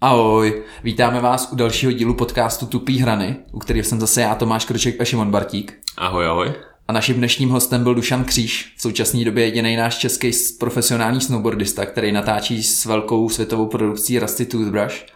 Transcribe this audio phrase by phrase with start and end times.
[0.00, 4.64] Ahoj, vítáme vás u dalšího dílu podcastu Tupý hrany, u kterého jsem zase já, Tomáš
[4.64, 5.78] Kroček a Šimon Bartík.
[5.96, 6.52] Ahoj, ahoj.
[6.88, 11.86] A naším dnešním hostem byl Dušan Kříž, v současné době jediný náš český profesionální snowboardista,
[11.86, 15.06] který natáčí s velkou světovou produkcí Rusty Toothbrush.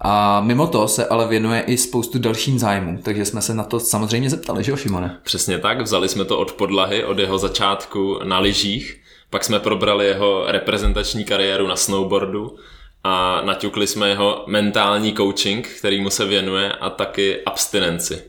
[0.00, 3.80] A mimo to se ale věnuje i spoustu dalším zájmům, takže jsme se na to
[3.80, 5.18] samozřejmě zeptali, že jo, Šimone?
[5.22, 10.06] Přesně tak, vzali jsme to od podlahy, od jeho začátku na lyžích, pak jsme probrali
[10.06, 12.56] jeho reprezentační kariéru na snowboardu
[13.04, 18.22] a naťukli jsme jeho mentální coaching, který mu se věnuje a taky abstinenci.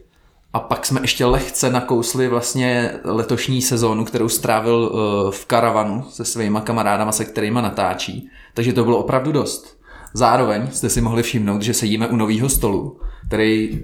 [0.53, 6.25] A pak jsme ještě lehce nakousli vlastně letošní sezónu, kterou strávil eh, v karavanu se
[6.25, 8.29] svýma kamarádama, se kterými natáčí.
[8.53, 9.83] Takže to bylo opravdu dost.
[10.13, 13.79] Zároveň jste si mohli všimnout, že sedíme u nového stolu, který uh,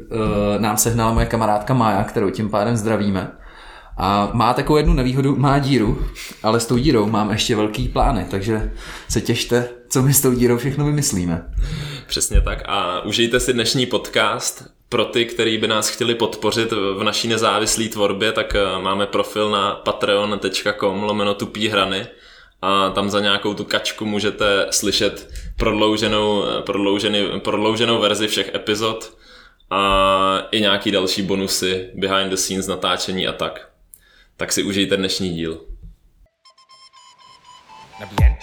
[0.58, 3.31] nám sehnala moje kamarádka Mája, kterou tím pádem zdravíme.
[3.99, 6.05] A má takovou jednu nevýhodu, má díru,
[6.44, 8.72] ale s tou dírou mám ještě velký plány, takže
[9.09, 11.53] se těšte, co my s tou dírou všechno vymyslíme.
[12.08, 14.63] Přesně tak a užijte si dnešní podcast.
[14.89, 19.50] Pro ty, kteří by nás chtěli podpořit v naší nezávislé tvorbě, tak eh, máme profil
[19.52, 22.08] na patreon.com lomeno tupí hrany
[22.61, 29.17] a tam za nějakou tu kačku můžete slyšet prodlouženou, prodloužený, prodlouženou verzi všech epizod
[29.69, 33.69] a i nějaký další bonusy behind the scenes natáčení a tak.
[34.40, 35.62] Tak si užijte dnešní díl.
[38.18, 38.36] Bien.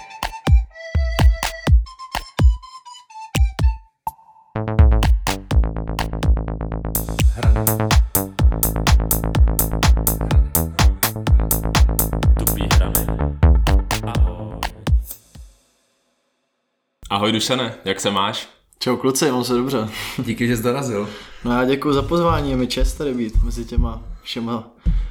[17.10, 18.48] Ahoj Dušane, jak se máš?
[18.78, 19.88] Čau kluci, mám se dobře.
[20.18, 21.08] Díky, že jsi dorazil.
[21.44, 24.64] No já děkuji za pozvání, je mi čest tady být mezi těma všema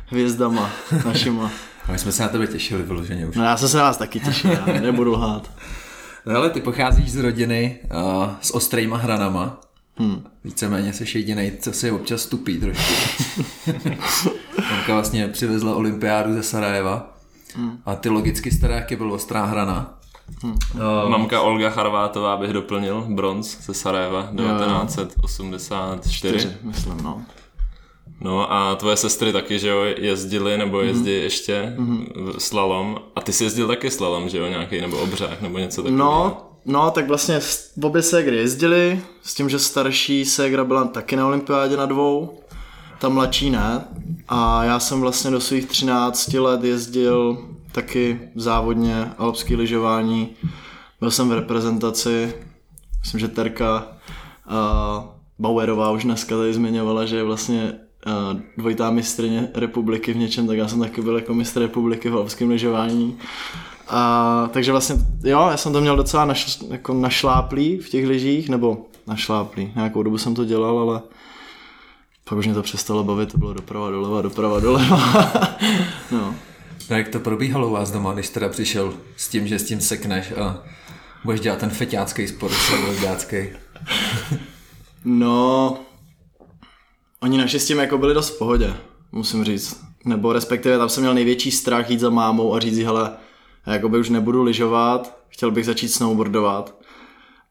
[0.06, 0.72] hvězdama
[1.06, 1.52] našima.
[1.88, 3.36] A my jsme se na tebe těšili vyloženě už.
[3.36, 5.52] No já jsem se na vás taky těšil, já nebudu lhát.
[6.26, 9.60] No ale ty pocházíš z rodiny uh, s ostrýma hranama.
[9.98, 10.28] Hmm.
[10.44, 12.94] Víceméně jsi jediný, co si občas tupí trošku.
[14.72, 17.18] Mamka vlastně přivezla olympiádu ze Sarajeva.
[17.56, 17.78] Hmm.
[17.86, 20.00] A ty logicky staré, jaký byl ostrá hrana.
[20.44, 20.56] Hmm.
[20.74, 26.38] Uh, Mamka Olga Charvátová bych doplnil, bronz ze Sarajeva 1984.
[26.38, 27.26] 4, myslím, no.
[28.22, 30.88] No a tvoje sestry taky, že jo, jezdili nebo mhm.
[30.88, 31.24] jezdí mm.
[31.24, 32.34] ještě mm-hmm.
[32.38, 32.98] slalom.
[33.16, 35.98] A ty jsi jezdil taky slalom, že jo, nějaký nebo obřák nebo něco takového.
[36.08, 37.40] No, no, tak vlastně
[37.84, 42.40] obě ségry jezdili, s tím, že starší ségra byla taky na olympiádě na dvou,
[43.00, 43.86] ta mladší ne.
[44.28, 50.30] A já jsem vlastně do svých 13 let jezdil taky závodně alpský lyžování.
[51.00, 52.34] Byl jsem v reprezentaci,
[53.00, 53.88] myslím, že Terka
[54.48, 55.04] uh,
[55.40, 57.74] Bauerová už dneska tady zmiňovala, že je vlastně
[58.58, 62.50] dvojitá mistrně republiky v něčem, tak já jsem taky byl jako mistr republiky v alpském
[62.50, 63.18] lyžování.
[63.88, 68.50] A, takže vlastně, jo, já jsem to měl docela naš, jako našláplý v těch lyžích,
[68.50, 71.02] nebo našláplý, nějakou dobu jsem to dělal, ale
[72.30, 74.98] pak už mě to přestalo bavit, to bylo doprava, doleva, doprava, doleva.
[76.12, 76.36] no.
[76.90, 79.82] No jak to probíhalo u vás doma, když teda přišel s tím, že s tím
[79.82, 80.64] sekneš a
[81.24, 83.38] budeš dělat ten feťácký sport, celožďácký?
[85.06, 85.78] no,
[87.22, 88.74] oni naši s tím jako byli dost v pohodě,
[89.12, 89.84] musím říct.
[90.06, 93.12] Nebo respektive tam jsem měl největší strach jít za mámou a říct, hele,
[93.68, 96.76] jakoby už nebudu lyžovat, chtěl bych začít snowboardovat.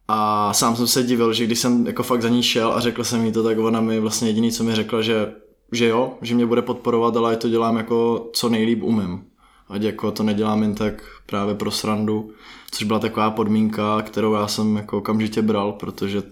[0.08, 3.04] A sám jsem se divil, že když jsem jako fakt za ní šel a řekl
[3.04, 5.32] jsem jí to, tak ona mi vlastně jediný, co mi řekla, že
[5.72, 9.25] že jo, že mě bude podporovat, ale to dělám jako co nejlíp umím.
[9.69, 12.31] Ať jako to nedělám jen tak právě pro srandu,
[12.70, 16.22] což byla taková podmínka, kterou já jsem jako okamžitě bral, protože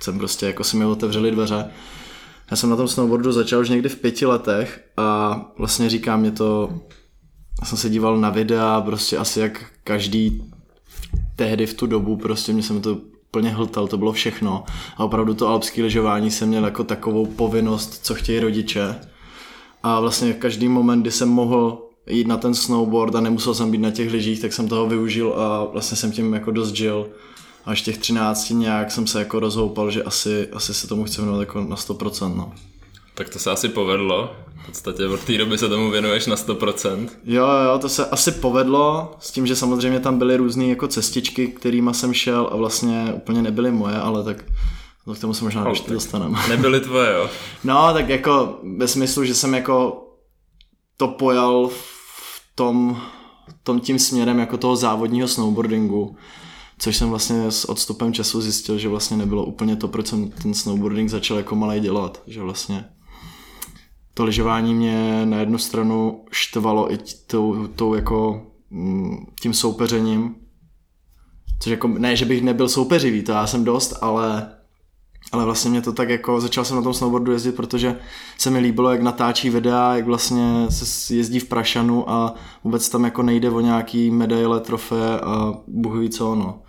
[0.00, 1.70] jsem prostě jako si mi otevřeli dveře.
[2.50, 6.30] Já jsem na tom snowboardu začal už někdy v pěti letech a vlastně říká mě
[6.30, 6.72] to,
[7.60, 10.52] já jsem se díval na videa, prostě asi jak každý
[11.36, 12.98] tehdy v tu dobu, prostě mě se mi to
[13.30, 14.64] plně hltal, to bylo všechno.
[14.96, 18.94] A opravdu to alpské lyžování jsem měl jako takovou povinnost, co chtějí rodiče.
[19.82, 23.70] A vlastně v každý moment, kdy jsem mohl jít na ten snowboard a nemusel jsem
[23.70, 27.08] být na těch lyžích, tak jsem toho využil a vlastně jsem tím jako dost žil.
[27.64, 31.40] Až těch 13 nějak jsem se jako rozhoupal, že asi, asi se tomu chci věnovat
[31.40, 32.36] jako na 100%.
[32.36, 32.52] No.
[33.14, 34.36] Tak to se asi povedlo.
[34.62, 37.08] V podstatě od té doby se tomu věnuješ na 100%.
[37.24, 41.48] Jo, jo, to se asi povedlo, s tím, že samozřejmě tam byly různé jako cestičky,
[41.48, 44.44] kterými jsem šel a vlastně úplně nebyly moje, ale tak
[45.04, 46.38] to k tomu se možná ještě dostaneme.
[46.48, 47.30] Nebyly tvoje, jo?
[47.64, 50.06] No, tak jako ve smyslu, že jsem jako
[50.96, 53.02] to pojal v tom,
[53.62, 56.16] tom tím směrem jako toho závodního snowboardingu,
[56.82, 60.54] což jsem vlastně s odstupem času zjistil, že vlastně nebylo úplně to, proč jsem ten
[60.54, 62.84] snowboarding začal jako malej dělat, že vlastně
[64.14, 70.34] to lyžování mě na jednu stranu štvalo i tou, tou jako mm, tím soupeřením,
[71.60, 74.52] Což jako, ne, že bych nebyl soupeřivý, to já jsem dost, ale
[75.32, 77.96] ale vlastně mě to tak jako, začal jsem na tom snowboardu jezdit, protože
[78.38, 82.34] se mi líbilo, jak natáčí videa, jak vlastně se jezdí v Prašanu a
[82.64, 86.62] vůbec tam jako nejde o nějaký medaile, trofé a bůh ví co, no.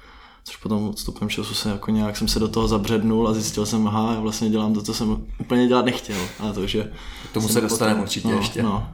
[0.44, 3.88] Což potom odstupem času se jako nějak jsem se do toho zabřednul a zjistil jsem,
[3.88, 6.18] aha, já vlastně dělám to, co jsem úplně dělat nechtěl.
[6.40, 6.92] A to, že
[7.30, 8.63] K tomu se dostaneme určitě no, ještě.
[8.63, 8.88] No.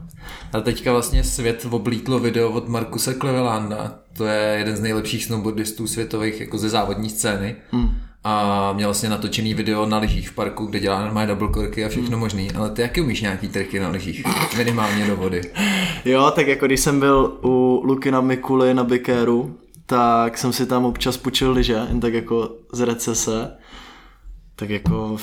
[0.52, 3.94] A teďka vlastně svět oblíklo video od Markuse Klevelanda.
[4.16, 7.56] To je jeden z nejlepších snowboardistů světových jako ze závodní scény.
[7.70, 7.90] Hmm.
[8.24, 11.88] A měl vlastně natočený video na lyžích v parku, kde dělá normálně double korky a
[11.88, 12.20] všechno Hmm.
[12.20, 12.50] možný.
[12.52, 14.24] Ale ty jaký umíš nějaký triky na lyžích?
[14.56, 15.42] Minimálně do vody.
[16.04, 19.56] Jo, tak jako když jsem byl u Lukina Mikuly na Bikéru,
[19.90, 23.56] tak jsem si tam občas půjčil lyže, jen tak jako z recese.
[24.56, 25.16] Tak jako,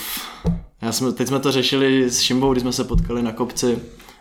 [0.82, 3.80] já jsme, teď jsme to řešili s Šimbou, když jsme se potkali na kopci,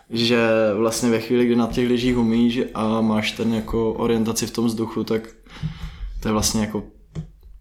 [0.09, 4.51] že vlastně ve chvíli, kdy na těch lyžích umíš a máš ten jako orientaci v
[4.51, 5.21] tom vzduchu, tak
[6.19, 6.83] to je vlastně jako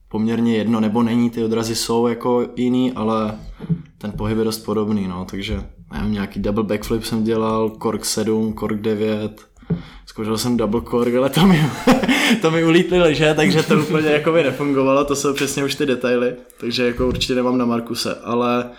[0.08, 3.38] poměrně jedno, nebo není, ty odrazy jsou jako jiný, ale
[3.98, 5.62] ten pohyb je dost podobný, no, takže
[5.92, 9.46] nevím, nějaký double backflip jsem dělal, kork 7, kork 9,
[10.06, 11.70] zkoušel jsem double kork, ale to mi,
[12.42, 15.86] to mi ulítly liže, takže to úplně jako by nefungovalo, to jsou přesně už ty
[15.86, 18.70] detaily, takže jako určitě nemám na Markuse, ale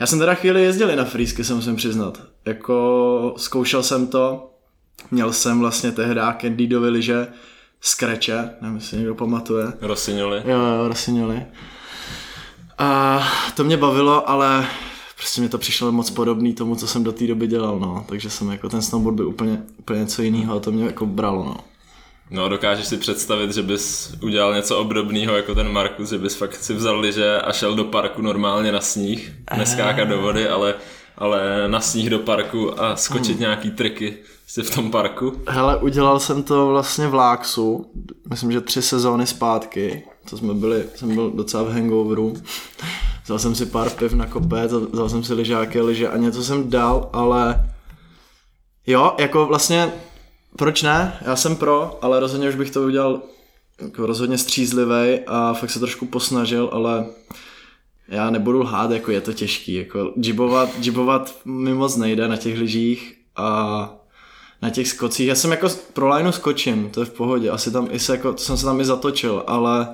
[0.00, 4.50] já jsem teda chvíli jezdil i na frýsky, se musím přiznat, jako zkoušel jsem to,
[5.10, 7.26] měl jsem vlastně tehdy Candidovy liže,
[7.80, 9.72] Scratche, nevím, jestli někdo pamatuje.
[9.80, 10.42] Rosignoli.
[10.44, 11.46] Jo, jo, Rosignoli.
[12.78, 13.22] A
[13.56, 14.66] to mě bavilo, ale
[15.20, 18.04] prostě mi to přišlo moc podobný tomu, co jsem do té doby dělal, no.
[18.08, 21.44] Takže jsem jako ten snowboard byl úplně, úplně něco jiného a to mě jako bralo,
[21.44, 21.56] no.
[22.30, 26.54] No dokážeš si představit, že bys udělal něco obdobného jako ten Markus, že bys fakt
[26.54, 30.74] si vzal liže a šel do parku normálně na sníh, neskákat do vody, ale,
[31.16, 33.40] ale na sníh do parku a skočit Hmm.
[33.40, 34.16] nějaký triky
[34.50, 35.32] si v tom parku.
[35.48, 37.92] Hele, udělal jsem to vlastně v Láksu,
[38.30, 42.34] myslím, že tři sezóny zpátky, to jsme byli, jsem byl docela v hangoveru,
[43.24, 46.70] vzal jsem si pár piv na kopec, vzal jsem si lyžáky, lyže a něco jsem
[46.70, 47.70] dal, ale
[48.86, 49.92] jo, jako vlastně,
[50.56, 53.22] proč ne, já jsem pro, ale rozhodně už bych to udělal
[53.80, 57.06] jako rozhodně střízlivý a fakt se trošku posnažil, ale
[58.08, 62.58] já nebudu lhát, jako je to těžký, jako džibovat, džibovat mi moc nejde na těch
[62.58, 63.99] lyžích a
[64.62, 65.28] na těch skocích.
[65.28, 67.50] Já jsem jako pro lineu skočím, to je v pohodě.
[67.50, 69.88] Asi tam i se jako, to jsem se tam i zatočil, ale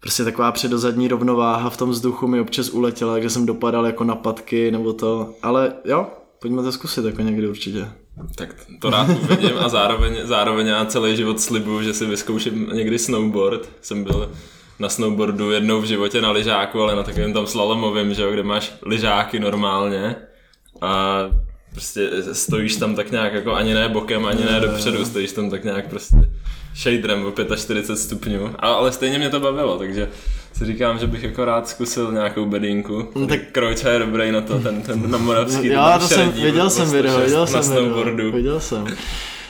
[0.00, 4.14] prostě taková předozadní rovnováha v tom vzduchu mi občas uletěla, že jsem dopadal jako na
[4.14, 5.34] patky nebo to.
[5.42, 6.06] Ale jo,
[6.40, 7.88] pojďme to zkusit jako někdy určitě.
[8.34, 12.98] Tak to rád uvidím a zároveň, zároveň já celý život slibuju, že si vyzkouším někdy
[12.98, 13.68] snowboard.
[13.80, 14.30] Jsem byl
[14.78, 18.42] na snowboardu jednou v životě na lyžáku, ale na takovém tam slalomovém, že jo, kde
[18.42, 20.16] máš lyžáky normálně
[20.80, 21.20] a
[21.72, 25.64] prostě stojíš tam tak nějak jako ani ne bokem, ani ne dopředu, stojíš tam tak
[25.64, 26.16] nějak prostě
[26.76, 30.08] shaderem o 45 stupňů, a, ale stejně mě to bavilo, takže
[30.52, 33.08] si říkám, že bych jako rád zkusil nějakou bedínku.
[33.14, 35.66] No, tak Krojča je dobrý na to, ten, ten na Moravský.
[35.66, 38.16] Jo, ten to jsem, viděl jsem video, 106 viděl jsem snowboardu.
[38.16, 38.86] video, viděl jsem.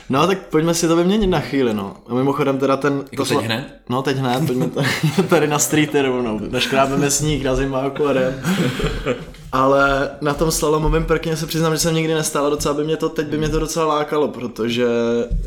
[0.09, 1.97] No tak pojďme si to vyměnit na chvíli, no.
[2.07, 3.03] A mimochodem teda ten...
[3.11, 3.75] Jako to teď hned?
[3.89, 4.81] No teď hned, pojďme to,
[5.29, 6.39] tady na streety rovnou.
[6.49, 8.41] Naškrábeme sníh na zimáku a jdem.
[9.51, 12.97] Ale na tom slalomovém prkně se přiznám, že jsem nikdy nestál a docela by mě
[12.97, 14.85] to, teď by mě to docela lákalo, protože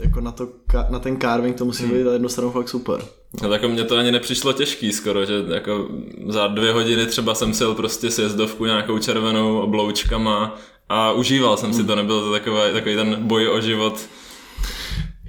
[0.00, 0.49] jako na, to,
[0.90, 3.00] na ten carving to musí být na jednu stranu fakt super.
[3.43, 5.88] No tak mně to ani nepřišlo těžký skoro, že jako
[6.28, 10.56] za dvě hodiny třeba jsem sil prostě sjezdovku nějakou červenou obloučkama
[10.88, 14.00] a užíval jsem si to, nebyl to takový, takový ten boj o život.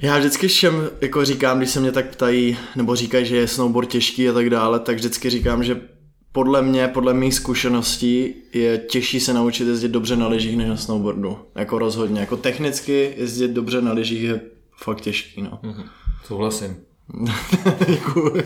[0.02, 3.90] Já vždycky všem jako říkám, když se mě tak ptají, nebo říkají, že je snowboard
[3.90, 5.82] těžký a tak dále, tak vždycky říkám, že
[6.34, 10.78] podle mě, podle mých zkušeností je těžší se naučit jezdit dobře na lyžích než na
[10.78, 11.38] snowboardu.
[11.56, 12.20] Jako rozhodně.
[12.20, 14.42] Jako technicky jezdit dobře na lyžích je
[14.84, 15.60] fakt těžký, no.
[16.26, 16.76] Souhlasím.
[17.88, 18.34] Děkuju.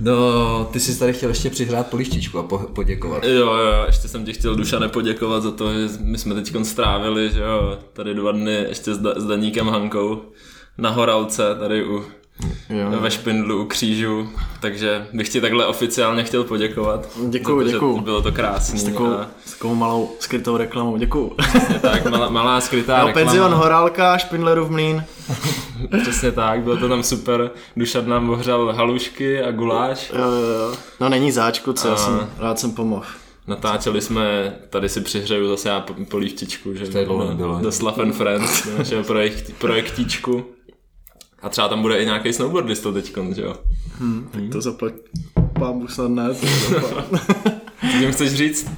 [0.00, 3.24] No, ty jsi tady chtěl ještě přihrát polištičku a po- poděkovat.
[3.24, 7.30] Jo, jo, ještě jsem ti chtěl Dušane poděkovat za to, že my jsme teď strávili,
[7.30, 10.22] že jo, tady dva dny ještě s, da, s Daníkem Hankou
[10.78, 12.04] na Horalce, tady u,
[12.70, 13.00] Jo.
[13.00, 14.28] ve Špindlu u křížu,
[14.60, 17.08] takže bych ti takhle oficiálně chtěl poděkovat.
[17.28, 18.00] Děkuju, za to, že děkuju.
[18.00, 18.78] Bylo to krásný.
[18.78, 20.96] S takovou, a- s takovou malou skrytou reklamou.
[20.96, 21.32] Děkuju.
[21.82, 23.26] tak malá, malá skrytá No, reklama.
[23.26, 25.04] penzion Horálka, Špindlerův mlín.
[26.02, 27.50] Přesně tak, bylo to tam super.
[27.76, 30.12] Dušan nám ohřel halušky a guláš.
[30.18, 30.74] Jo, jo, jo.
[31.00, 33.04] No není záčku, co já A- jsem, rád jsem pomohl.
[33.46, 37.58] Natáčeli jsme, tady si přihřeju zase já po- polívčičku, že To je dlouho do, nebylo.
[37.62, 40.44] do Slav and Friends, do našeho projekt, projektíčku.
[41.42, 43.54] A třeba tam bude i nějaký snowboardista teďkon, že jo?
[44.30, 44.92] Tak to zaplať.
[45.58, 46.28] Pán snad ne.
[46.34, 46.46] to
[46.80, 47.06] zaplať.
[47.92, 48.70] Co tím chceš říct?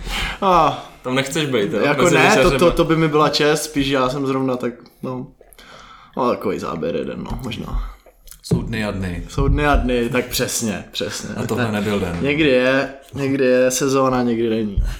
[0.42, 1.80] ah, Tam nechceš být, jo?
[1.80, 4.72] jako Mezi ne, to, to, to, by mi byla čest, spíš já jsem zrovna tak,
[5.02, 5.26] no.
[6.16, 7.90] No, takový záběr jeden, no, možná.
[8.42, 9.24] Jsou dny a dny.
[9.28, 11.34] Jsou dny a dny, tak přesně, přesně.
[11.34, 12.18] A tohle nebyl den.
[12.22, 14.82] Někdy je, někdy je sezóna, někdy není.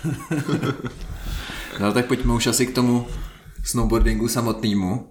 [1.81, 3.07] No tak pojďme už asi k tomu
[3.65, 5.09] snowboardingu samotnému.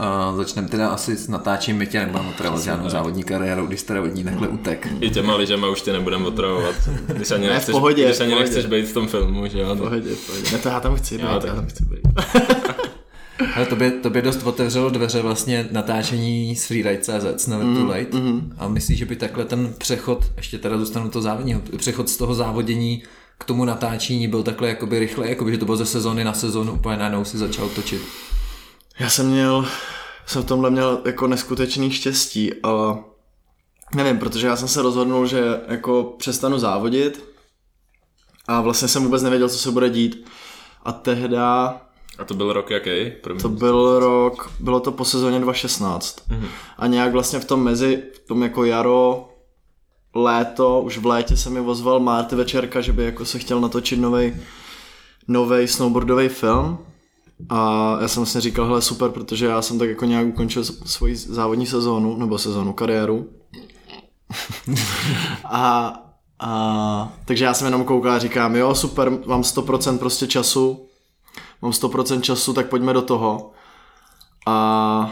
[0.00, 4.02] A začneme teda asi s natáčím, my tě nebudeme otravovat žádnou závodní kariérou, když teda
[4.02, 4.88] od ní takhle utek.
[5.00, 6.74] I těma lyžema už tě nebudeme otravovat.
[7.06, 9.58] Když ani, Ne, v nechceš, pohodě, když v ani nechceš být v tom filmu, že
[9.58, 9.76] jo?
[9.76, 10.50] Pohodě, pohodě.
[10.52, 12.00] Ne, to já tam chci být, já tak- tam chci být.
[13.56, 18.16] Ale tobě, tobě dost otevřelo dveře vlastně natáčení s Freeride.cz Never Too Late.
[18.16, 22.16] Mm, A myslíš, že by takhle ten přechod, ještě teda zůstanu to závodního, přechod z
[22.16, 23.02] toho závodění
[23.38, 26.72] k tomu natáčení byl takhle jakoby rychle, jakoby, že to bylo ze sezóny na sezónu
[26.72, 28.02] úplně najednou si začal točit.
[28.98, 29.66] Já jsem měl,
[30.26, 32.98] jsem v tomhle měl jako neskutečný štěstí, ale
[33.94, 37.24] nevím, protože já jsem se rozhodnul, že jako přestanu závodit
[38.48, 40.28] a vlastně jsem vůbec nevěděl, co se bude dít.
[40.84, 41.80] A tehda
[42.18, 43.10] A to byl rok jaký?
[43.22, 43.42] První.
[43.42, 46.28] To byl rok, bylo to po sezóně 2016.
[46.30, 46.48] Mm-hmm.
[46.78, 49.28] A nějak vlastně v tom mezi, v tom jako jaro,
[50.14, 54.00] léto, už v létě se mi ozval Marty Večerka, že by jako se chtěl natočit
[54.00, 54.36] novej,
[55.28, 56.78] novej snowboardový film.
[57.48, 61.16] A já jsem vlastně říkal, hele super, protože já jsem tak jako nějak ukončil svoji
[61.16, 63.26] závodní sezónu, nebo sezónu, kariéru.
[65.44, 65.92] a,
[66.40, 70.86] a, takže já jsem jenom koukal a říkám, jo super, mám 100% prostě času,
[71.62, 73.52] mám 100% času, tak pojďme do toho.
[74.46, 75.10] A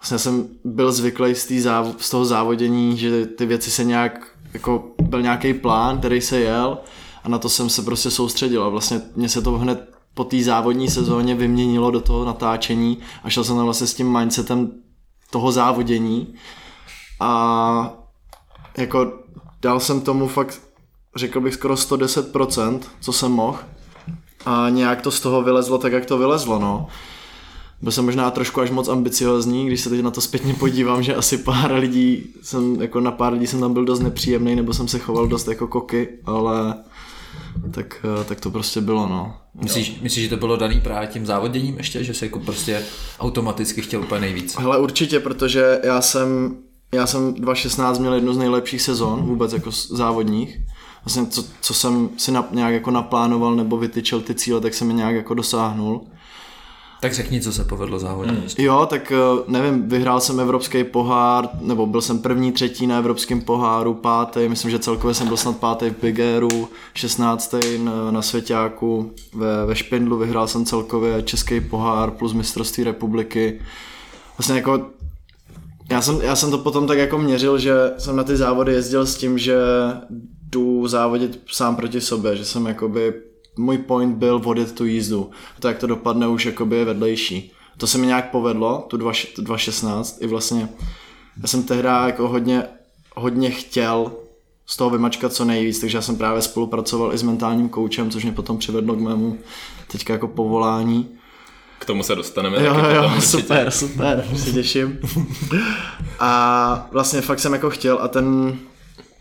[0.00, 4.84] vlastně jsem byl zvyklý z, záv- z toho závodění, že ty věci se nějak, jako
[5.02, 6.78] byl nějaký plán, který se jel
[7.24, 10.42] a na to jsem se prostě soustředil a vlastně mě se to hned po té
[10.42, 14.70] závodní sezóně vyměnilo do toho natáčení a šel jsem tam vlastně s tím mindsetem
[15.30, 16.34] toho závodění
[17.20, 17.94] a
[18.76, 19.12] jako
[19.62, 20.60] dal jsem tomu fakt,
[21.16, 23.58] řekl bych skoro 110%, co jsem mohl
[24.46, 26.86] a nějak to z toho vylezlo tak, jak to vylezlo, no.
[27.82, 31.14] Byl jsem možná trošku až moc ambiciozní, když se teď na to zpětně podívám, že
[31.14, 34.88] asi pár lidí jsem, jako na pár lidí jsem tam byl dost nepříjemný, nebo jsem
[34.88, 36.74] se choval dost jako koky, ale
[37.70, 39.36] tak, eh, tak to prostě bylo, no.
[39.54, 42.82] Myslíš, myslíš, že to bylo daný právě tím závoděním ještě, že se jako prostě
[43.20, 44.56] automaticky chtěl úplně nejvíc?
[44.58, 46.56] Hele, určitě, protože já jsem,
[46.94, 50.58] já jsem 2016 měl jednu z nejlepších sezon vůbec jako závodních.
[51.04, 54.88] Vlastně co, co jsem si na, nějak jako naplánoval nebo vytyčil ty cíle, tak jsem
[54.88, 56.06] je nějak jako dosáhnul.
[57.02, 58.32] Tak řekni, co se povedlo závodně.
[58.32, 58.48] Mm.
[58.58, 59.16] Jo, tak eh,
[59.46, 64.70] nevím, vyhrál jsem evropský pohár, nebo byl jsem první, třetí na evropském poháru, pátý, myslím,
[64.70, 69.76] že celkově jsem byl snad pátý v Big Airu, šestnáctý na, na Svěťáku, ve, ve
[69.76, 73.60] Špindlu vyhrál jsem celkově český pohár plus mistrovství republiky.
[74.38, 74.86] Vlastně jako
[75.90, 79.06] já jsem, já jsem to potom tak jako měřil, že jsem na ty závody jezdil
[79.06, 79.56] s tím, že
[80.48, 83.14] jdu závodit sám proti sobě, že jsem jakoby,
[83.56, 85.30] můj point byl vodit tu jízdu.
[85.60, 87.52] To jak to dopadne už jakoby je vedlejší.
[87.76, 90.68] To se mi nějak povedlo, tu 2 tu 2.16 i vlastně,
[91.42, 92.64] já jsem tehdy jako hodně,
[93.16, 94.12] hodně chtěl
[94.66, 98.22] z toho vymačkat co nejvíc, takže já jsem právě spolupracoval i s mentálním koučem, což
[98.22, 99.38] mě potom přivedlo k mému
[99.86, 101.08] teďka jako povolání.
[101.78, 102.64] K tomu se dostaneme.
[102.64, 103.26] Jo, taky jo, potom určitě.
[103.26, 104.98] super, super, už se těším.
[106.20, 108.58] A vlastně fakt jsem jako chtěl a ten,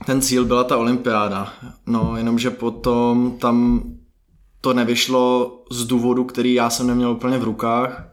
[0.05, 1.53] ten cíl byla ta olympiáda.
[1.87, 3.83] No, jenomže potom tam
[4.61, 8.07] to nevyšlo z důvodu, který já jsem neměl úplně v rukách.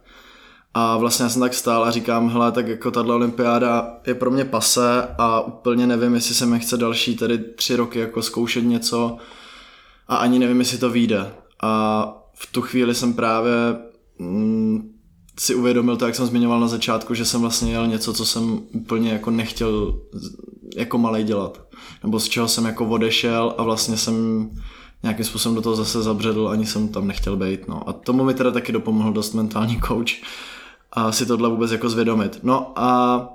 [0.75, 4.31] A vlastně já jsem tak stál a říkám, hele, tak jako tahle olympiáda je pro
[4.31, 8.61] mě pase a úplně nevím, jestli se mi chce další tady tři roky jako zkoušet
[8.65, 9.17] něco
[10.09, 11.33] a ani nevím, jestli to vyjde.
[11.63, 13.53] A v tu chvíli jsem právě
[14.19, 14.99] mm,
[15.39, 18.61] si uvědomil to, jak jsem zmiňoval na začátku, že jsem vlastně jel něco, co jsem
[18.73, 20.01] úplně jako nechtěl
[20.77, 21.61] jako malej dělat.
[22.03, 24.51] Nebo z čeho jsem jako odešel a vlastně jsem
[25.03, 27.69] nějakým způsobem do toho zase zabředl, ani jsem tam nechtěl být.
[27.69, 27.89] No.
[27.89, 30.11] A tomu mi teda taky dopomohl dost mentální coach
[30.93, 32.39] a si tohle vůbec jako zvědomit.
[32.43, 33.29] No a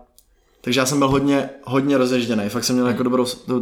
[0.61, 2.49] takže já jsem byl hodně, hodně rozježděný.
[2.49, 3.61] Fakt jsem měl jako dobrou, do,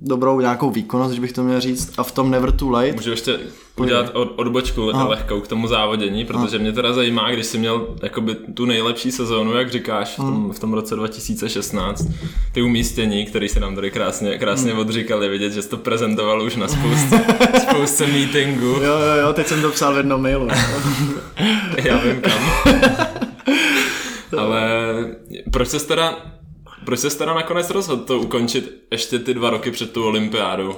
[0.00, 1.98] dobrou nějakou výkonnost, když bych to měl říct.
[1.98, 3.40] A v tom Never Too Late Můžu ještě
[3.76, 5.08] udělat od, odbočku Aha.
[5.08, 9.54] lehkou k tomu závodění, protože mě teda zajímá, když jsi měl jakoby tu nejlepší sezónu,
[9.54, 12.06] jak říkáš, v tom, v tom roce 2016,
[12.52, 16.56] ty umístění, který se nám tady krásně, krásně odříkali, vidět, že jsi to prezentoval už
[16.56, 17.20] na spoustě,
[17.62, 18.66] spoustě meetingu.
[18.66, 20.48] Jo, jo, jo, teď jsem to psal v jednom mailu.
[21.84, 22.42] Já vím kam.
[24.38, 24.62] Ale
[25.52, 26.16] proč se teda,
[26.84, 30.76] proč se teda nakonec rozhodl to ukončit ještě ty dva roky před tu olympiádou?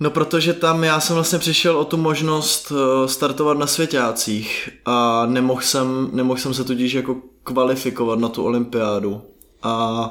[0.00, 5.26] No protože tam já jsem vlastně přišel o tu možnost eh, startovat na svěťácích a
[5.26, 9.22] nemohl jsem, nemohl jsem se tudíž jako kvalifikovat na tu olympiádu.
[9.62, 10.10] A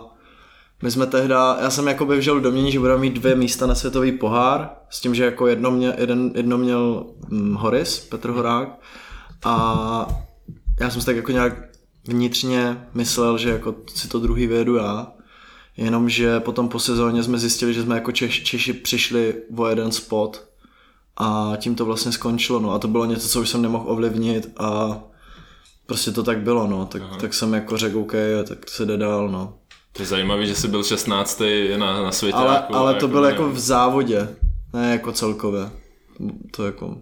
[0.84, 3.76] my jsme tehdy, já jsem jako vžil v domění, že budeme mít dvě místa na
[3.76, 8.80] světový pohár, s tím, že jako jedno, mě, jeden, jedno měl hm, Horis, Petr Horák,
[9.46, 10.08] a
[10.80, 11.54] já jsem se tak jako nějak
[12.08, 15.08] vnitřně myslel, že jako si to druhý vyjedu já,
[15.80, 20.50] jenomže potom po sezóně jsme zjistili, že jsme jako Češ, Češi přišli o jeden spot
[21.18, 24.52] a tím to vlastně skončilo, no a to bylo něco, co už jsem nemohl ovlivnit
[24.58, 25.00] a
[25.86, 28.14] prostě to tak bylo, no, tak, tak jsem jako řekl OK,
[28.48, 29.54] tak se jde dál, no.
[29.94, 31.42] To je zajímavé, že jsi byl 16.
[31.78, 32.38] na, na světě.
[32.38, 34.30] Ale, jako, ale to bylo ne- jako v závodě,
[34.74, 35.70] ne jako celkově.
[36.52, 36.98] To jako...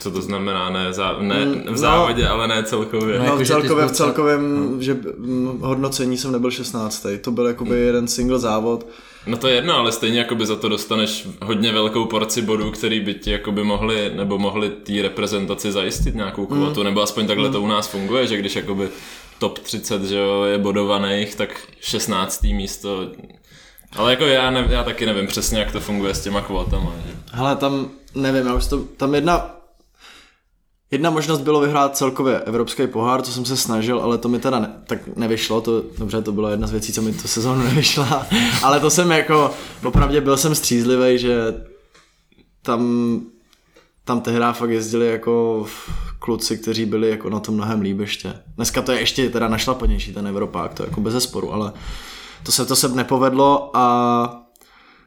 [0.00, 0.70] Co to znamená?
[0.70, 1.76] Ne, zá, ne Mm, v no.
[1.76, 3.18] závodě, ale ne celkově.
[3.18, 7.06] No, No, jako, v celkově, v byl cel- celkovém že, mm, hodnocení jsem nebyl 16.
[7.20, 8.86] To byl jakoby jeden single závod.
[9.26, 13.00] No to je jedno, ale stejně jakoby za to dostaneš hodně velkou porci bodů, který
[13.00, 17.62] by ti jakoby mohli, nebo mohli té reprezentaci zajistit nějakou kvotu, nebo aspoň takhle to
[17.62, 18.88] u nás funguje, že když jakoby
[19.38, 22.42] top 30 že jo, je bodovaných, tak 16.
[22.44, 23.06] místo
[23.96, 26.92] ale jako já, ne, já taky nevím přesně, jak to funguje s těma kvotama.
[27.32, 29.54] Hele, tam, nevím, já už to, tam jedna,
[30.90, 34.58] jedna možnost bylo vyhrát celkově Evropský pohár, to jsem se snažil, ale to mi teda
[34.58, 38.26] ne, tak nevyšlo, to, dobře, to byla jedna z věcí, co mi tu sezónu nevyšla,
[38.62, 39.50] ale to jsem jako,
[39.84, 41.64] opravdu byl jsem střízlivý, že
[42.62, 43.20] tam,
[44.04, 45.66] tam tehdy fakt jezdili jako
[46.18, 48.34] kluci, kteří byli jako na tom mnohem líp ještě.
[48.56, 51.72] Dneska to je ještě teda našlapanější ten Evropák, to je jako bez sporu, ale
[52.42, 54.46] to se to se nepovedlo a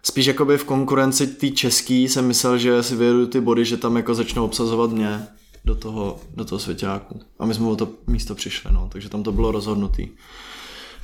[0.04, 3.98] spíš jakoby v konkurenci tý český jsem myslel, že si vyjedu ty body, že tam
[3.98, 5.28] jako začnou obsazovat mě
[5.66, 7.22] do toho, do toho svěťáku.
[7.40, 10.08] A my jsme o to místo přišli, no, takže tam to bylo rozhodnutý.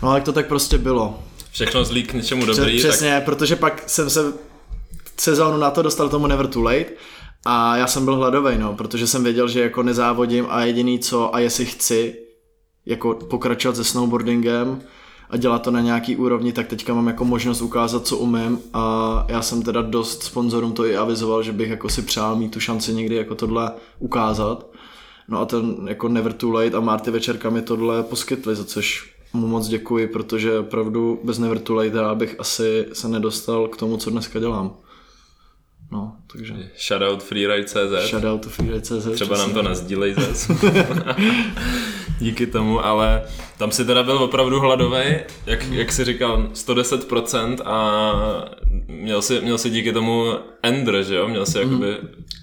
[0.04, 1.24] No ale jak to tak prostě bylo.
[1.52, 3.26] Všechno zlí k něčemu dobrý, Přesně, tak...
[3.26, 4.34] protože pak jsem se
[5.18, 6.86] sezónu na to dostal tomu Never Too Late
[7.46, 11.36] a já jsem byl hladový, no, protože jsem věděl, že jako nezávodím a jediný co
[11.36, 12.16] a jestli chci
[12.86, 14.82] jako pokračovat se snowboardingem
[15.30, 19.26] a dělat to na nějaký úrovni, tak teďka mám jako možnost ukázat, co umím a
[19.30, 22.60] já jsem teda dost sponzorům to i avizoval, že bych jako si přál mít tu
[22.60, 24.66] šanci někdy jako tohle ukázat.
[25.28, 29.14] No a ten jako Never Too Late a Marty Večerka mi tohle poskytli, za což
[29.34, 33.78] mu moc děkuji, protože opravdu bez Never Too Late já bych asi se nedostal k
[33.78, 34.74] tomu, co dneska dělám.
[35.92, 39.08] No, takže tak shoutout freeride.cz shoutout to freeride.cz.
[39.14, 40.54] Třeba nám to nazdílej zase.
[42.20, 43.22] Díky tomu, ale
[43.58, 45.04] tam si teda byl opravdu hladový,
[45.46, 48.12] jak, jak jsi říkal, 110% a
[48.88, 50.26] měl si, měl si díky tomu
[50.64, 51.28] Ender, že jo?
[51.28, 51.98] Měl si jakoby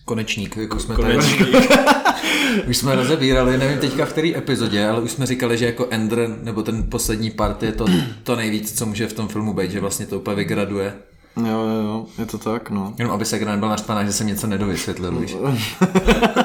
[0.05, 1.49] Konečník, jak už jsme tady, konečník.
[2.69, 6.29] už jsme rozebírali, nevím teďka v který epizodě, ale už jsme říkali, že jako Ender,
[6.43, 7.87] nebo ten poslední part je to,
[8.23, 10.95] to nejvíc, co může v tom filmu být, že vlastně to úplně vygraduje.
[11.37, 12.95] Jo, jo, jo, je to tak, no.
[12.99, 15.37] Jenom aby se Gran byl naštvaná, že jsem něco nedovysvětlil, víš.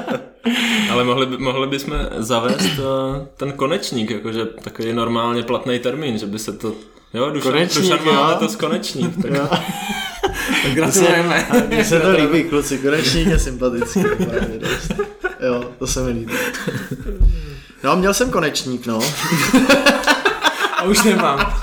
[0.99, 6.25] Ale mohli, by, mohli bychom zavést uh, ten konečník, jakože takový normálně platný termín, že
[6.25, 6.73] by se to...
[7.13, 8.27] Jo, Dušan, Konečník, Dušan má jo.
[8.27, 9.21] letos konečník.
[9.21, 9.49] Tak Jo.
[10.63, 11.47] Tak gratulujeme.
[11.67, 14.03] Mně se to líbí, kluci, konečník je sympatický.
[15.39, 16.33] Jo, to se mi líbí.
[17.83, 18.99] No, měl jsem konečník, no.
[20.77, 21.53] A už nemám.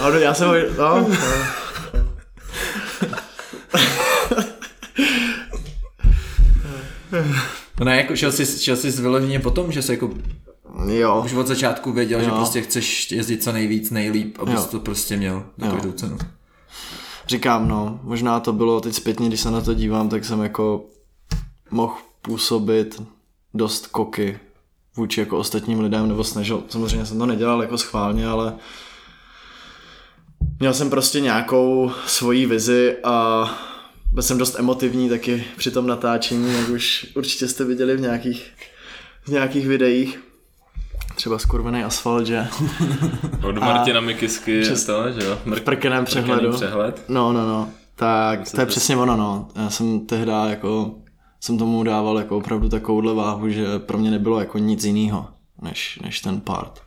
[0.00, 1.16] Ale já jsem ho, no, no.
[7.12, 10.10] No ne, jako šel jsi, šel jsi vyloženě po tom, že jsi jako
[10.86, 12.34] Jo, už od začátku věděl, že Jo.
[12.34, 14.66] prostě chceš jezdit co nejvíc, nejlíp, abys Jo.
[14.70, 15.72] to prostě měl na Jo.
[15.72, 16.18] každou cenu.
[17.28, 20.84] říkám, no, možná to bylo teď zpětně, když se na to dívám, tak jsem jako
[21.70, 23.02] mohl působit
[23.54, 24.38] dost koky
[24.96, 28.54] vůči jako ostatním lidem, nebo snažil, samozřejmě jsem to nedělal jako schválně, ale
[30.60, 33.44] měl jsem prostě nějakou svoji vizi a
[34.12, 38.50] byl jsem dost emotivní taky při tom natáčení, jak už určitě jste viděli v nějakých,
[39.24, 40.20] v nějakých videích.
[41.14, 42.46] Třeba skurvený asfalt, že?
[43.48, 45.38] Od Martina Mikisky je Přes- to, že jo?
[45.44, 46.52] Mrk, V prkeném přehledu.
[46.52, 47.04] přehled.
[47.08, 47.68] No, no, no.
[47.96, 49.48] Tak to je to- přesně ono, no.
[49.56, 50.94] Já jsem tehdy jako,
[51.40, 55.28] jsem tomu dával jako opravdu takovouhle váhu, že pro mě nebylo jako nic jiného,
[55.62, 56.82] než, než ten part.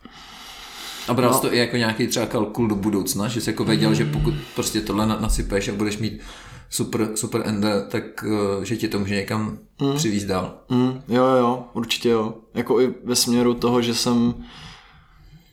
[1.08, 1.38] A bral No.
[1.40, 4.80] to i jako nějaký třeba kalkul do budoucna, že jsi jako věděl, že pokud prostě
[4.80, 6.20] tohle na- nasypeš a budeš mít
[6.70, 9.96] super, super ende, tak uh, že ti to může někam mm.
[9.96, 10.54] přivízt dál.
[10.68, 12.34] Mm, jo, jo, určitě jo.
[12.54, 14.34] Jako i ve směru toho, že jsem,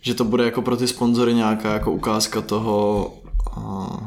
[0.02, 3.08] že to bude jako pro ty sponzory nějaká jako ukázka toho,
[3.58, 4.00] uh,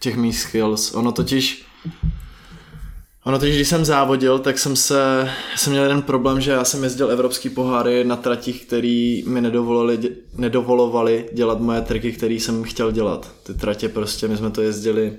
[0.00, 0.94] těch mých skills.
[0.94, 1.64] Ono totiž,
[3.24, 6.84] ono totiž, když jsem závodil, tak jsem se, jsem měl jeden problém, že já jsem
[6.84, 9.98] jezdil evropský poháry na tratích, který mi nedovolili,
[10.36, 13.30] nedovolovali dělat moje triky, které jsem chtěl dělat.
[13.42, 15.12] Ty tratě prostě, my jsme to jezdili,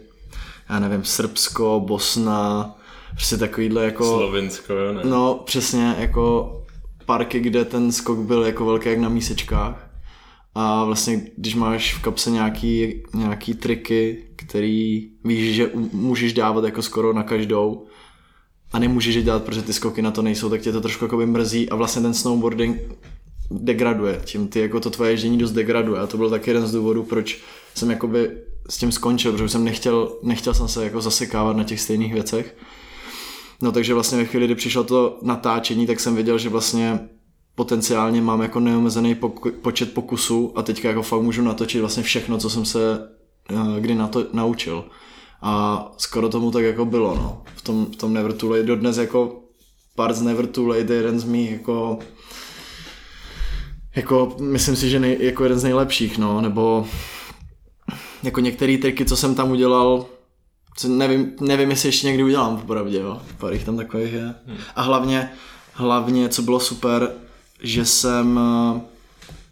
[0.73, 2.75] já nevím, Srbsko, Bosna,
[3.11, 4.17] prostě takovýhle jako...
[4.17, 5.01] Slovinsko, jo, ne?
[5.03, 6.51] No, přesně, jako
[7.05, 9.89] parky, kde ten skok byl jako velký jak na mísečkách.
[10.55, 16.81] A vlastně, když máš v kapse nějaký, nějaký triky, který víš, že můžeš dávat jako
[16.81, 17.87] skoro na každou
[18.71, 21.17] a nemůžeš je dělat, protože ty skoky na to nejsou, tak tě to trošku jako
[21.17, 22.77] mrzí a vlastně ten snowboarding
[23.51, 26.71] degraduje, tím ty jako to tvoje ježdění dost degraduje a to byl taky jeden z
[26.71, 27.41] důvodů, proč
[27.75, 28.29] jsem jakoby
[28.69, 32.57] s tím skončil, protože jsem nechtěl, nechtěl jsem se jako zasekávat na těch stejných věcech.
[33.61, 36.99] No takže vlastně ve chvíli, kdy přišlo to natáčení, tak jsem věděl, že vlastně
[37.55, 42.37] potenciálně mám jako neomezený poku- počet pokusů a teďka jako fakt můžu natočit vlastně všechno,
[42.37, 43.07] co jsem se
[43.51, 44.85] uh, kdy na to naučil.
[45.41, 47.43] A skoro tomu tak jako bylo, no.
[47.55, 49.39] V tom, v tom Never Too Late, dodnes jako
[49.95, 51.99] part z Never Too Late je jeden z mých jako
[53.95, 56.87] jako myslím si, že nej, jako jeden z nejlepších, no, nebo
[58.23, 60.05] jako některé triky, co jsem tam udělal,
[60.77, 63.21] co nevím, nevím, jestli ještě někdy udělám, popravdě, jo.
[63.37, 64.35] Pár jich tam takových je.
[64.75, 65.31] A hlavně,
[65.73, 67.13] hlavně, co bylo super,
[67.63, 68.81] že jsem eh,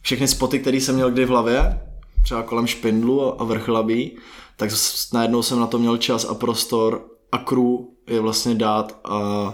[0.01, 1.81] všechny spoty, které jsem měl kdy v hlavě,
[2.23, 4.17] třeba kolem špindlu a vrchlabí,
[4.57, 4.69] tak
[5.13, 9.53] najednou jsem na to měl čas a prostor a crew je vlastně dát a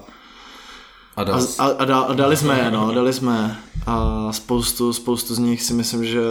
[1.15, 1.21] A,
[1.60, 5.73] a, a, a, dali jsme je, no, dali jsme a spoustu, spoustu z nich si
[5.73, 6.21] myslím, že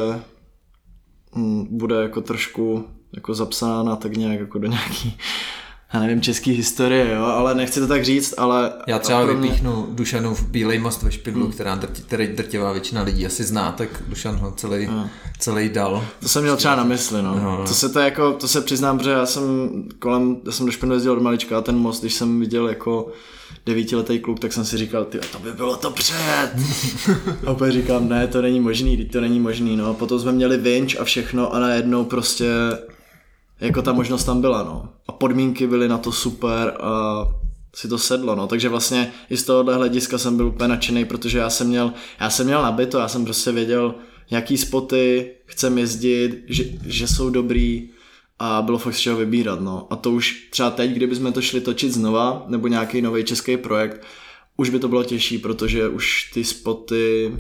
[1.71, 5.19] bude jako trošku jako zapsána tak nějak jako do nějaký
[5.95, 9.87] já nevím, český historie, jo, ale nechci to tak říct, ale Já třeba mě- vypíchnu
[9.91, 11.53] Dušanův Bílej most ve Špidlu, hmm.
[11.53, 15.09] která drti, který drtivá většina lidí asi zná, tak Dušan ho celý, hmm.
[15.39, 16.05] celý dal.
[16.21, 17.35] To jsem měl třeba na mysli, no.
[17.35, 17.65] No, no.
[17.67, 19.45] To se to jako, to se přiznám, protože já jsem
[19.99, 23.09] kolem, já jsem do Špindlu jezdil od malička a ten most, když jsem viděl jako
[23.67, 26.51] devítiletý kluk, tak jsem si říkal, ty, to by bylo to před.
[27.47, 29.95] a úplně říkám, ne, to není možný, to není možný, no.
[29.95, 32.51] Potom jsme měli vinč a všechno a najednou prostě
[33.61, 34.89] jako ta možnost tam byla, no.
[35.09, 37.23] A podmínky byly na to super a
[37.75, 38.47] si to sedlo, no.
[38.47, 42.31] Takže vlastně i z tohohle hlediska jsem byl úplně nadšený, protože já jsem měl, já
[42.31, 43.95] jsem měl nabito, já jsem prostě věděl,
[44.31, 47.91] jaký spoty chcem jezdit, že, že jsou dobrý
[48.39, 49.87] a bylo fakt z čeho vybírat, no.
[49.91, 54.03] A to už třeba teď, kdybychom to šli točit znova, nebo nějaký nový český projekt,
[54.57, 57.33] už by to bylo těžší, protože už ty spoty,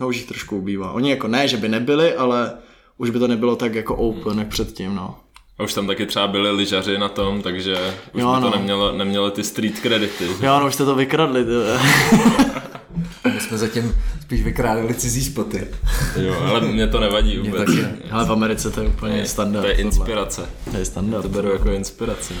[0.00, 0.92] no už jich trošku ubývá.
[0.92, 2.58] Oni jako ne, že by nebyli, ale
[2.98, 5.21] už by to nebylo tak jako open, jak předtím, no.
[5.58, 7.76] A už tam taky třeba byli lyžaři na tom, takže
[8.12, 8.56] už Jo, by to no.
[8.56, 10.24] nemělo, nemělo ty street kredity.
[10.40, 11.50] Jo, no už jste to vykradli, ty.
[13.34, 15.68] My jsme zatím spíš vykrádali cizí spoty.
[16.16, 17.66] Jo, ale mě to nevadí Mě vůbec.
[17.66, 17.86] taky.
[18.10, 19.62] Ale v Americe to je úplně standard.
[19.62, 19.88] To je tohle.
[19.88, 20.50] inspirace.
[20.70, 21.22] To je standard.
[21.22, 22.34] To beru jako inspiraci.
[22.34, 22.40] no.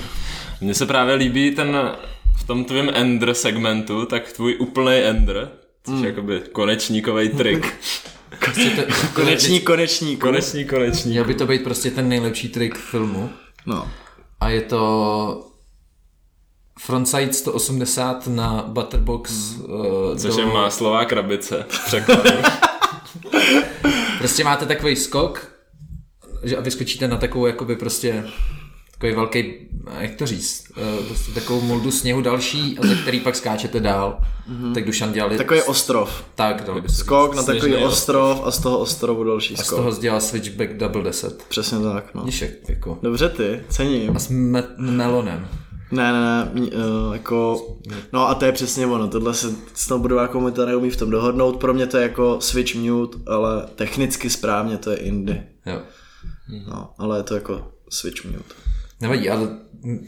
[0.60, 1.90] Mně se právě líbí ten,
[2.38, 5.48] v tom tvém Ender segmentu, tak tvůj úplný Ender,
[5.86, 7.74] což je jakoby konečníkový trik.
[8.38, 8.82] Prostě to,
[9.14, 11.12] Koneční, koneční, Koneční, konečník.
[11.12, 13.30] Měl by to být prostě ten nejlepší trik filmu.
[13.66, 13.90] No.
[14.40, 15.46] A je to
[16.80, 20.42] frontside 180 na Butterbox uh, Což do...
[20.42, 21.66] je máslová krabice.
[24.18, 25.48] Prostě máte takový skok,
[26.42, 28.24] že a vyskočíte na takovou jakoby prostě
[29.02, 29.54] takový velký,
[29.98, 34.18] jak to říct, eh, prostě takovou moldu sněhu další, a ze který pak skáčete dál.
[34.50, 34.74] Mm-hmm.
[34.74, 35.36] Tak Dušan dělali...
[35.36, 36.24] Takový ostrov.
[36.34, 39.78] Tak, se Skok na takový ostrov a z toho ostrovu další A z skok.
[39.78, 41.42] toho dělal switchback double deset.
[41.48, 42.22] Přesně tak, no.
[42.22, 42.98] Vidíš, jak, jako...
[43.02, 44.16] Dobře ty, cením.
[44.16, 45.48] A s me- melonem.
[45.90, 47.66] Ne, ne, ne, uh, jako,
[48.12, 51.74] no a to je přesně ono, tohle se snowboardová komunita neumí v tom dohodnout, pro
[51.74, 55.80] mě to je jako switch mute, ale technicky správně to je indie, Jo.
[56.68, 58.54] no, ale je to jako switch mute.
[59.02, 59.48] Nevadí, ale
[59.84, 60.06] hm,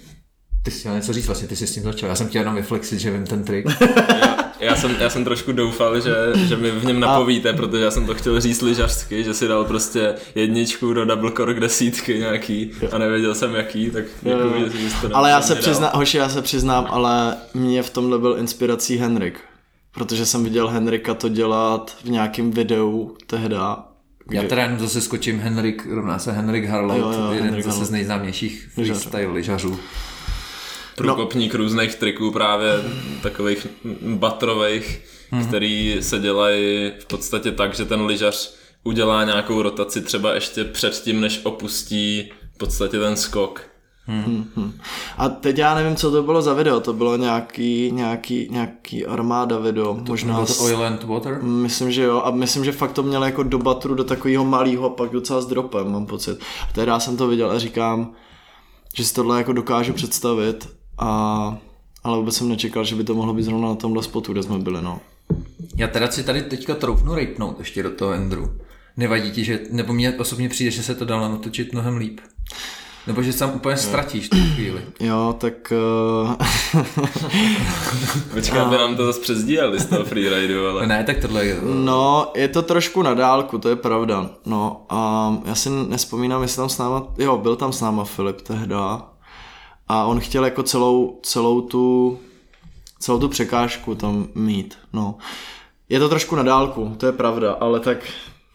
[0.62, 2.09] ty jsi měl něco říct vlastně, ty jsi s tím začal.
[2.09, 3.66] Já jsem chtěl jenom vyflexit, že vím ten trik.
[4.61, 8.07] Já jsem, já jsem trošku doufal, že, že mi v něm napovíte, protože já jsem
[8.07, 12.98] to chtěl říct lyžařsky, že si dal prostě jedničku do double cork desítky nějaký a
[12.98, 16.42] nevěděl jsem jaký, tak děkuji, že jsi to Ale já se přiznám, hoši, já se
[16.42, 19.40] přiznám, ale mě v tomhle byl inspirací Henrik,
[19.94, 23.85] protože jsem viděl Henrika to dělat v nějakém videu tehda,
[24.31, 27.75] Já teda jenom zase skočím Henrik, rovná se Henrik Harlow, Jo, jo, jeden Henrik zase
[27.75, 27.89] Harlow.
[27.89, 29.01] z nejznámějších Lyžařů.
[29.01, 29.81] freestyle lyžařů.
[30.97, 32.73] průkopník různých triků právě
[33.23, 33.67] takových
[34.03, 35.47] batrových, Mhm.
[35.47, 41.21] který se dělají v podstatě tak, že ten lyžař udělá nějakou rotaci třeba ještě předtím,
[41.21, 43.63] než opustí v podstatě ten skok.
[45.19, 49.59] A teď já nevím, co to bylo za video, to bylo nějaký, nějaký, nějaký armáda
[49.59, 51.43] video, možná Bylo to s- Oil and Water?
[51.43, 52.23] Myslím, že jo.
[52.25, 55.40] A myslím, že fakt to měl jako do batru do takového malého a pak docela
[55.40, 56.38] s dropem, mám pocit.
[56.62, 58.12] A tehdy já jsem to viděl a říkám,
[58.97, 61.59] že si tohle jako dokážu představit a
[62.05, 64.59] ale vůbec jsem nečekal, že by to mohlo být zrovna na tomhle spotu, kde jsme
[64.59, 65.01] byli, no.
[65.77, 68.45] Já teda si tady teďka troufnu rejpnout ještě do toho Andrew.
[68.97, 72.21] Nevadí ti, že, nebo mně osobně přijde, že se to dalo natočit mnohem líp.
[73.07, 74.83] Nebo že se tam úplně ztratíš v tu chvíli.
[75.01, 75.73] Jo, tak...
[75.73, 76.35] Uh...
[78.35, 80.87] Počkej, aby nám to zase přezdíleli z toho freeridu, ale...
[80.87, 81.59] Ne, tak tohle je...
[81.62, 84.31] No, je to trošku na dálku, to je pravda.
[84.47, 88.40] No a já si nespomínám, jestli tam s náma, jo, byl tam s náma Filip
[88.40, 89.03] tehda
[89.88, 92.19] a on chtěl jako celou, celou tu
[93.05, 95.14] celou tu překážku tam mít, no.
[95.88, 97.99] Je to trošku na dálku, to je pravda, ale tak...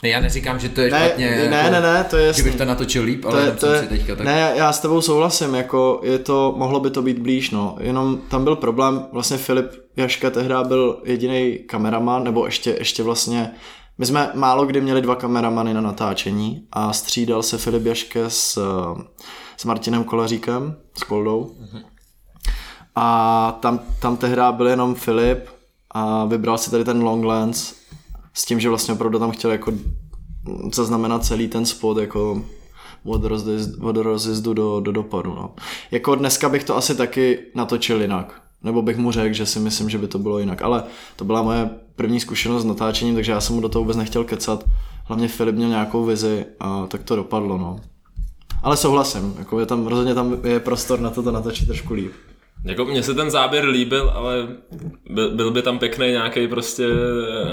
[0.04, 1.30] Ne, já neříkám, že to je Ne, špatně.
[1.30, 3.66] ne, jako, ne, ne, to je Že bych to natočil líp, ale To je, to
[3.66, 4.26] je, si teďka tak...
[4.26, 8.18] ne, já s tebou souhlasím, jako je to, mohlo by to být blíž, no, jenom
[8.18, 13.52] tam byl problém, vlastně Filip Jaška tehdy byl jediný kameraman, nebo ještě, ještě vlastně,
[13.98, 18.60] my jsme málo kdy měli dva kameramany na natáčení a střídal se Filip Jaške s,
[19.58, 21.52] s Martinem Kolaříkem, s Koldou.
[22.96, 25.40] A tam, tam tehdy byl jenom Filip
[25.92, 27.79] a vybral si tady ten long lens
[28.34, 29.74] s tím, že vlastně opravdu tam chtěl jako
[30.74, 32.44] zaznamenat celý ten spot jako
[33.04, 35.34] od, rozjezdu, od rozjezdu do, do dopadu.
[35.34, 35.54] No.
[35.92, 38.42] Jako dneska bych to asi taky natočil jinak.
[38.64, 40.62] Nebo bych mu řekl, že si myslím, že by to bylo jinak.
[40.62, 40.84] Ale
[41.16, 44.24] to byla moje první zkušenost s natáčením, takže já jsem mu do toho vůbec nechtěl
[44.24, 44.64] kecat.
[45.06, 47.58] Hlavně Filip měl nějakou vizi a tak to dopadlo.
[47.58, 47.80] No.
[48.64, 52.12] Ale souhlasím, jako je tam, rozhodně tam je prostor na to to natočit trošku líp.
[52.64, 54.48] Jako mně se ten záběr líbil, ale
[55.10, 56.88] byl, byl by tam pěkný nějaký prostě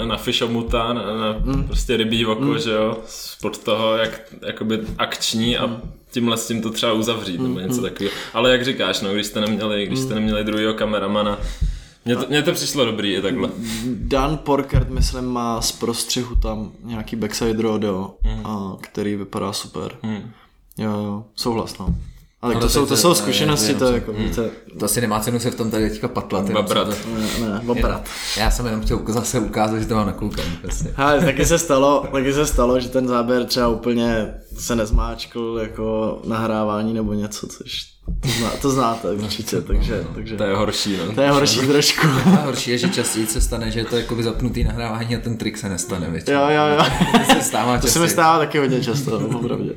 [0.04, 1.64] na fishomuta, na, na mm.
[1.64, 2.58] prostě rybí oko, mm.
[2.58, 7.60] že jo, spod toho, jak jakoby akční a tímhle s tím to třeba uzavřít, nebo
[7.60, 8.14] něco takového.
[8.34, 11.38] Ale jak říkáš, no, když jste neměli, když jste neměli druhého kameramana,
[12.04, 13.48] mně to, mně to přišlo dobrý i takhle.
[13.86, 18.46] Dan Porkert, myslím, má z prostřihu tam nějaký backside rodeo, Hmm.
[18.46, 19.92] a, který vypadá super.
[20.02, 20.30] Hmm.
[20.78, 21.94] Jo, jo, souhlas, no.
[22.46, 24.24] Ale to, to jsou, to to- jsou zkušenosti, ne, to ne, je jako, hmm.
[24.24, 26.50] víte, To asi nemá cenu se v tom tady teďka patlat.
[26.50, 26.88] Babrat.
[26.88, 27.08] to-
[27.40, 28.08] ne, ne, obrat.
[28.38, 30.50] Já jsem jenom chtěl zase ukázat, že to mám nakoukaný.
[30.62, 30.92] Prostě.
[30.96, 36.18] Hele, taky se stalo, taky se stalo, že ten záběr třeba úplně se nezmáčkl jako
[36.26, 41.14] nahrávání nebo něco, což to, zná, to znáte určitě, takže, takže To je horší, no.
[41.14, 42.06] to je horší trošku.
[42.26, 45.36] A horší je, že častěji se stane, že je to jakoby zapnutý nahrávání a ten
[45.36, 46.40] trik se nestane většinou.
[46.40, 46.84] Jo, jo, jo.
[47.26, 49.70] To se stává To se mi stává taky hodně často, no, opravdu.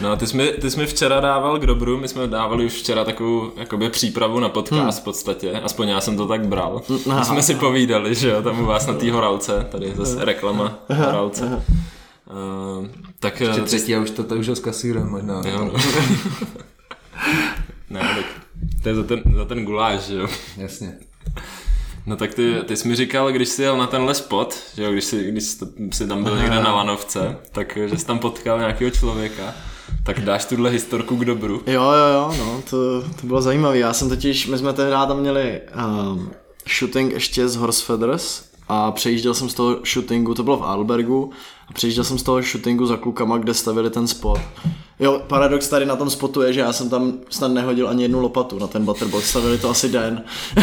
[0.00, 2.66] No a ty jsi, mi, ty jsi mi včera dával k dobru, my jsme dávali
[2.66, 6.82] už včera takovou jakoby přípravu na podcast v podstatě, aspoň já jsem to tak bral.
[7.18, 10.78] My jsme si povídali, že jo, tam u vás na té horalce, tady zase reklama
[10.88, 11.62] horalce.
[12.30, 12.86] Uh,
[13.20, 15.42] tak eh, třetí a už to, to už ho zkasírujeme možná.
[15.48, 15.72] Jo, no.
[17.90, 18.26] ne, tak
[18.82, 20.28] to je za ten, za ten guláš, že jo.
[20.56, 20.98] Jasně.
[22.06, 24.92] No tak ty, ty jsi mi říkal, když jsi jel na tenhle spot, že jo,
[24.92, 28.58] když jsi, když jsi, jsi tam byl někde na lanovce, tak že jsi tam potkal
[28.58, 29.54] nějakého člověka,
[30.04, 31.62] tak dáš tuhle historku k dobru.
[31.66, 33.78] Jo, jo, jo, no, to, to bylo zajímavé.
[33.78, 35.60] Já jsem totiž, my jsme tehdy tam měli
[36.10, 36.30] um,
[36.78, 41.30] shooting ještě z Horse Feathers a přejížděl jsem z toho shootingu, to bylo v Albergu,
[41.68, 44.40] a přejížděl jsem z toho shootingu za klukama, kde stavili ten spot.
[45.00, 48.20] Jo, paradox tady na tom spotu je, že já jsem tam snad nehodil ani jednu
[48.20, 50.22] lopatu na ten butterbox, stavili to asi den.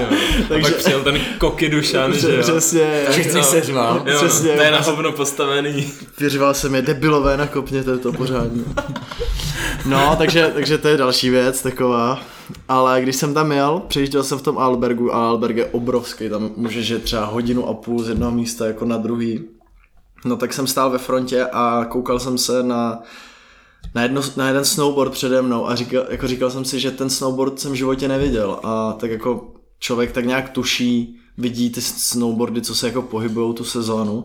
[0.00, 0.06] Jo.
[0.06, 2.42] A Takže- pak přijel ten koky dušan, že jo.
[2.42, 4.02] Přesně, Všichni se řval.
[4.06, 4.56] Jo, Přesně.
[4.56, 5.92] to je na hovno postavený.
[6.20, 8.62] Vyřval jsem je debilové na kopně, to je to pořádně.
[9.86, 12.18] No, takže, takže to je další věc taková.
[12.68, 16.50] Ale když jsem tam jel, přejížděl jsem v tom Albergu a Alberg je obrovský, tam
[16.56, 19.40] může že třeba hodinu a půl z jednoho místa jako na druhý.
[20.24, 22.98] No tak jsem stál ve frontě a koukal jsem se na,
[23.94, 27.10] na, jedno, na jeden snowboard přede mnou a říkal, jako říkal jsem si, že ten
[27.10, 32.62] snowboard jsem v životě neviděl a tak jako člověk tak nějak tuší, vidí ty snowboardy,
[32.62, 34.24] co se jako pohybují tu sezónu.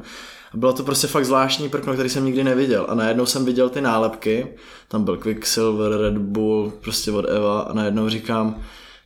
[0.53, 2.85] Bylo to prostě fakt zvláštní prkno, který jsem nikdy neviděl.
[2.89, 4.47] A najednou jsem viděl ty nálepky,
[4.87, 8.61] tam byl Quicksilver, Red Bull, prostě od Eva a najednou říkám,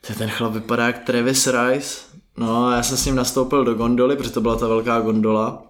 [0.07, 1.99] ty ten chlap vypadá jak Travis Rice.
[2.37, 5.63] No a já jsem s ním nastoupil do gondoly, protože to byla ta velká gondola.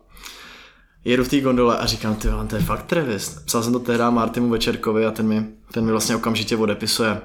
[1.06, 3.30] Jedu v té gondole a říkám, ty to je fakt Travis.
[3.46, 7.22] Psal jsem to tehdy Martimu Večerkovi a ten mi, ten mi vlastně okamžitě odepisuje.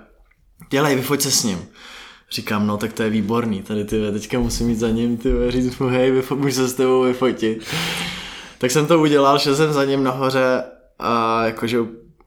[0.71, 1.59] Dělej, vyfoť se s ním.
[2.31, 5.79] Říkám, no tak to je výborný, tady ty teďka musím jít za ním, ty říct
[5.79, 7.65] mu, hej, vyfo- můžu se s tebou vyfotit.
[8.59, 10.63] tak jsem to udělal, šel jsem za ním nahoře
[10.99, 11.79] a jakože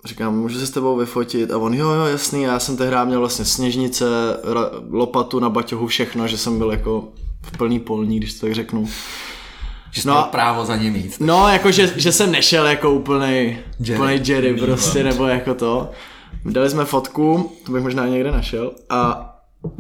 [0.06, 3.20] říkám, můžu se s tebou vyfotit a on, jo, jo, jasný, já jsem tehdy měl
[3.20, 4.06] vlastně sněžnice,
[4.44, 8.56] ra- lopatu na baťohu, všechno, že jsem byl jako v plný polní, když to tak
[8.56, 8.90] řeknu.
[9.91, 11.15] Že jsi No právo za ním jít.
[11.19, 13.93] No, jako že, že jsem nešel jako úplnej Jerry.
[13.95, 15.89] úplnej Jerry prostě, nebo jako to.
[16.45, 19.30] Dali jsme fotku, to bych možná někde našel, a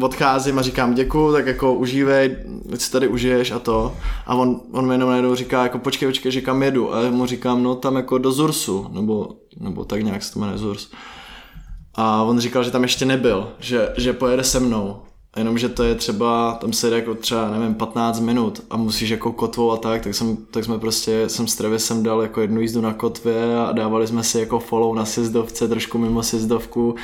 [0.01, 2.35] odcházím a říkám děkuju, tak jako užívej,
[2.73, 3.95] ať si tady užiješ a to.
[4.25, 6.93] A on, on mi jenom najednou říká, jako počkej, počkej, že kam jedu.
[6.95, 10.39] A já mu říkám, no tam jako do Zursu, nebo, nebo tak nějak se to
[10.39, 10.87] jmenuje Zurs.
[11.95, 15.01] A on říkal, že tam ještě nebyl, že, že pojede se mnou.
[15.37, 19.31] Jenomže to je třeba, tam se jde jako třeba, nevím, 15 minut a musíš jako
[19.31, 22.81] kotvou a tak, tak, jsem, tak jsme prostě, jsem s Travisem dal jako jednu jízdu
[22.81, 26.95] na kotvě a dávali jsme si jako follow na sjezdovce, trošku mimo sjezdovku,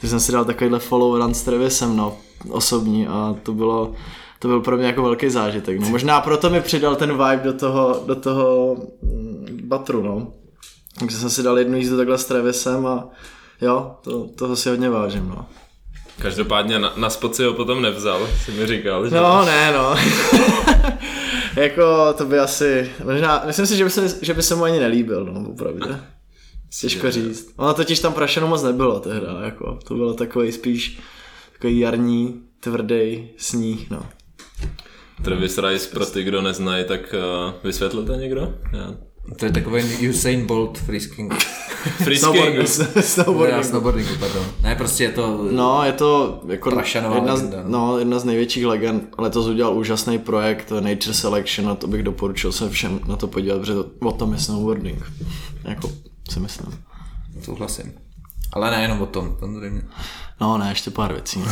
[0.00, 2.16] takže jsem si dal takovýhle follow run s Travisem, no,
[2.48, 3.92] osobní a to bylo,
[4.38, 5.88] to byl pro mě jako velký zážitek, no.
[5.88, 10.32] Možná proto mi přidal ten vibe do toho, do toho mm, batru, no.
[10.98, 13.08] Takže jsem si dal jednu jízdu takhle s Travisem a
[13.60, 15.46] jo, to, toho si hodně vážím, no.
[16.20, 19.16] Každopádně na, na spot si ho potom nevzal, si mi říkal, že?
[19.16, 19.96] No, ne, no.
[21.62, 24.78] jako to by asi, možná, myslím si, že by se, že by se mu ani
[24.78, 25.96] nelíbil, no, opravdu.
[26.80, 27.52] Těžko říct.
[27.56, 31.00] Ono totiž tam prašeno moc nebylo tehda, jako, to bylo takový spíš
[31.52, 34.06] takový jarní, tvrdý sníh, no.
[35.24, 38.54] Travis Rice, pro ty, kdo neznají, tak uh, vysvětlete někdo?
[38.72, 38.94] Já.
[39.36, 41.34] To je takový Usain Bolt freesking.
[41.84, 42.68] Freesking.
[43.00, 43.64] Snowboarding.
[43.64, 44.46] snowboardingu, pardon.
[44.62, 45.48] Ne, prostě je to...
[45.52, 49.14] No, je to jako jedna, z, legenda, no, jedna z největších legend.
[49.18, 53.58] Letos udělal úžasný projekt Nature Selection a to bych doporučil se všem na to podívat,
[53.58, 55.12] protože to, o tom je snowboarding.
[55.64, 55.92] Jako
[56.30, 56.84] si myslím.
[57.42, 57.92] Souhlasím.
[58.52, 59.82] Ale nejenom o tom, samozřejmě.
[60.40, 61.44] No ne, ještě pár věcí.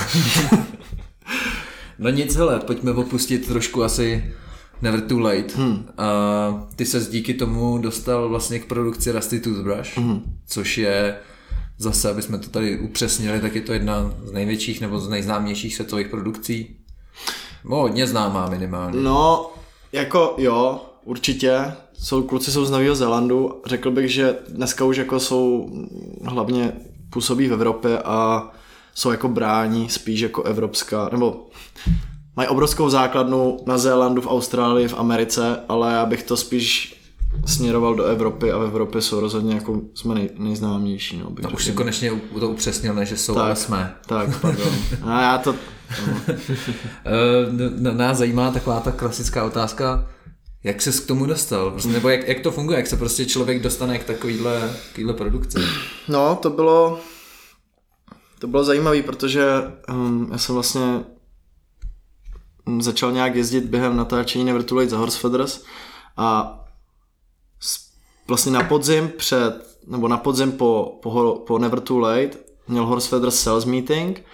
[1.98, 4.34] No nic, hele, pojďme opustit trošku asi
[4.82, 5.54] Never Too Late.
[5.56, 5.88] Hmm.
[5.98, 6.08] A
[6.76, 10.22] ty se díky tomu dostal vlastně k produkci Rusty Toothbrush, hmm.
[10.46, 11.16] což je
[11.78, 15.74] zase, aby jsme to tady upřesnili, tak je to jedna z největších nebo z nejznámějších
[15.74, 16.76] světových produkcí.
[17.64, 19.00] No, hodně známá minimálně.
[19.00, 19.50] No,
[19.92, 21.72] jako jo, určitě.
[21.92, 23.62] Jsou, kluci jsou z Nového Zélandu.
[23.66, 25.70] Řekl bych, že dneska už jako jsou
[26.24, 26.72] hlavně
[27.10, 28.50] působí v Evropě a
[28.94, 31.46] jsou jako brání spíš jako evropská, nebo
[32.38, 36.94] mají obrovskou základnu na Zélandu, v Austrálii, v Americe, ale já bych to spíš
[37.46, 41.18] směroval do Evropy a v Evropě jsou rozhodně jako jsme nej, nejznámější.
[41.18, 43.94] No, bych No, už si konečně to upřesnil, ne, že jsou, ale jsme.
[44.07, 44.68] Tak, pardon.
[45.03, 45.55] A já to...
[46.07, 46.35] No.
[47.05, 50.07] Eh, Nás zajímá taková ta klasická otázka,
[50.64, 51.70] jak ses k tomu dostal?
[51.70, 55.59] Prostě, nebo jak, jak to funguje, jak se prostě člověk dostane k takovýhle, takovýhle produkci?
[56.09, 57.01] No, to bylo
[58.38, 59.44] to bylo zajímavé, protože
[59.88, 61.05] um, já jsem vlastně
[62.81, 65.64] začal nějak jezdit během natáčení Never za Horse Feathers
[66.16, 66.59] a
[68.28, 72.31] vlastně na podzim před, nebo na podzim po, po, po Never Too Late
[72.68, 74.24] měl Horse Feathers sales meeting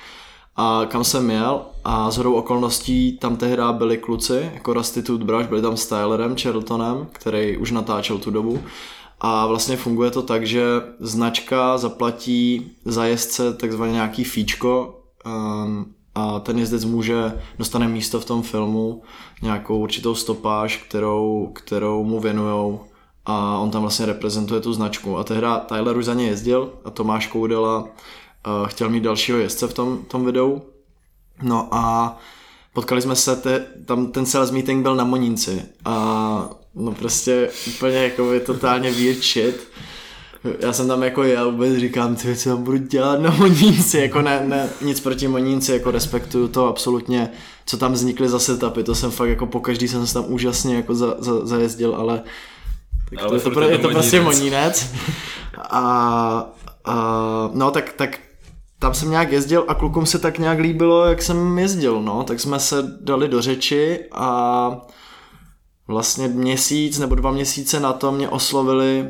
[0.57, 5.49] a kam jsem jel a z hodou okolností tam tehdy byli kluci, jako Rusty Toothbrush,
[5.49, 8.62] byli tam s Tylerem Charltonem, který už natáčel tu dobu.
[9.20, 10.64] A vlastně funguje to tak, že
[11.01, 18.24] značka zaplatí za jezdce takzvaně nějaký fíčko um, a ten jezdec může, dostane místo v
[18.24, 19.03] tom filmu,
[19.42, 22.81] nějakou určitou stopáž, kterou, kterou mu věnujou
[23.27, 25.18] a on tam vlastně reprezentuje tu značku.
[25.18, 27.88] A tehda Tyler už za ně jezdil a Tomáš Koudela uh,
[28.66, 30.62] chtěl mít dalšího jezdce v tom, tom videu.
[31.42, 32.16] No a
[32.72, 37.96] potkali jsme se, te, tam ten sales meeting byl na Monínci a no prostě úplně
[37.96, 39.68] jako by totálně weird shit.
[40.61, 44.22] Já jsem tam jako já vůbec říkám, ty co tam budu dělat na Monínci, jako
[44.22, 47.30] ne, ne, nic proti Monínci, jako respektuju to absolutně,
[47.66, 50.76] co tam vznikly za setupy, to jsem fakt jako po každý jsem se tam úžasně
[50.76, 52.22] jako za, za, zajezdil, ale
[53.11, 54.20] tak Ale to, je to, je to to prostě.
[54.20, 54.94] Monínec.
[55.70, 56.52] A,
[56.85, 58.18] a no tak, tak
[58.78, 62.40] tam jsem nějak jezdil a klukům se tak nějak líbilo, jak jsem jezdil, no, tak
[62.40, 64.87] jsme se dali do řeči a
[65.88, 69.09] vlastně měsíc nebo dva měsíce na to mě oslovili,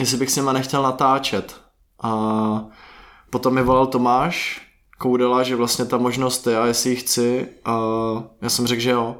[0.00, 1.60] jestli bych s nima nechtěl natáčet.
[2.02, 2.64] A
[3.30, 4.66] potom mi volal Tomáš
[4.98, 7.78] Koudela, že vlastně ta možnost je a jestli ji chci a
[8.42, 9.16] já jsem řekl, že jo.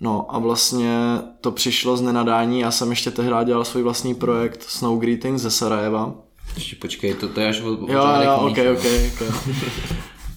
[0.00, 0.98] No a vlastně
[1.40, 5.50] to přišlo z nenadání, já jsem ještě tehdy dělal svůj vlastní projekt Snow Greetings ze
[5.50, 6.14] Sarajeva,
[6.54, 9.34] Ještě počkej, to, to je až o, o Jo, jo, ok, ok, ok.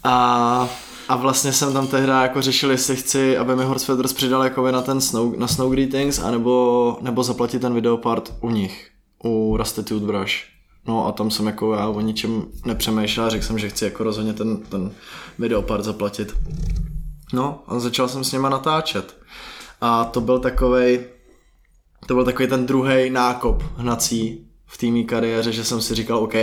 [0.04, 0.70] A,
[1.08, 4.72] a vlastně jsem tam tehdy jako řešil, jestli chci, aby mi Horse Feathers přidal jako
[4.72, 8.92] na ten snow, na Snow Greetings, anebo, nebo zaplatit ten videopart u nich,
[9.26, 10.34] u Rusty Toothbrush.
[10.88, 14.34] No a tam jsem jako já o ničem nepřemýšlel, řekl jsem, že chci jako rozhodně
[14.34, 14.92] ten, ten
[15.40, 16.38] videopart zaplatit.
[17.34, 19.18] No a začal jsem s něma natáčet.
[19.82, 21.06] A to byl takovej,
[22.08, 26.34] to byl takový ten druhý nákop hnací v té kariéře, že jsem si říkal, OK,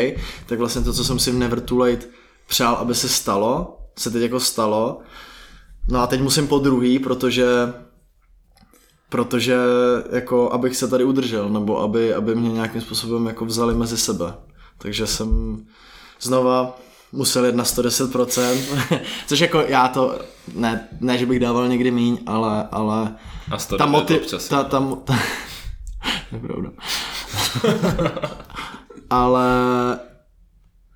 [0.47, 2.07] tak vlastně to, co jsem si v Never Too Late
[2.47, 4.99] přál, aby se stalo, se teď jako stalo.
[5.89, 7.47] No a teď musím po druhý, protože
[9.13, 9.57] protože
[10.13, 14.35] jako abych se tady udržel, nebo aby, aby mě nějakým způsobem jako vzali mezi sebe.
[14.79, 15.59] Takže jsem
[16.21, 16.79] znova
[17.13, 20.19] musel jet na 110%, což jako já to,
[20.55, 23.17] ne, ne že bych dával někdy míň, ale, ale
[23.51, 25.19] A ta motiv, ta, ta, ta,
[26.47, 26.71] pravda.
[29.11, 29.49] Ale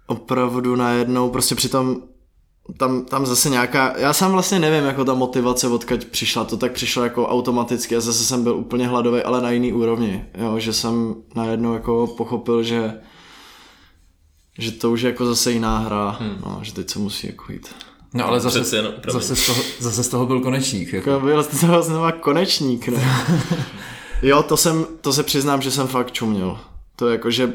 [0.07, 2.03] opravdu najednou, prostě přitom
[2.77, 6.73] tam, tam zase nějaká, já sám vlastně nevím, jako ta motivace odkud přišla, to tak
[6.73, 10.73] přišlo jako automaticky a zase jsem byl úplně hladový, ale na jiný úrovni, jo, že
[10.73, 12.95] jsem najednou jako pochopil, že
[14.59, 16.39] že to už je jako zase jiná hra, hmm.
[16.47, 17.75] no, že teď se musí jako jít.
[18.15, 19.21] No ale Přeci zase, jenom, promiň.
[19.21, 20.93] zase, z toho, zase z toho byl konečník.
[20.93, 21.11] Jako.
[21.11, 23.27] Jako byl z toho znova konečník, ne?
[24.23, 26.59] jo, to jsem, to se přiznám, že jsem fakt čuměl.
[26.97, 27.53] To je jako, že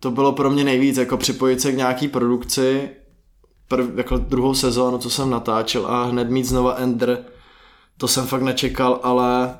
[0.00, 2.88] to bylo pro mě nejvíc, jako připojit se k nějaký produkci,
[3.68, 7.24] prv, jako druhou sezónu, co jsem natáčel a hned mít znova Ender
[7.98, 9.58] to jsem fakt nečekal, ale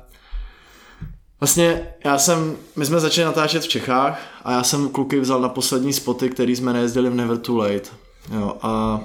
[1.39, 5.49] Vlastně já jsem, my jsme začali natáčet v Čechách a já jsem kluky vzal na
[5.49, 7.89] poslední spoty, který jsme nejezdili v Never Too Late.
[8.35, 9.01] Jo, a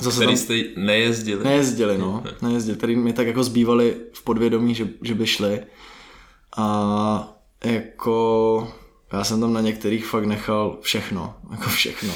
[0.00, 0.36] zase který tam...
[0.36, 1.44] jste nejezdili?
[1.44, 2.24] Nejezdili, no.
[2.42, 5.62] Nejezdili, který mi tak jako zbývali v podvědomí, že, že by šli.
[6.56, 8.72] A jako
[9.12, 12.12] já jsem tam na některých fakt nechal všechno, jako všechno.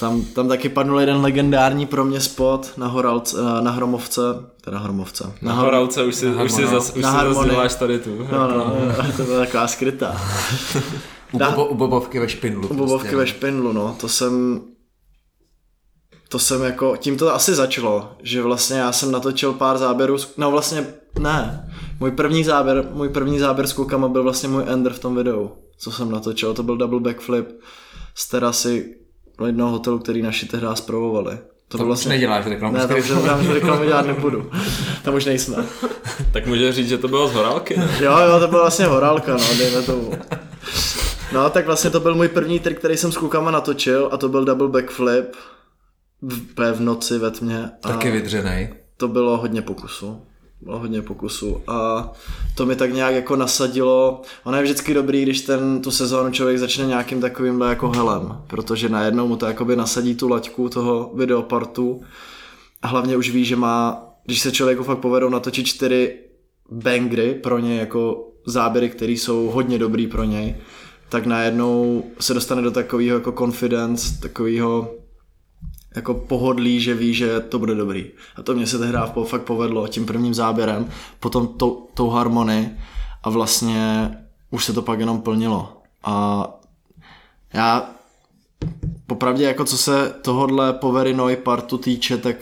[0.00, 4.20] Tam, tam taky padnul jeden legendární pro mě spot na, Horalce, eh, na Hromovce,
[4.60, 5.24] teda Hromovce.
[5.42, 8.18] Na, na Horalce už si, už si, zas, už na si zas tady tu.
[8.32, 10.20] No, no, no, to byla taková skrytá.
[11.32, 12.68] u, bobo, u Bobovky ve špindlu.
[12.68, 13.16] U Bobovky prostě.
[13.16, 13.96] ve špindlu, no.
[14.00, 14.60] To jsem,
[16.28, 20.50] to jsem jako, tím to asi začalo, že vlastně já jsem natočil pár záběrů, no
[20.50, 20.86] vlastně
[21.18, 21.70] ne,
[22.00, 25.50] můj první záběr, můj první záběr s klukama byl vlastně můj ender v tom videu,
[25.78, 27.48] co jsem natočil, to byl double backflip
[28.14, 28.94] z terasy
[29.44, 31.38] jednoho hotelu, který naši tehdy zpravovali.
[31.68, 32.08] To, to vlastně...
[32.08, 32.76] neděláš reklamu.
[32.76, 34.50] Ne, to už, tam už reklamu dělat nebudu.
[35.02, 35.64] Tam už nejsme.
[36.32, 37.90] tak může říct, že to bylo z horálky, ne?
[38.00, 40.12] jo, jo, to byla vlastně horálka, no, dejme tomu.
[41.32, 44.28] No, tak vlastně to byl můj první trik, který jsem s klukama natočil a to
[44.28, 45.36] byl double backflip
[46.22, 47.70] v, v noci ve tmě.
[47.80, 48.74] Taky vydřenej.
[48.96, 50.22] To bylo hodně pokusu
[50.60, 51.60] bylo hodně pokusů.
[51.66, 52.12] A
[52.54, 56.58] to mi tak nějak jako nasadilo, ono je vždycky dobrý, když ten, tu sezónu člověk
[56.58, 62.02] začne nějakým takovým jako helem, protože najednou mu to jakoby nasadí tu laťku toho videopartu.
[62.82, 66.18] A hlavně už ví, že má, když se člověku fakt povedou natočit čtyři
[66.70, 70.56] bangry pro ně jako záběry, které jsou hodně dobrý pro něj,
[71.08, 74.94] tak najednou se dostane do takového jako confidence, takového
[75.96, 78.06] jako pohodlí, že ví, že to bude dobrý.
[78.36, 80.90] A to mě se tehdy fakt povedlo tím prvním záběrem,
[81.20, 82.76] potom tou, tou harmonii
[83.22, 84.10] a vlastně
[84.50, 85.82] už se to pak jenom plnilo.
[86.04, 86.46] A
[87.52, 87.90] já
[89.06, 92.36] popravdě jako co se tohodle Poverinoy partu týče, tak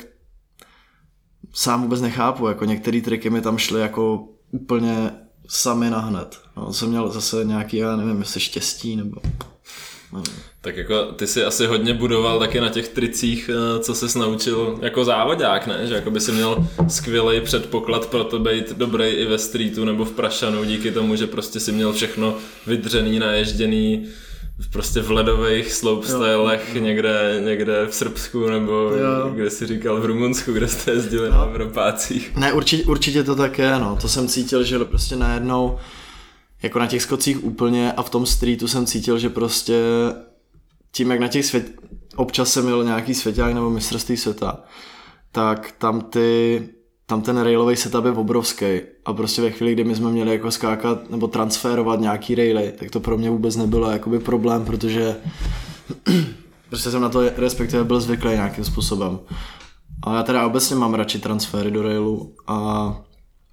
[1.53, 5.11] sám vůbec nechápu, jako některé triky mi tam šly jako úplně
[5.49, 6.41] sami na hned.
[6.57, 9.21] No, jsem měl zase nějaký, já nevím, jestli štěstí nebo...
[10.13, 10.54] Nevím.
[10.65, 14.79] Tak jako ty si asi hodně budoval taky na těch tricích, eh, co se naučil
[14.83, 15.87] jako závodák, ne?
[15.87, 20.05] Že jako by si měl skvělý předpoklad pro to být dobrý i ve streetu nebo
[20.05, 22.35] v Prašanu díky tomu, že prostě si měl všechno
[22.67, 24.07] vydřený, naježděný
[24.73, 29.31] prostě v ledových slopestylech někde, někde v Srbsku nebo jo.
[29.35, 31.37] kde si říkal v Rumunsku, kde jste jezdili no.
[31.37, 32.37] na Evropácích.
[32.37, 33.99] Ne, určitě, určitě to tak je, no.
[34.01, 35.79] To jsem cítil, že prostě najednou
[36.63, 39.83] jako na těch skocích úplně a v tom streetu jsem cítil, že prostě
[40.95, 41.73] tím, jak na těch svět...
[42.17, 44.65] občas jsem měl nějaký svěťák nebo mistrovství světa,
[45.33, 46.69] tak tam ty
[47.07, 50.51] tam ten railový setup je obrovský a prostě ve chvíli, kdy my jsme měli jako
[50.51, 55.17] skákat nebo transferovat nějaký raily, tak to pro mě vůbec nebylo jakoby problém, protože
[56.69, 59.19] prostě jsem na to respektive byl zvyklý nějakým způsobem.
[60.03, 62.57] A já teda obecně mám radši transfery do railu a...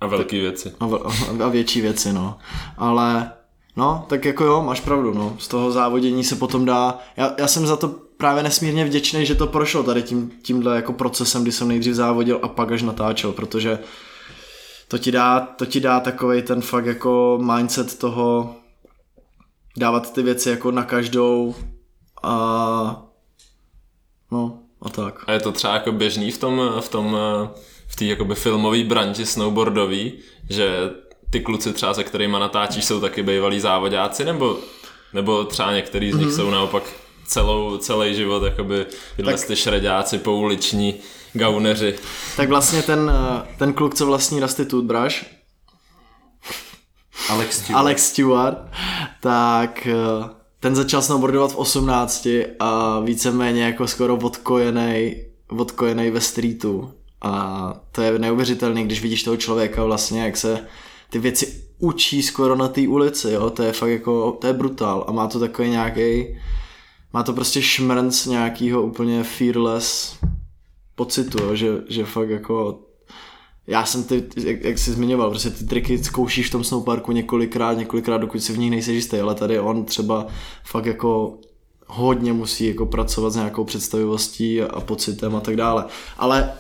[0.02, 0.72] A velké věci.
[0.80, 2.38] A, a, a větší věci, no.
[2.78, 3.32] Ale
[3.76, 5.36] No, tak jako jo, máš pravdu, no.
[5.40, 7.00] Z toho závodění se potom dá...
[7.18, 10.94] Já, já jsem za to právě nesmírně vděčný, že to prošlo tady tím, tímhle jako
[10.94, 13.80] procesem, kdy jsem nejdřív závodil a pak až natáčel, protože
[14.88, 18.56] to ti dá, to ti dá takovej ten fakt jako mindset toho
[19.78, 21.56] dávat ty věci jako na každou
[22.24, 23.06] a
[24.32, 25.24] no a tak.
[25.28, 27.18] A je to třeba jako běžný v tom, v tom
[27.88, 30.14] v té jakoby filmové branži snowboardový,
[30.50, 30.90] že
[31.32, 34.58] ty kluci třeba, se kterými natáčíš, jsou taky bývalí závodáci, nebo,
[35.14, 36.36] nebo třeba některý z nich mm-hmm.
[36.36, 36.84] jsou naopak
[37.26, 40.96] celou, celý život jakoby tyhle tak, ty šredáci, pouliční
[41.34, 41.96] gauneři.
[42.38, 43.12] Tak vlastně ten,
[43.58, 45.16] ten kluk, co vlastní Rusty Toothbrush,
[47.30, 47.80] Alex Stewart.
[47.80, 48.58] Alex Stewart,
[49.22, 49.88] tak
[50.60, 52.28] ten začal snowboardovat v 18
[52.60, 55.16] a víceméně jako skoro odkojený,
[55.48, 56.94] odkojený ve streetu.
[57.22, 60.68] A to je neuvěřitelné, když vidíš toho člověka vlastně, jak se
[61.12, 65.06] ty věci učí skoro na té ulici, jo, to je fakt jako, to je brutál.
[65.08, 66.38] A má to takový nějaký,
[67.14, 70.18] má to prostě šmrnc nějakýho úplně fearless
[70.96, 72.80] pocitu, jo, že, že fakt jako
[73.68, 77.74] já jsem ty, jak, jak jsi zmiňoval, prostě ty triky zkoušíš v tom snowparku několikrát,
[77.74, 80.28] několikrát, dokud si v nich nejsi jistý, ale tady on třeba
[80.64, 81.38] fakt jako
[81.88, 85.86] hodně musí jako pracovat s nějakou představivostí a, a pocitem a tak dále.
[86.18, 86.54] Ale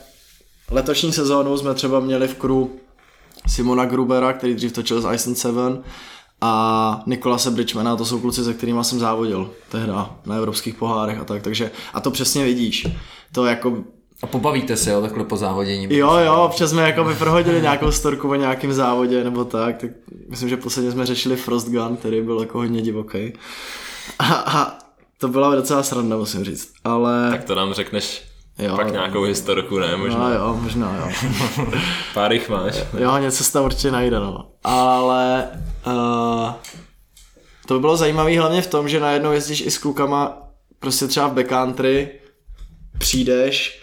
[0.71, 2.80] letošní sezónu jsme třeba měli v kru
[3.47, 5.83] Simona Grubera, který dřív točil z Ice 7
[6.41, 11.25] a Nikolase Bridgemana, to jsou kluci, se kterými jsem závodil tehda na evropských pohárech a
[11.25, 12.87] tak, takže a to přesně vidíš.
[13.31, 13.77] To jako
[14.21, 15.97] a pobavíte se, jo, takhle po závodění?
[15.97, 19.91] Jo, jo, občas jsme jako by prohodili nějakou storku o nějakém závodě nebo tak, tak
[20.29, 23.33] myslím, že posledně jsme řešili Frost Gun, který byl jako hodně divoký.
[24.19, 24.77] A, a
[25.17, 27.27] to byla docela sranda, musím říct, ale...
[27.31, 29.95] Tak to nám řekneš Jo, Pak nějakou historku, ne?
[29.95, 30.19] Možná.
[30.19, 31.11] No jo, možná jo.
[32.13, 32.75] Pár jich máš.
[32.99, 34.47] Jo, něco se tam určitě najde, no.
[34.63, 35.47] Ale
[35.87, 36.51] uh,
[37.65, 40.37] to by bylo zajímavé hlavně v tom, že najednou jezdíš i s klukama
[40.79, 42.09] prostě třeba v backcountry,
[42.97, 43.80] přijdeš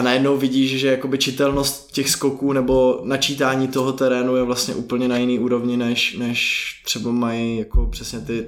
[0.00, 5.08] a najednou vidíš, že jakoby čitelnost těch skoků nebo načítání toho terénu je vlastně úplně
[5.08, 8.46] na jiný úrovni, než, než třeba mají jako přesně ty,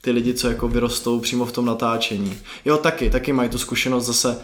[0.00, 2.36] ty lidi, co jako vyrostou přímo v tom natáčení.
[2.64, 4.38] Jo, taky, taky mají tu zkušenost zase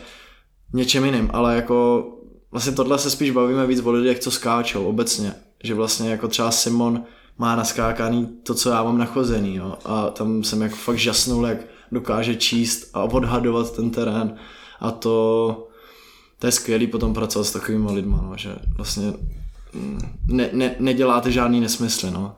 [0.72, 2.08] něčem jiným, ale jako
[2.50, 5.34] vlastně tohle se spíš bavíme víc o lidech, co skáčou obecně.
[5.64, 7.04] Že vlastně jako třeba Simon
[7.38, 9.74] má naskákaný to, co já mám nachozený, jo.
[9.84, 11.58] A tam jsem jako fakt žasnul, jak
[11.92, 14.36] dokáže číst a odhadovat ten terén.
[14.80, 15.69] A to,
[16.40, 19.12] to je skvělý potom pracovat s takovými lidmi, no, že vlastně
[19.72, 22.36] mm, ne, ne, neděláte žádný nesmysly, no.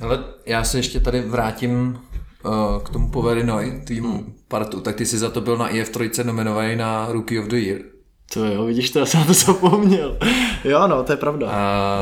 [0.00, 1.98] Ale já se ještě tady vrátím
[2.44, 4.34] uh, k tomu Poverinoy týmu hmm.
[4.48, 7.80] partu, tak ty jsi za to byl na IF3 nominovaný na Rookie of the Year.
[8.32, 10.18] To jo, vidíš, to já jsem to zapomněl.
[10.64, 11.50] jo, no, to je pravda.
[11.50, 12.00] A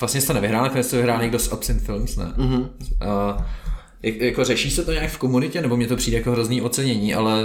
[0.00, 2.24] vlastně jsi to nevyhrál, nakonec to vyhrál někdo z Absent Films, ne?
[2.24, 2.68] Mm-hmm.
[3.00, 3.46] A,
[4.02, 7.14] jak, jako řeší se to nějak v komunitě, nebo mě to přijde jako hrozný ocenění,
[7.14, 7.42] ale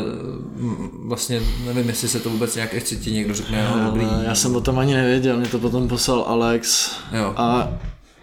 [0.56, 4.08] mm, vlastně nevím, jestli se to vůbec nějak chce ti někdo řekne, no, dobrý.
[4.24, 7.34] Já jsem o tom ani nevěděl, mě to potom poslal Alex Jo.
[7.38, 7.70] a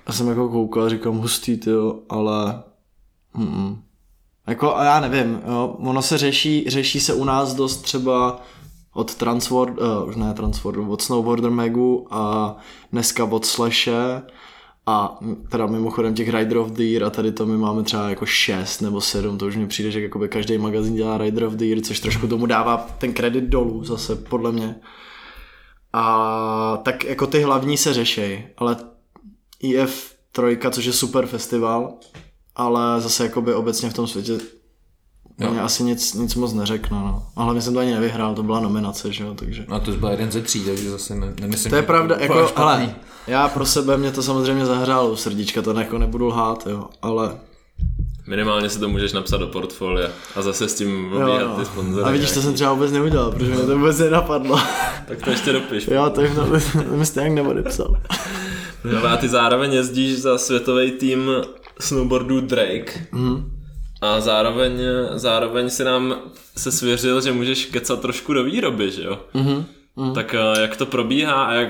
[0.06, 2.62] já jsem jako koukal říkám hustý, jo, ale
[3.34, 3.84] mm
[4.46, 8.40] jako a já nevím, jo, ono se řeší, řeší se u nás dost třeba
[8.94, 12.56] od Transword, uh, už ne Transword, od Snowboarder Magu a
[12.92, 14.22] dneska od Slashe
[14.86, 15.18] a
[15.48, 18.80] teda mimochodem těch Rider of the Year a tady to my máme třeba jako 6
[18.80, 21.80] nebo 7, to už mi přijde, že jakoby každý magazín dělá Rider of the Year,
[21.80, 24.76] což trošku tomu dává ten kredit dolů zase, podle mě.
[25.92, 28.76] A tak jako ty hlavní se řešej, ale
[29.60, 31.94] IF trojka, což je super festival,
[32.56, 34.38] ale zase jakoby obecně v tom světě
[35.40, 35.50] Jo.
[35.50, 37.26] mě asi nic, nic moc neřekne, no.
[37.36, 39.64] A hlavně jsem to ani nevyhrál, to byla nominace, že jo, takže...
[39.68, 41.70] No to byl jeden ze tří, takže zase ne, nemyslím.
[41.70, 42.94] To je pravda, jako, ale
[43.26, 47.36] já pro sebe mě to samozřejmě zahřálo u srdíčka, to jako nebudu lhát, jo, ale
[48.26, 51.54] Minimálně si to můžeš napsat do portfolia a zase s tím jo, obíhat jo.
[51.58, 52.04] ty sponzory.
[52.04, 54.58] A vidíš, to jsem třeba vůbec neudělal, protože mě to vůbec nenapadlo.
[55.08, 55.88] Tak to ještě dopiš.
[55.88, 56.46] jo, to jim to,
[56.96, 57.96] mi stejně neodepsal.
[58.84, 61.30] No a ty zároveň jezdíš za světový tým
[61.80, 63.06] snowboardu Drake.
[63.12, 63.53] Mhm.
[64.04, 64.80] A zároveň,
[65.14, 66.16] zároveň si nám
[66.56, 69.18] se svěřil, že můžeš kecat trošku do výroby, že jo?
[69.34, 69.64] Mhm.
[70.14, 71.68] Tak eh, jak to probíhá a jak,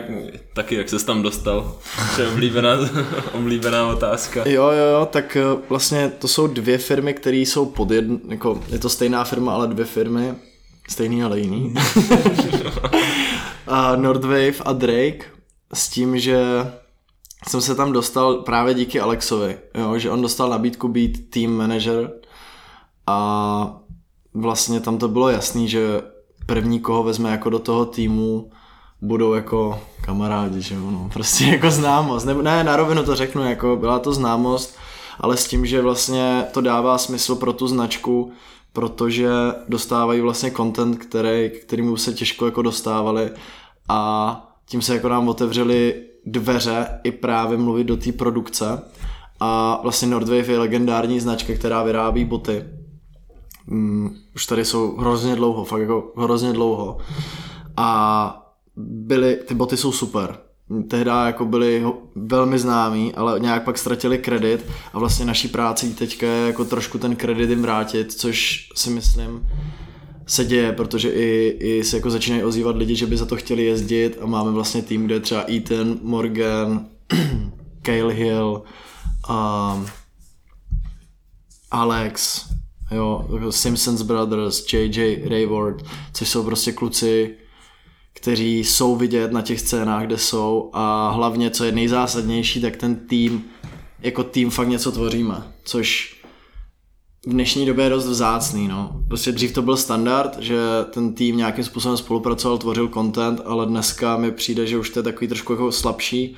[0.55, 1.79] taky jak ses tam dostal?
[2.17, 2.71] To je oblíbená,
[3.33, 4.49] oblíbená otázka.
[4.49, 8.63] Jo, jo, jo, tak eh, vlastně to jsou dvě firmy, které jsou pod jedn, jako
[8.69, 10.35] je to stejná firma, ale dvě firmy,
[10.89, 11.75] stejný, ale jiný.
[13.67, 15.25] a Nordwave a Drake
[15.75, 16.39] s tím, že
[17.49, 22.11] jsem se tam dostal právě díky Alexovi, jo, že on dostal nabídku být team manager
[23.07, 23.81] a
[24.35, 26.03] vlastně tam to bylo jasný, že
[26.47, 28.51] první, koho vezme jako do toho týmu,
[29.03, 33.49] budou jako kamarádi, že jo, no, prostě jako známost, ne, ne, na rovinu to řeknu,
[33.49, 34.77] jako byla to známost,
[35.21, 38.33] ale s tím, že vlastně to dává smysl pro tu značku,
[38.73, 39.31] protože
[39.69, 43.31] dostávají vlastně content, který, kterýmu se těžko jako dostávali
[43.89, 48.83] a tím se jako nám otevřely dveře i právě mluvit do té produkce
[49.41, 52.65] a vlastně Nordwave je legendární značka, která vyrábí boty.
[53.67, 56.99] Mm, už tady jsou hrozně dlouho, fakt jako hrozně dlouho.
[57.77, 60.39] A byly, ty boty jsou super.
[60.89, 65.95] Tehdy jako byly ho- velmi známí, ale nějak pak ztratili kredit a vlastně naší práci
[65.95, 69.49] teďka je jako trošku ten kredit jim vrátit, což si myslím
[70.27, 73.65] se děje, protože i, i se jako začínají ozývat lidi, že by za to chtěli
[73.65, 76.87] jezdit a máme vlastně tým, kde je třeba Ethan, Morgan,
[77.83, 78.63] Cale Hill,
[79.31, 79.87] um,
[81.71, 82.45] Alex,
[82.91, 85.83] jo, jako Simpsons Brothers, JJ Rayward,
[86.13, 87.37] což jsou prostě kluci,
[88.13, 92.97] kteří jsou vidět na těch scénách, kde jsou a hlavně, co je nejzásadnější, tak ten
[92.97, 93.45] tým,
[94.01, 96.15] jako tým fakt něco tvoříme, což
[97.27, 99.01] v dnešní době je dost vzácný, no.
[99.09, 100.59] Prostě dřív to byl standard, že
[100.91, 105.03] ten tým nějakým způsobem spolupracoval, tvořil content, ale dneska mi přijde, že už to je
[105.03, 106.37] takový trošku jako slabší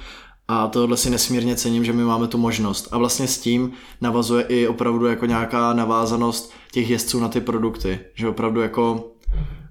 [0.49, 2.89] a tohle si nesmírně cením, že my máme tu možnost.
[2.93, 8.01] A vlastně s tím navazuje i opravdu jako nějaká navázanost těch jezdců na ty produkty,
[8.15, 9.11] že opravdu jako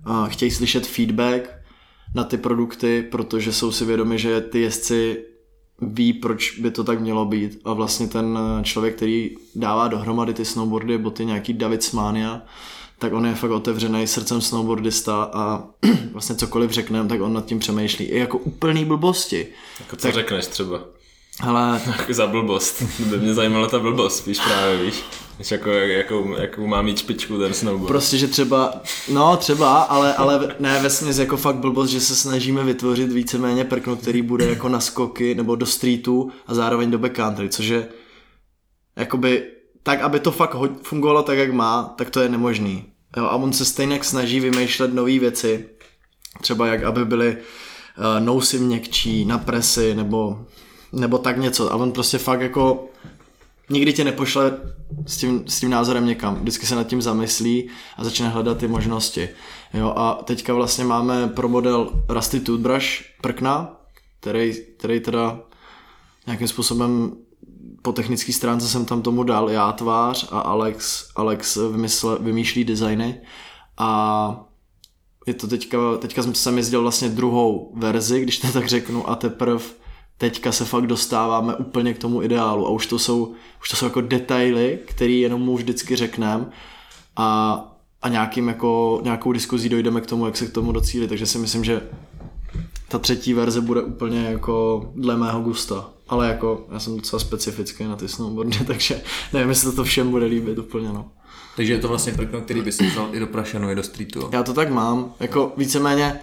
[0.07, 1.49] uh, chtějí slyšet feedback
[2.15, 5.25] na ty produkty, protože jsou si vědomi, že ty jezdci
[5.81, 7.59] ví, proč by to tak mělo být.
[7.65, 12.41] A vlastně ten člověk, který dává dohromady ty snowboardy, boty, nějaký David Smánia,
[12.99, 15.63] tak on je fakt otevřený srdcem snowboardista a
[16.13, 18.05] vlastně cokoliv řekneme, tak on nad tím přemýšlí.
[18.05, 19.47] I jako úplný blbosti.
[19.79, 20.81] Jako co řekneš třeba?
[21.43, 22.83] Ale Jako za blbost.
[22.99, 25.03] By mě zajímala ta blbost, spíš právě, víš.
[25.39, 27.87] Víš, jako, jak- jakou, jakou má mít špičku ten snowboard.
[27.87, 28.73] prostě, že třeba,
[29.11, 33.95] no třeba, ale, ale ne ve jako fakt blbost, že se snažíme vytvořit víceméně prkno,
[33.95, 37.87] který bude jako na skoky nebo do streetu a zároveň do backcountry, což je
[38.95, 39.43] jakoby
[39.85, 42.85] tak, aby to fakt fungovalo tak, jak má, tak to je nemožný.
[43.17, 45.69] Jo, a on se stejně snaží vymýšlet nové věci,
[46.41, 50.45] třeba jak aby byly uh, nousy měkčí na presy nebo,
[50.91, 51.71] nebo tak něco.
[51.73, 52.89] A on prostě fakt jako
[53.69, 54.57] nikdy tě nepošle
[55.07, 56.35] s tím, s tím názorem někam.
[56.35, 59.29] Vždycky se nad tím zamyslí a začne hledat ty možnosti.
[59.73, 62.87] Jo, a teďka vlastně máme pro model Rusty Toothbrush
[63.21, 63.81] prkna,
[64.19, 65.39] který, který teda
[66.27, 67.11] nějakým způsobem
[67.85, 73.21] po technické stránce jsem tam tomu dal já tvář a Alex, Alex vymysle, vymýšlí designy.
[73.77, 74.45] A
[75.27, 79.63] je to teďka, teďka jsem jezdil vlastně druhou verzi, když to tak řeknu, a teprve
[80.17, 82.67] teďka se fakt dostáváme úplně k tomu ideálu.
[82.67, 86.49] A už to jsou, už to jsou jako detaily, které jenom mu vždycky řekneme.
[87.15, 87.59] A,
[88.01, 91.37] a nějakým jako, nějakou diskuzí dojdeme k tomu, jak se k tomu docílit, takže si
[91.37, 91.81] myslím, že
[92.87, 95.94] ta třetí verze bude úplně jako dle mého gusta.
[96.07, 99.01] Ale jako já jsem docela specifický na ty snowboardy, takže
[99.33, 101.11] nevím, jestli to všem bude líbit úplně, no.
[101.55, 104.29] Takže je to vlastně prkno, který by si vzal i do Prašanu, i do streetu.
[104.31, 106.19] Já to tak mám, jako víceméně,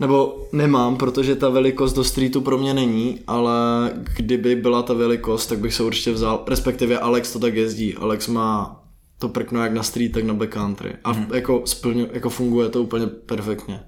[0.00, 5.46] nebo nemám, protože ta velikost do streetu pro mě není, ale kdyby byla ta velikost,
[5.46, 8.82] tak bych se určitě vzal, respektive Alex to tak jezdí, Alex má
[9.18, 11.26] to prkno jak na street, tak na backcountry a mm.
[11.34, 13.80] jako, splňu, jako funguje to úplně perfektně.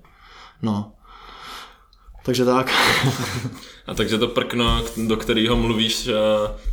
[0.62, 0.92] No.
[2.30, 2.70] Takže tak.
[3.86, 6.12] A takže to prkno, do kterého mluvíš, eh,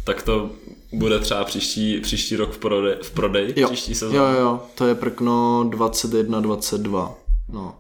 [0.03, 0.49] tak to
[0.93, 3.67] bude třeba příští, příští rok v prodej, v prodej Jo.
[3.67, 4.17] příští sezónu.
[4.19, 7.13] jo, jo, jo, to je prkno 21-22,
[7.49, 7.75] no.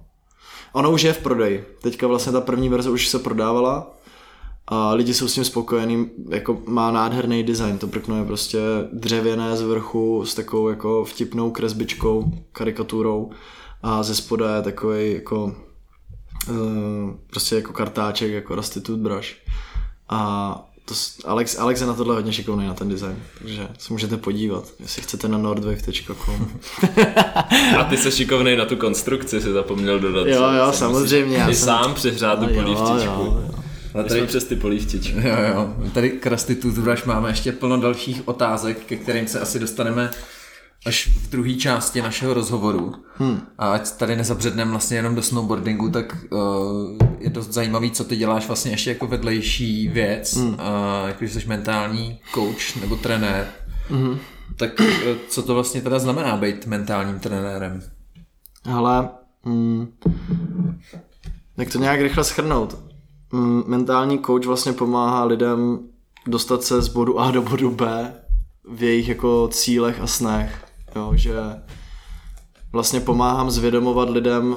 [0.73, 1.65] Ono už je v prodeji.
[1.81, 3.91] Teďka vlastně ta první verze už se prodávala
[4.67, 8.59] a lidi jsou s tím spokojení, jako má nádherný design, to prkno je prostě
[8.93, 13.31] dřevěné z vrchu s takovou jako vtipnou kresbičkou, karikaturou
[13.83, 15.55] a ze spoda je takový jako
[16.49, 19.27] eh, prostě jako kartáček, jako Rusty Toothbrush
[20.09, 20.93] a to,
[21.25, 25.01] Alex, Alex je na tohle hodně šikovný na ten design, takže se můžete podívat, jestli
[25.01, 26.47] chcete na nordwave.com.
[27.79, 30.27] A ty se šikovnej na tu konstrukci, si zapomněl dodat.
[30.27, 32.61] Jo, jo, Jsem samozřejmě, já I jsem- sám přehrát tu jo,
[33.05, 33.43] jo.
[33.93, 35.15] Ale My tady, jsme přes ty polívčičky.
[35.27, 35.73] jo, jo.
[35.93, 40.09] Tady k Rusty Toothbrush máme ještě plno dalších otázek, ke kterým se asi dostaneme
[40.85, 42.93] až v druhé části našeho rozhovoru.
[43.17, 43.41] Hmm.
[43.57, 46.39] A ať tady nezabředneme vlastně jenom do snowboardingu, tak uh,
[47.19, 50.49] je dost zajímavý, co ty děláš vlastně ještě jako vedlejší věc, hmm.
[50.49, 50.57] uh,
[51.21, 53.47] že jsi mentální coach nebo trenér.
[53.89, 54.19] Hmm.
[54.55, 54.87] Tak uh,
[55.29, 57.81] co to vlastně teda znamená být mentálním trenérem?
[58.65, 59.09] Hele,
[59.45, 59.87] mm,
[61.57, 62.77] jak to nějak rychle schrnout?
[63.31, 65.79] Mm, mentální coach vlastně pomáhá lidem
[66.27, 68.13] dostat se z bodu A do bodu B
[68.69, 70.66] v jejich jako cílech a snech.
[70.97, 71.35] Jo, že
[72.71, 74.55] vlastně pomáhám zvědomovat lidem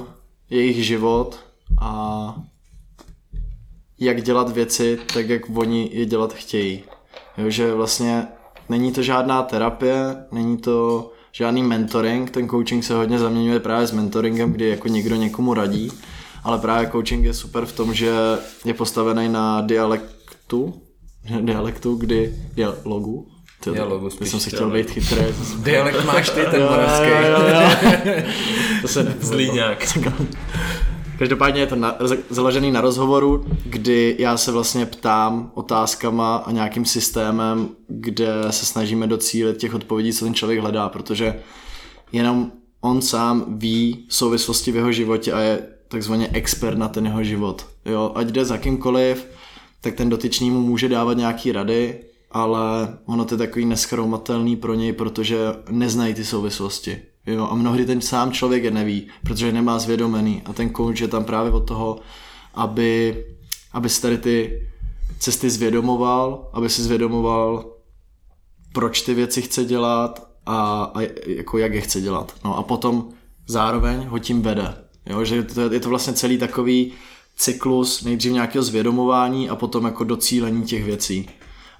[0.49, 1.39] jejich život
[1.81, 2.35] a
[3.99, 6.83] jak dělat věci tak, jak oni je dělat chtějí.
[7.37, 8.27] Jo, že vlastně
[8.69, 13.91] není to žádná terapie, není to žádný mentoring, ten coaching se hodně zaměňuje právě s
[13.91, 15.91] mentoringem, kdy jako někdo někomu radí,
[16.43, 18.11] ale právě coaching je super v tom, že
[18.65, 20.81] je postavený na dialektu,
[21.41, 23.27] dialektu, kdy dialogu,
[23.63, 24.55] Tyjo, Dialogu teď spíš, jsem se jo.
[24.55, 25.17] chtěl být chytrý.
[25.17, 27.07] to Dialekt máš ty, ten moravský.
[28.81, 29.85] To se Zlý nějak.
[31.19, 31.97] Každopádně je to na,
[32.29, 39.07] založený na rozhovoru, kdy já se vlastně ptám otázkama a nějakým systémem, kde se snažíme
[39.07, 41.39] docílit těch odpovědí, co ten člověk hledá, protože
[42.11, 42.51] jenom
[42.81, 47.65] on sám ví souvislosti v jeho životě a je takzvaně expert na ten jeho život.
[47.85, 49.27] Jo, ať jde za kýmkoliv,
[49.81, 51.99] tak ten dotyčný mu může dávat nějaký rady,
[52.31, 55.37] ale ono to je takový neschroumatelný pro něj, protože
[55.69, 57.01] neznají ty souvislosti.
[57.25, 61.07] Jo, a mnohdy ten sám člověk je neví, protože nemá zvědomený a ten coach je
[61.07, 61.99] tam právě od toho,
[62.53, 63.25] aby,
[63.73, 64.67] aby si tady ty
[65.19, 67.65] cesty zvědomoval, aby si zvědomoval,
[68.73, 72.35] proč ty věci chce dělat a, a jako jak je chce dělat.
[72.45, 73.09] No a potom
[73.47, 74.75] zároveň ho tím vede.
[75.05, 76.93] Jo, že to, je to vlastně celý takový
[77.35, 81.29] cyklus nejdřív nějakého zvědomování a potom jako docílení těch věcí.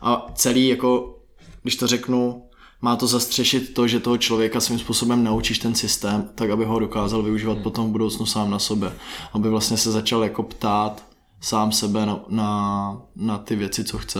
[0.01, 1.19] A celý jako,
[1.61, 2.43] když to řeknu,
[2.81, 6.79] má to zastřešit to, že toho člověka svým způsobem naučíš ten systém, tak aby ho
[6.79, 8.93] dokázal využívat potom v budoucnu sám na sobě.
[9.33, 11.03] Aby vlastně se začal jako ptát
[11.41, 14.19] sám sebe na, na, na ty věci, co chce.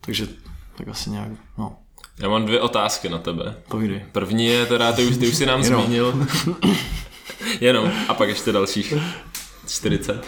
[0.00, 0.28] Takže
[0.76, 1.76] tak asi nějak, no,
[2.18, 3.54] Já mám dvě otázky na tebe.
[3.68, 4.06] povídej.
[4.12, 5.82] První je teda, ty už, ty už si nám Jenom.
[5.84, 6.26] zmínil.
[7.60, 7.92] Jenom.
[8.08, 8.94] A pak ještě dalších
[9.68, 10.24] 40.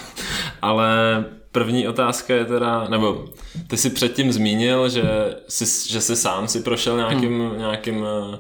[0.63, 3.25] Ale první otázka je teda, nebo
[3.67, 5.03] ty si předtím zmínil, že
[5.49, 7.59] jsi, že jsi sám si prošel nějakým, hmm.
[7.59, 8.39] nějakým eh,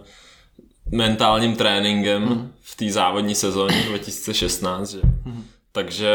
[0.91, 2.53] mentálním tréninkem hmm.
[2.63, 5.01] v té závodní sezóně 2016, že?
[5.25, 5.45] Hmm.
[5.73, 6.11] takže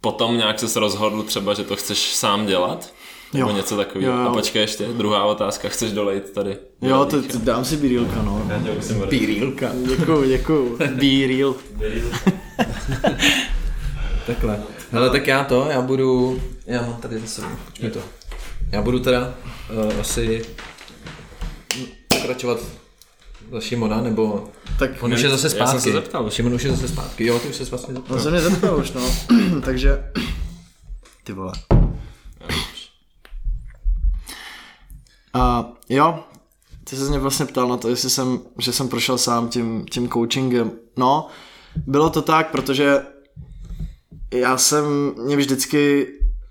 [0.00, 2.92] potom nějak se rozhodl třeba, že to chceš sám dělat?
[3.32, 3.56] Nebo jo.
[3.56, 4.28] něco takového.
[4.28, 6.56] A počkej ještě, druhá otázka, chceš dolejt tady?
[6.82, 8.50] Jo, to, to dám si bírilka, no.
[9.08, 9.70] Bírilka.
[9.86, 10.78] Děkuju, děkuju.
[10.94, 11.56] Bíril.
[14.26, 14.62] Takhle.
[14.92, 17.42] Ale tak já to, já budu, já mám tady zase,
[17.82, 18.00] mi to.
[18.72, 19.34] Já budu teda
[19.70, 20.42] uh, asi
[22.08, 22.58] pokračovat
[23.52, 25.62] za Šimona, nebo tak on už je zase zpátky.
[25.62, 26.30] Já jsem se zeptal.
[26.30, 28.16] Šimon už je zase zpátky, jo, ty už se vlastně zeptal.
[28.16, 29.02] On se mě zeptal už, no.
[29.64, 30.12] Takže,
[31.24, 31.52] ty vole.
[35.34, 36.24] A jo,
[36.84, 40.08] ty se mě vlastně ptal na to, jestli jsem, že jsem prošel sám tím, tím
[40.08, 40.70] coachingem.
[40.96, 41.26] No,
[41.86, 43.02] bylo to tak, protože
[44.32, 44.84] já jsem,
[45.24, 46.06] mě vždycky,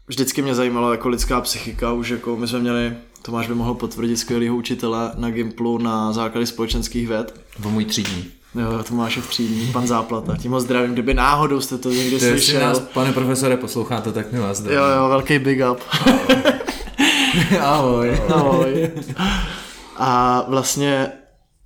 [0.08, 4.18] vždycky mě zajímalo jako lidská psychika, už jako my jsme měli, Tomáš by mohl potvrdit
[4.18, 7.40] skvělého učitele na Gimplu na základy společenských věd.
[7.64, 8.26] To můj třídní.
[8.56, 10.38] Jo, Tomášov třídní, pan Záplata.
[10.38, 12.62] Tím ho zdravím, kdyby náhodou jste to někdy Ty slyšel.
[12.62, 14.80] Nás, pane profesore, posloucháte, tak mi vás zdravím.
[14.80, 15.80] Jo, jo, velký big up.
[17.60, 18.22] Ahoj.
[18.34, 18.92] Ahoj.
[19.98, 21.12] A vlastně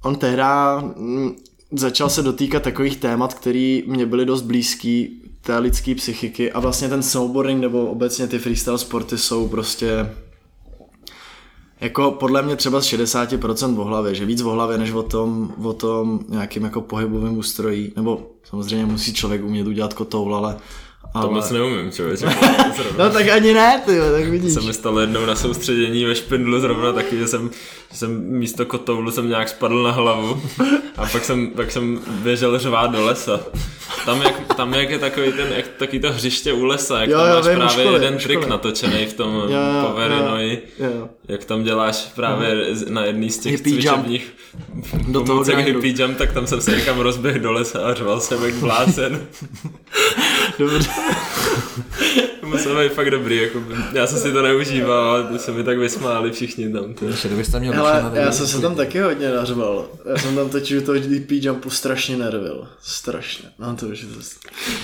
[0.04, 1.36] on tehda mm,
[1.72, 6.90] začal se dotýkat takových témat, které mě byly dost blízký té lidské psychiky a vlastně
[6.90, 10.10] ten snowboarding nebo obecně ty freestyle sporty jsou prostě
[11.82, 15.54] jako podle mě třeba z 60% v hlavě, že víc v hlavě než o tom,
[15.64, 20.58] o tom nějakým jako pohybovým ústrojí, nebo samozřejmě musí člověk umět udělat kotoul, ale
[21.16, 21.28] ale...
[21.28, 22.26] To moc neumím, člověče.
[22.98, 24.54] no tak ani ne, ty, tak vidíš.
[24.54, 27.50] Se mi stalo jednou na soustředění ve špindlu zrovna taky, že jsem,
[27.92, 30.42] že jsem místo kotoulu jsem nějak spadl na hlavu
[30.98, 33.40] a pak jsem, pak jsem běžel řvát do lesa.
[34.06, 37.18] Tam jak, tam jak je takový ten, jak taky to hřiště u lesa, jak jo,
[37.18, 39.44] tam máš vím, právě školy, jeden trik natočený v tom
[39.88, 40.68] Poverinoji,
[41.28, 42.94] jak tam děláš právě hmm.
[42.94, 44.34] na jedný z těch hippie cvičebních
[45.08, 48.44] do toho hippie jump, tak tam jsem se někam rozběhl do lesa a řval jsem
[48.44, 49.28] jak blázen.
[50.60, 50.90] Dobře.
[52.46, 55.78] Musel být fakt dobrý, jako já jsem si to neužíval, ale to se mi tak
[55.78, 56.94] vysmáli všichni tam.
[56.94, 57.06] To.
[57.06, 59.88] Ještě byste měl Hele, já jsem se tam taky hodně nařval.
[60.06, 62.68] Já jsem tam totiž u toho DP jumpu strašně nervil.
[62.82, 63.50] Strašně.
[63.60, 64.36] No to už je zase...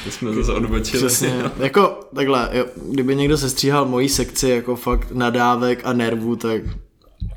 [0.04, 1.04] To jsme zase odbočili.
[1.04, 1.52] Přesně.
[1.58, 6.62] jako takhle, jo, kdyby někdo se stříhal mojí sekci jako fakt nadávek a nervů, tak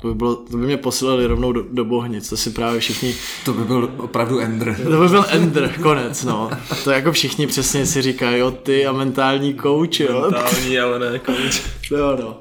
[0.01, 3.15] to by, bylo, to by mě posílali rovnou do, do bohnic, to si právě všichni...
[3.45, 4.77] To by byl opravdu Ender.
[4.83, 6.49] To by byl Ender, konec, no.
[6.83, 10.21] To jako všichni přesně si říkají, jo, ty a mentální coach, jo.
[10.21, 11.91] Mentální, ale ne coach.
[11.91, 12.39] Jo, no.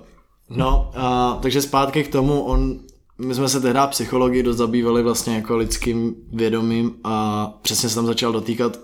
[0.50, 2.78] No, a, takže zpátky k tomu, on,
[3.18, 8.06] my jsme se tehdy psychologii dost zabývali vlastně jako lidským vědomím a přesně se tam
[8.06, 8.78] začal dotýkat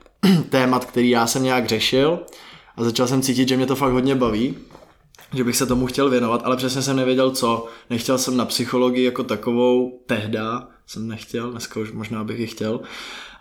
[0.48, 2.18] témat, který já jsem nějak řešil
[2.76, 4.56] a začal jsem cítit, že mě to fakt hodně baví
[5.34, 7.66] že bych se tomu chtěl věnovat, ale přesně jsem nevěděl co.
[7.90, 12.80] Nechtěl jsem na psychologii jako takovou, tehda jsem nechtěl, dneska už možná bych ji chtěl,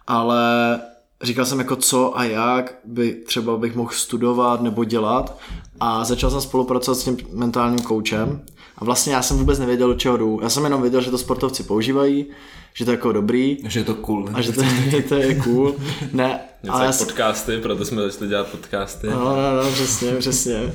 [0.08, 0.80] ale
[1.22, 5.39] říkal jsem jako co a jak by třeba bych mohl studovat nebo dělat
[5.80, 8.42] a začal jsem spolupracovat s tím mentálním koučem
[8.78, 10.39] a vlastně já jsem vůbec nevěděl, do čeho jdu.
[10.44, 12.26] Já jsem jenom věděl, že to sportovci používají,
[12.74, 13.58] že to je jako dobrý.
[13.68, 14.30] Že je to cool.
[14.34, 14.62] A že to,
[15.10, 15.76] to je cool.
[16.14, 16.39] Ne,
[16.70, 16.92] ale já...
[16.92, 19.08] podcasty, proto jsme začali dělat podcasty.
[19.08, 20.74] No, no, no, přesně, přesně.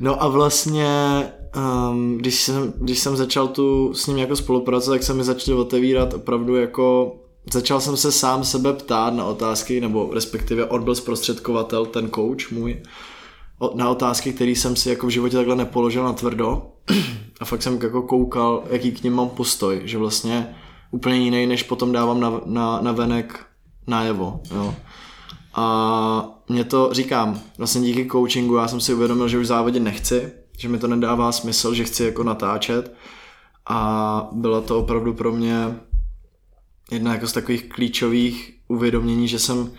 [0.00, 0.88] No a vlastně,
[1.90, 5.58] um, když, jsem, když jsem začal tu s ním jako spolupracovat, tak se mi začaly
[5.58, 7.16] otevírat opravdu jako
[7.52, 12.50] začal jsem se sám sebe ptát na otázky, nebo respektive on byl zprostředkovatel, ten coach
[12.50, 12.82] můj,
[13.74, 16.62] na otázky, které jsem si jako v životě takhle nepoložil na tvrdo.
[17.40, 20.56] A fakt jsem jako koukal, jaký k ním mám postoj, že vlastně
[20.90, 23.46] úplně jiný, než potom dávám na, na, na venek
[23.86, 24.40] najevo.
[24.54, 24.74] Jo.
[25.54, 30.32] A mě to říkám, vlastně díky coachingu já jsem si uvědomil, že už závodě nechci,
[30.58, 32.94] že mi to nedává smysl, že chci jako natáčet
[33.66, 35.80] a bylo to opravdu pro mě
[36.90, 39.72] jedna jako z takových klíčových uvědomění, že jsem,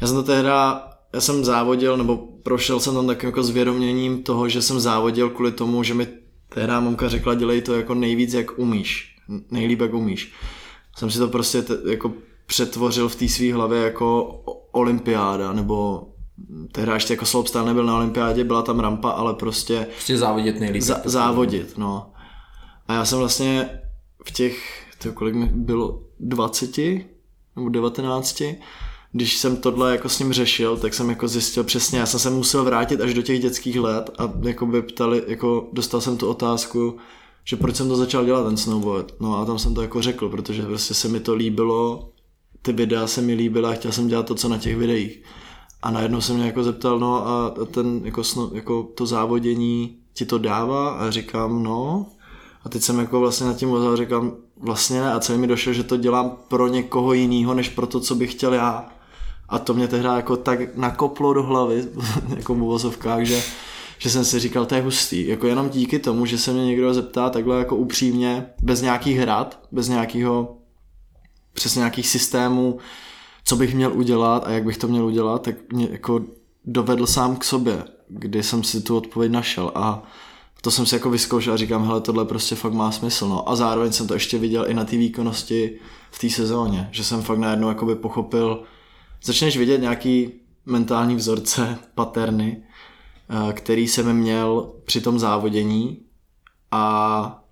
[0.00, 4.48] já jsem to tehda, já jsem závodil, nebo prošel jsem tam takovým jako zvědoměním toho,
[4.48, 6.06] že jsem závodil kvůli tomu, že mi
[6.48, 9.16] tehda mamka řekla, dělej to jako nejvíc, jak umíš,
[9.50, 10.32] nejlíp, jak umíš.
[10.96, 12.12] Jsem si to prostě t- jako
[12.46, 14.24] přetvořil v té své hlavě jako
[14.72, 16.08] olympiáda, nebo
[16.72, 19.86] tehdy ještě jako slopestyle nebyl na olympiádě, byla tam rampa, ale prostě...
[19.90, 20.82] Prostě závodit nejlíp.
[20.82, 22.12] Za, závodit, no.
[22.88, 23.80] A já jsem vlastně
[24.26, 26.78] v těch, to kolik mi bylo, 20
[27.56, 28.42] nebo 19,
[29.12, 32.30] když jsem tohle jako s ním řešil, tak jsem jako zjistil přesně, já jsem se
[32.30, 36.28] musel vrátit až do těch dětských let a jako by ptali, jako dostal jsem tu
[36.28, 36.96] otázku,
[37.44, 39.14] že proč jsem to začal dělat ten snowboard.
[39.20, 42.11] No a tam jsem to jako řekl, protože prostě se mi to líbilo
[42.62, 45.22] ty videa se mi líbila a chtěl jsem dělat to, co na těch videích.
[45.82, 50.38] a najednou se mě jako zeptal, no a ten jako, jako to závodění ti to
[50.38, 52.06] dává a říkám, no.
[52.64, 55.12] A teď jsem jako vlastně nad tím vozil a říkám, vlastně ne.
[55.12, 58.32] A celý mi došlo, že to dělám pro někoho jiného, než pro to, co bych
[58.32, 58.88] chtěl já.
[59.48, 61.84] A to mě tehdy jako tak nakoplo do hlavy,
[62.36, 63.42] jako v vozovkách, že,
[63.98, 65.26] že jsem si říkal, to je hustý.
[65.26, 69.60] Jako jenom díky tomu, že se mě někdo zeptá takhle jako upřímně, bez nějakých hrad,
[69.72, 70.61] bez nějakého
[71.52, 72.78] přes nějakých systémů,
[73.44, 76.20] co bych měl udělat a jak bych to měl udělat, tak mě jako
[76.64, 80.02] dovedl sám k sobě, kdy jsem si tu odpověď našel a
[80.62, 83.48] to jsem si jako vyzkoušel a říkám, hele, tohle prostě fakt má smysl, no.
[83.48, 85.78] A zároveň jsem to ještě viděl i na té výkonnosti
[86.10, 88.62] v té sezóně, že jsem fakt najednou jakoby pochopil,
[89.24, 90.32] začneš vidět nějaký
[90.66, 92.62] mentální vzorce, paterny,
[93.30, 95.98] eh, který jsem měl při tom závodění
[96.70, 97.44] a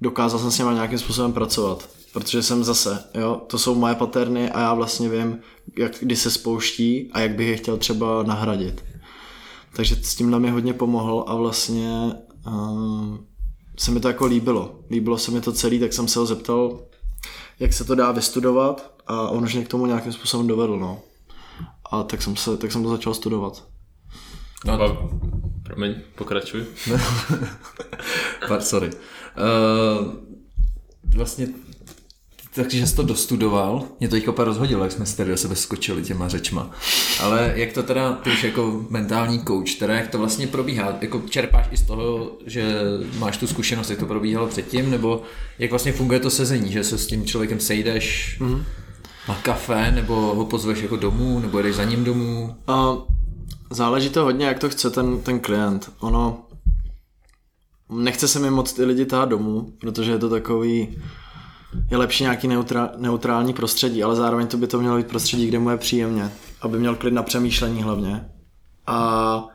[0.00, 1.88] dokázal jsem s nimi nějakým způsobem pracovat.
[2.14, 5.38] Protože jsem zase, jo, to jsou moje paterny a já vlastně vím,
[5.78, 8.84] jak, kdy se spouští a jak bych je chtěl třeba nahradit.
[9.76, 12.14] Takže s tímhle mi hodně pomohl a vlastně
[12.46, 13.16] uh,
[13.78, 14.80] se mi to jako líbilo.
[14.90, 16.80] Líbilo se mi to celý, tak jsem se ho zeptal,
[17.60, 21.00] jak se to dá vystudovat a on už mě k tomu nějakým způsobem dovedl, no.
[21.90, 23.64] A tak jsem, se, tak jsem to začal studovat.
[24.64, 25.08] No, a,
[25.62, 26.66] promiň, pokračuj.
[28.58, 28.90] Sorry.
[28.90, 30.14] Uh,
[31.16, 31.48] vlastně
[32.54, 35.56] takže jsi to dostudoval, mě to jich opět rozhodilo, jak jsme si tady do sebe
[35.56, 36.70] skočili těma řečma.
[37.20, 40.98] Ale jak to teda, ty už jako mentální coach, teda jak to vlastně probíhá?
[41.00, 42.74] Jako čerpáš i z toho, že
[43.18, 45.22] máš tu zkušenost, jak to probíhalo předtím, nebo
[45.58, 48.62] jak vlastně funguje to sezení, že se s tím člověkem sejdeš mm-hmm.
[49.28, 52.56] na kafe, nebo ho pozveš jako domů, nebo jdeš za ním domů?
[52.68, 53.02] Uh,
[53.70, 55.90] záleží to hodně, jak to chce ten, ten klient.
[56.00, 56.46] Ono,
[57.92, 60.96] nechce se mi moc ty lidi tát domů, protože je to takový
[61.90, 65.58] je lepší nějaký neutra, neutrální prostředí, ale zároveň to by to mělo být prostředí, kde
[65.58, 68.28] mu je příjemně, aby měl klid na přemýšlení hlavně.
[68.86, 69.48] A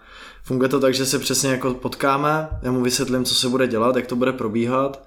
[0.43, 3.95] funguje to tak, že se přesně jako potkáme, já mu vysvětlím, co se bude dělat,
[3.95, 5.05] jak to bude probíhat.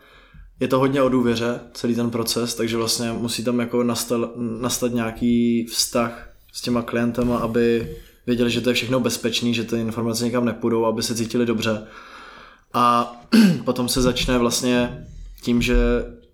[0.60, 4.92] Je to hodně o důvěře, celý ten proces, takže vlastně musí tam jako nastat, nastat
[4.92, 7.96] nějaký vztah s těma klientama, aby
[8.26, 11.86] věděli, že to je všechno bezpečný, že ty informace někam nepůjdou, aby se cítili dobře.
[12.72, 13.14] A
[13.64, 15.06] potom se začne vlastně
[15.42, 15.76] tím, že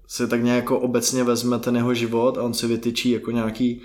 [0.09, 3.83] se tak nějak jako obecně vezme ten jeho život a on si vytyčí jako nějaký,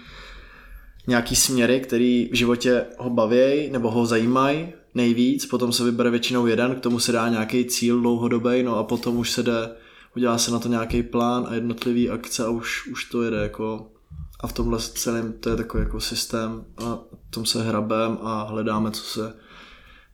[1.08, 6.48] nějaký směry, který v životě ho baví nebo ho zajímají nejvíc, potom se vybere většinou
[6.48, 9.70] jeden, k tomu se dá nějaký cíl dlouhodobý, no a potom už se jde,
[10.16, 13.88] udělá se na to nějaký plán a jednotlivý akce a už, už to jede jako
[14.40, 17.00] a v tomhle celém to je takový jako systém a
[17.34, 19.34] tom se hrabem a hledáme, co se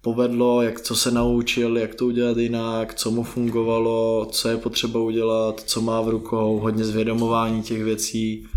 [0.02, 5.00] povedlo, jak co se naučil, jak to udělat jinak, co mu fungovalo, co je potřeba
[5.00, 8.48] udělat, co má v rukou, hodně zvědomování těch věcí.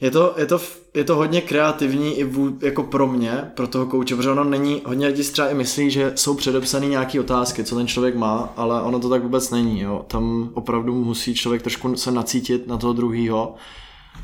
[0.00, 0.60] Je to, je to,
[0.94, 4.82] je to hodně kreativní i v, jako pro mě, pro toho kouče, protože ono není,
[4.84, 8.82] hodně lidí třeba i myslí, že jsou předepsané nějaké otázky, co ten člověk má, ale
[8.82, 9.80] ono to tak vůbec není.
[9.80, 10.04] Jo.
[10.08, 13.54] Tam opravdu musí člověk trošku se nacítit na toho druhého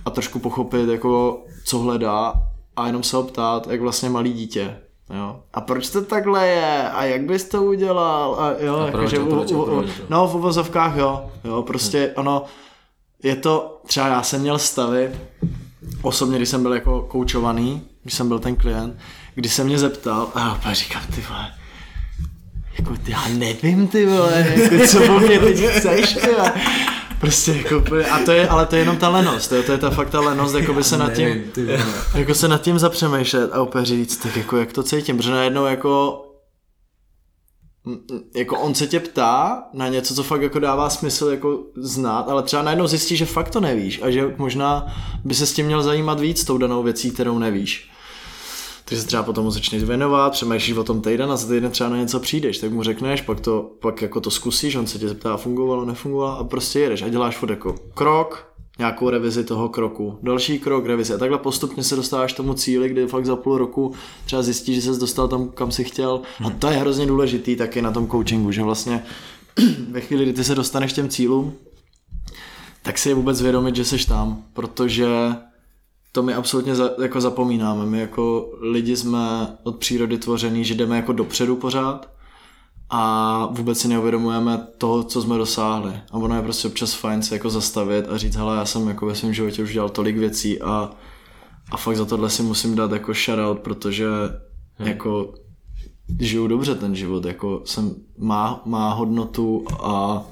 [0.04, 2.34] a trošku pochopit, jako, co hledá
[2.76, 4.76] a jenom se ho ptát, jak vlastně malý dítě
[5.10, 5.40] Jo.
[5.54, 6.90] A proč to takhle je?
[6.90, 8.34] A jak bys to udělal?
[8.34, 11.30] A jo, a proč, jako, proč, u, proč, no v uvozovkách jo.
[11.44, 12.12] Jo, prostě hmm.
[12.16, 12.44] ono,
[13.22, 15.10] je to, třeba já jsem měl stavy,
[16.02, 18.98] osobně, když jsem byl jako koučovaný, když jsem byl ten klient,
[19.34, 21.52] kdy se mě zeptal a já opět říkám, ty vole,
[22.78, 26.52] jako ty, já nevím, ty vole, jako, co po mě teď chceš, ty vole.
[27.20, 29.78] Prostě jako, a to je, ale to je jenom ta lenost, to je, to je
[29.78, 31.44] ta fakt ta lenost, jako by se nad tím,
[32.14, 35.66] jako se nad tím zapřemýšlet a opět říct, tak jako jak to cítím, protože najednou
[35.66, 36.24] jako
[38.36, 42.42] jako on se tě ptá na něco, co fakt jako dává smysl jako znát, ale
[42.42, 44.94] třeba najednou zjistí, že fakt to nevíš a že možná
[45.24, 47.90] by se s tím měl zajímat víc tou danou věcí, kterou nevíš.
[48.90, 51.96] Takže se třeba potom začneš věnovat, přemýšlíš o tom týden a za týden třeba na
[51.96, 55.36] něco přijdeš, tak mu řekneš, pak, to, pak jako to zkusíš, on se tě zeptá,
[55.36, 60.58] fungovalo, nefungovalo a prostě jedeš a děláš furt jako krok, nějakou revizi toho kroku, další
[60.58, 63.94] krok, revizi a takhle postupně se dostáváš k tomu cíli, kdy fakt za půl roku
[64.24, 66.20] třeba zjistíš, že jsi dostal tam, kam si chtěl.
[66.46, 69.04] A to je hrozně důležitý taky na tom coachingu, že vlastně
[69.90, 71.52] ve chvíli, kdy ty se dostaneš těm cílům,
[72.82, 75.06] tak si je vůbec vědomit, že jsi tam, protože
[76.12, 77.86] to my absolutně za, jako zapomínáme.
[77.86, 82.10] My jako lidi jsme od přírody tvořený, že jdeme jako dopředu pořád
[82.90, 85.92] a vůbec si neuvědomujeme to, co jsme dosáhli.
[86.10, 89.06] A ono je prostě občas fajn se jako zastavit a říct, hele, já jsem jako
[89.06, 90.90] ve svém životě už dělal tolik věcí a,
[91.70, 94.08] a fakt za tohle si musím dát jako shoutout, protože
[94.74, 94.88] hmm.
[94.88, 95.34] jako
[96.20, 100.22] žiju dobře ten život, jako jsem, má, má hodnotu a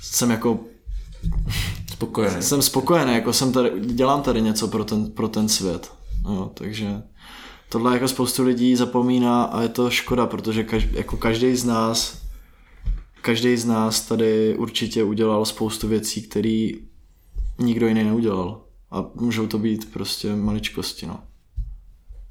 [0.00, 0.58] jsem jako
[2.06, 2.42] spokojený.
[2.42, 5.92] Jsem spokojený, jako jsem tady, dělám tady něco pro ten, pro ten svět.
[6.24, 7.02] No, takže
[7.68, 12.22] tohle jako spoustu lidí zapomíná a je to škoda, protože každý, jako každý z nás
[13.22, 16.68] každý z nás tady určitě udělal spoustu věcí, které
[17.58, 18.64] nikdo jiný neudělal.
[18.90, 21.20] A můžou to být prostě maličkosti, no.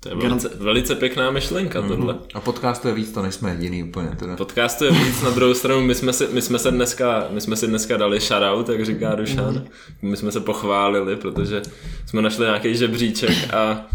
[0.04, 2.16] To je velice, velice pěkná myšlenka tohle.
[2.34, 4.10] A podcast je víc, to nejsme jediný úplně.
[4.20, 4.36] Teda.
[4.36, 7.56] Podcast je víc, na druhou stranu my jsme, si, my jsme se dneska, my jsme
[7.56, 9.64] si dneska dali shoutout, jak říká Dušan.
[10.02, 11.62] My jsme se pochválili, protože
[12.06, 13.86] jsme našli nějaký žebříček a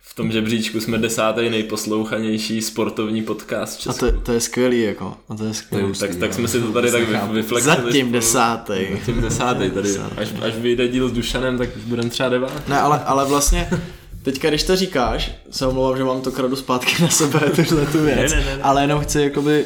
[0.00, 4.06] v tom žebříčku jsme desátý nejposlouchanější sportovní podcast v A Česku.
[4.06, 5.16] to, to je skvělý, jako.
[5.28, 5.92] A to je skvělý.
[6.00, 7.76] tak, tak jsme si to tady tak vy- vyflexili.
[7.76, 8.74] Zatím desátý.
[8.98, 9.88] Zatím desátý tady.
[10.16, 12.54] Až, až vyjde díl s Dušanem, tak už budeme třeba devátý.
[12.68, 13.70] Ne, ale, ale vlastně,
[14.32, 18.04] teďka když to říkáš, se omlouvám, že mám to kradu zpátky na sebe, tuhle tu
[18.04, 19.64] věc, Ne, ne, ne, ale jenom chci jakoby,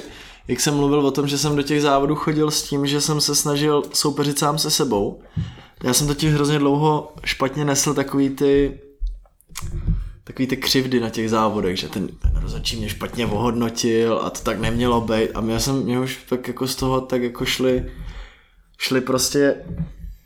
[0.48, 3.20] jak jsem mluvil o tom, že jsem do těch závodů chodil s tím, že jsem
[3.20, 5.22] se snažil soupeřit sám se sebou.
[5.82, 8.80] Já jsem totiž hrozně dlouho špatně nesl takový ty
[10.24, 14.40] takový ty křivdy na těch závodech, že ten, ten rozhodčí mě špatně ohodnotil a to
[14.40, 15.30] tak nemělo být.
[15.34, 17.84] A mě jsem, mě už tak jako z toho tak jako šli,
[18.78, 19.56] šli prostě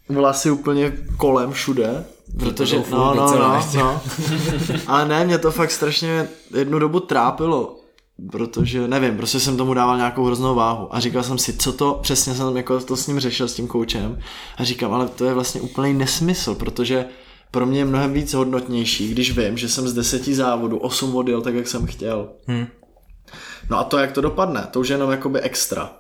[0.09, 2.05] vlasy úplně kolem všude,
[2.39, 3.79] protože, doufám, no, no, docela no, ještě.
[3.79, 4.01] no.
[4.87, 7.77] Ale ne, mě to fakt strašně jednu dobu trápilo,
[8.33, 11.99] protože nevím, prostě jsem tomu dával nějakou hroznou váhu a říkal jsem si, co to,
[12.03, 14.19] přesně jsem jako to s ním řešil, s tím koučem
[14.59, 17.07] a říkám, ale to je vlastně úplný nesmysl, protože
[17.51, 21.43] pro mě je mnohem víc hodnotnější, když vím, že jsem z deseti závodů osm odjel
[21.43, 22.29] tak, jak jsem chtěl.
[22.47, 22.67] Hmm.
[23.71, 25.93] No a to, jak to dopadne, to už je jenom jakoby extra.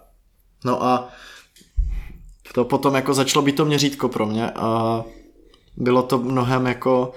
[0.64, 1.08] No a
[2.54, 5.04] to potom jako začalo být to měřítko pro mě a
[5.76, 7.12] bylo to mnohem jako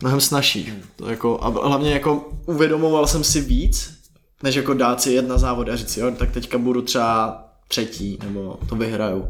[0.00, 0.72] mnohem snažší.
[0.96, 3.94] To jako, a hlavně jako uvědomoval jsem si víc,
[4.42, 8.18] než jako dát si jet na závod a říct jo, tak teďka budu třeba třetí,
[8.24, 9.28] nebo to vyhraju.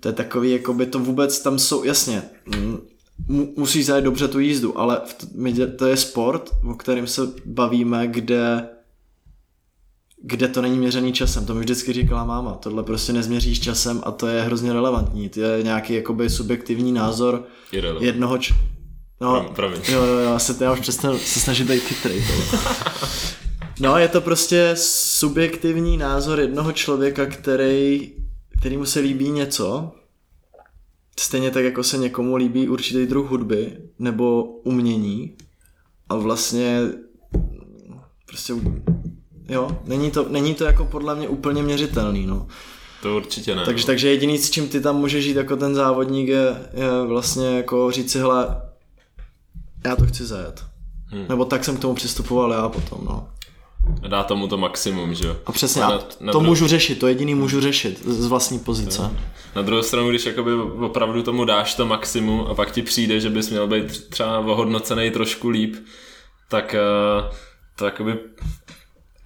[0.00, 2.78] To je takový, jako by to vůbec tam jsou, jasně, mm,
[3.28, 5.00] mu, musíš zajet dobře tu jízdu, ale
[5.78, 8.68] to je sport, o kterém se bavíme, kde
[10.22, 11.46] kde to není měřený časem.
[11.46, 12.54] To mi vždycky říkala máma.
[12.54, 15.28] Tohle prostě nezměříš časem a to je hrozně relevantní.
[15.28, 18.04] To je nějaký jakoby subjektivní názor Irrelevant.
[18.06, 18.54] jednoho č...
[19.20, 19.80] No, Prom- promiň.
[19.88, 22.24] jo, jo, jo, já se já už přestanu se snažit být chytrý.
[23.80, 28.12] No, je to prostě subjektivní názor jednoho člověka, který,
[28.60, 29.92] který mu se líbí něco,
[31.20, 35.36] stejně tak, jako se někomu líbí určitý druh hudby nebo umění
[36.08, 36.80] a vlastně
[38.26, 38.54] prostě
[39.48, 42.46] jo, není to, není to jako podle mě úplně měřitelný, no.
[43.02, 43.64] To určitě ne.
[43.64, 43.86] Takže, no.
[43.86, 47.90] takže jediný, s čím ty tam můžeš žít jako ten závodník je, je vlastně jako
[47.90, 48.62] říct si, hele,
[49.84, 50.64] já to chci zajet.
[51.06, 51.26] Hmm.
[51.28, 53.28] Nebo tak jsem k tomu přistupoval já potom, no.
[54.02, 55.36] A dá tomu to maximum, že jo.
[55.46, 58.58] A přesně, A na- na to dru- můžu řešit, to jediný můžu řešit z vlastní
[58.58, 59.10] pozice.
[59.56, 60.54] Na druhou stranu, když jakoby
[60.86, 65.10] opravdu tomu dáš to maximum a pak ti přijde, že bys měl být třeba ohodnocený
[65.10, 65.76] trošku líp,
[66.48, 66.80] tak eh,
[67.76, 68.18] to jakoby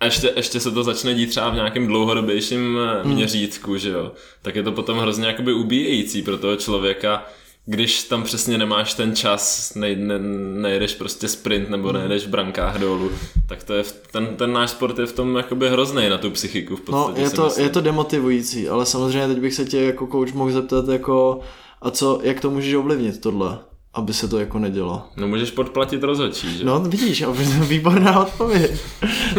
[0.01, 3.15] a ještě, ještě se to začne dít třeba v nějakém dlouhodobějším hmm.
[3.15, 7.25] měřítku, že jo, tak je to potom hrozně jakoby ubíjející pro toho člověka,
[7.69, 10.19] když tam přesně nemáš ten čas, nej, ne,
[10.61, 13.11] nejdeš prostě sprint nebo nejdeš v brankách dolů,
[13.49, 13.83] tak to je,
[14.13, 17.21] ten, ten náš sport je v tom jakoby hrozný na tu psychiku v No, podstatě
[17.21, 17.65] je si to, myslím.
[17.65, 21.41] je to demotivující, ale samozřejmě teď bych se tě jako coach mohl zeptat jako,
[21.83, 23.59] a co, jak to můžeš ovlivnit tohle,
[23.97, 25.03] aby se to jako nedělo.
[25.17, 26.65] No můžeš podplatit rozhodčí, že?
[26.65, 27.31] No vidíš, a
[27.61, 28.71] výborná odpověď.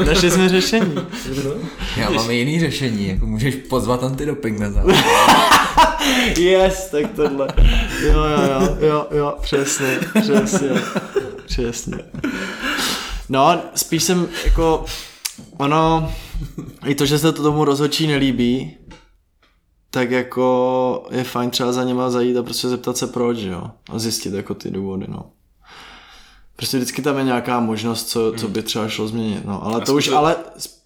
[0.06, 0.96] Našli jsme řešení.
[1.98, 4.96] Já mám jiný řešení, jako můžeš pozvat antidoping na závod.
[6.38, 7.48] Yes, tak tohle.
[8.02, 10.70] Jo, jo, jo, jo, jo, přesně, přesně,
[11.46, 11.98] přesně.
[13.30, 14.86] No, spíš jsem jako,
[15.58, 16.12] ono,
[16.86, 18.78] i to, že se to tomu rozhodčí nelíbí,
[19.98, 24.00] tak jako je fajn třeba za něma zajít a prostě zeptat se proč, jo, a
[24.00, 25.26] zjistit jako ty důvody, no.
[26.56, 29.86] Prostě vždycky tam je nějaká možnost, co, co by třeba šlo změnit, no, ale A
[29.86, 30.36] to už, zkusil- ale,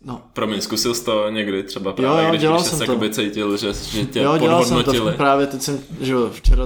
[0.05, 3.09] no, Promiň, zkusil jsi to někdy třeba právě, jo, když, dělal když jsem se to.
[3.09, 6.65] cítil, že, že tě jo, dělal jsem to právě teď jsem, že jo, včera,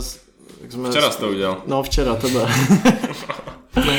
[0.61, 1.61] jak jsme Včera jsi to udělal.
[1.67, 2.47] No včera, tebe.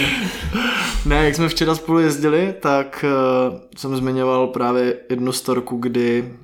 [1.06, 3.04] ne, jak jsme včera spolu jezdili, tak
[3.50, 6.34] uh, jsem zmiňoval právě jednu storku, kdy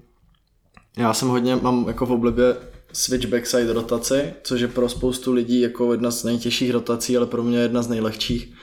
[0.96, 2.56] já jsem hodně, mám jako v oblibě
[2.92, 7.42] switch backside rotaci, což je pro spoustu lidí jako jedna z nejtěžších rotací, ale pro
[7.42, 8.54] mě jedna z nejlehčích.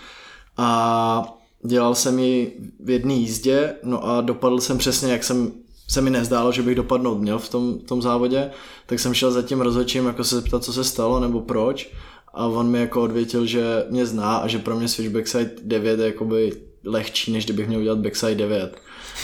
[0.58, 5.52] A dělal jsem ji v jedné jízdě, no a dopadl jsem přesně, jak jsem
[5.88, 8.52] se mi nezdálo, že bych dopadnout měl v tom, v tom závodě,
[8.86, 11.92] tak jsem šel za tím rozhodčím jako se zeptat, co se stalo nebo proč
[12.34, 16.00] a on mi jako odvětil, že mě zná a že pro mě switch backside 9
[16.00, 16.52] je jakoby
[16.86, 18.72] lehčí, než kdybych měl udělat backside 9.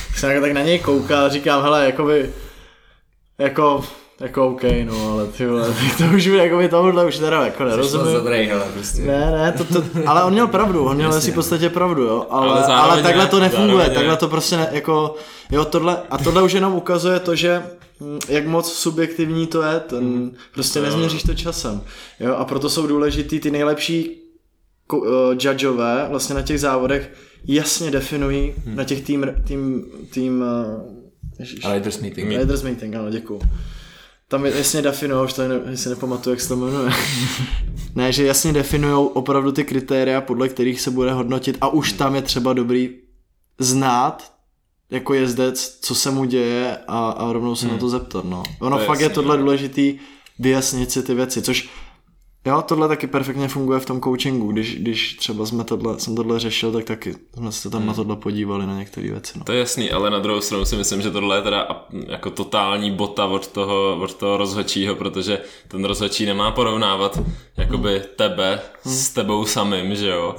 [0.08, 2.34] Tak jsem jako tak na něj koukal a říkám, hele, jakoby,
[3.38, 3.83] jako
[4.21, 8.13] jako OK, no, ale ty vole, to už jako by tomuhle už teda jako nerozumím.
[8.13, 9.01] dobrý, hele, prostě.
[9.01, 12.25] Ne, ne, to, to, ale on měl pravdu, on měl asi v podstatě pravdu, jo,
[12.29, 15.15] ale, Ale zároveň ale takhle to nefunguje, zároveň takhle to prostě ne, jako,
[15.51, 17.63] jo, tohle, a tohle už jenom ukazuje to, že
[18.01, 20.86] hm, jak moc subjektivní to je, ten, prostě Jo.
[20.86, 21.81] nezměříš to časem,
[22.19, 24.21] jo, a proto jsou důležitý ty nejlepší
[24.93, 25.05] uh,
[25.39, 27.11] judgeové vlastně na těch závodech
[27.47, 31.05] jasně definují na těch tým, tým, tým uh,
[31.39, 32.29] ježiš, Riders meeting.
[32.31, 33.41] Leaders meeting, ano, děkuju.
[34.27, 36.91] Tam je- jasně definují, už to ne, si nepamatuju, jak se to jmenuje.
[37.95, 42.15] ne, že jasně definují opravdu ty kritéria, podle kterých se bude hodnotit a už tam
[42.15, 42.89] je třeba dobrý
[43.59, 44.31] znát
[44.89, 48.43] jako jezdec, co se mu děje a, a rovnou se na to zeptat, no.
[48.59, 49.43] Ono To je fakt je jasný, tohle no.
[49.43, 49.99] důležitý
[50.39, 51.69] vyjasnit si ty věci, což
[52.45, 56.39] Jo, tohle taky perfektně funguje v tom coachingu, když, když třeba jsme tohle, jsem tohle
[56.39, 59.39] řešil, tak taky jsme se tam na tohle podívali na některé věci.
[59.39, 59.43] No.
[59.43, 62.91] To je jasný, ale na druhou stranu si myslím, že tohle je teda jako totální
[62.91, 67.19] bota od toho, od toho rozhodčího, protože ten rozhodčí nemá porovnávat
[67.57, 70.35] jakoby tebe s tebou samým, že jo?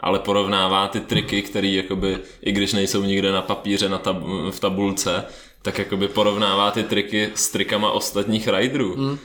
[0.00, 4.60] Ale porovnává ty triky, které jakoby, i když nejsou nikde na papíře na tab- v
[4.60, 5.24] tabulce,
[5.62, 9.18] tak jakoby porovnává ty triky s trikama ostatních riderů.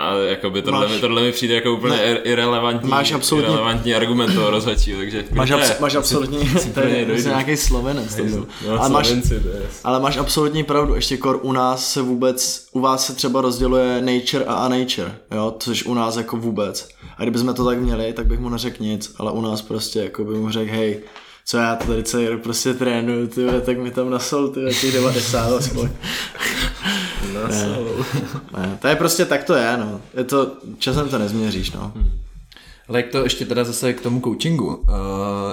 [0.00, 3.94] A jakoby tohle, Máš- mi, tohle mi přijde jako úplně ir- irrelevantní, Máš absolutně- irrelevantní
[3.94, 6.38] argument toho rozhodčího, takže Máš, abs- máš absolutní,
[6.74, 7.22] to je dojdu.
[7.22, 8.14] to je nějaký slovenec.
[8.14, 8.46] To byl.
[8.68, 9.34] No, ale, máš, to
[9.84, 14.00] ale máš absolutní pravdu, ještě kor u nás se vůbec, u vás se třeba rozděluje
[14.00, 16.88] nature a unature, jo, což u nás jako vůbec.
[17.16, 20.24] A kdybychom to tak měli, tak bych mu neřekl nic, ale u nás prostě jako
[20.24, 21.00] by mu řekl, hej,
[21.50, 24.60] co já to tady celý rok prostě trénuju, ty vole, tak mi tam nasol, ty
[24.60, 25.88] vole, těch 90 aspoň.
[27.34, 27.78] Ne,
[28.56, 30.00] ne, to je prostě tak to je, no.
[30.16, 31.92] Je to, časem to nezměříš, no.
[32.88, 34.84] Ale jak to ještě teda zase k tomu coachingu, uh,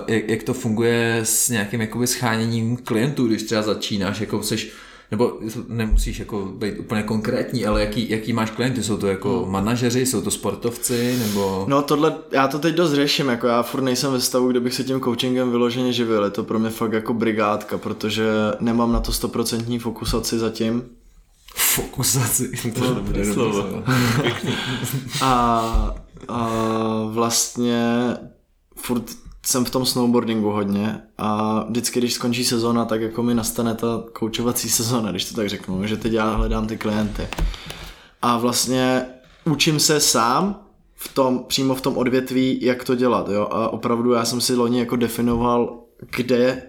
[0.08, 4.72] jak, jak to funguje s nějakým jakoby scháněním klientů, když třeba začínáš, jako seš,
[5.12, 10.06] nebo nemusíš jako být úplně konkrétní, ale jaký, jaký máš klienty, jsou to jako manažeři,
[10.06, 11.66] jsou to sportovci, nebo...
[11.68, 14.74] No tohle, já to teď dost řeším, jako já furt nejsem ve stavu, kde bych
[14.74, 18.26] se tím coachingem vyloženě živil, je to pro mě fakt jako brigádka, protože
[18.60, 20.84] nemám na to stoprocentní fokusaci zatím.
[21.56, 22.52] Fokusaci.
[22.80, 23.84] To je dobré slovo.
[25.22, 25.96] a,
[26.28, 26.50] a
[27.12, 27.84] vlastně
[28.76, 33.76] furt jsem v tom snowboardingu hodně a vždycky, když skončí sezóna, tak jako mi nastane
[33.76, 37.28] ta koučovací sezóna, když to tak řeknu, že teď já hledám ty klienty.
[38.22, 39.06] A vlastně
[39.46, 40.62] učím se sám
[40.96, 44.56] v tom, přímo v tom odvětví, jak to dělat, jo, a opravdu já jsem si
[44.56, 45.80] loni jako definoval,
[46.16, 46.64] kde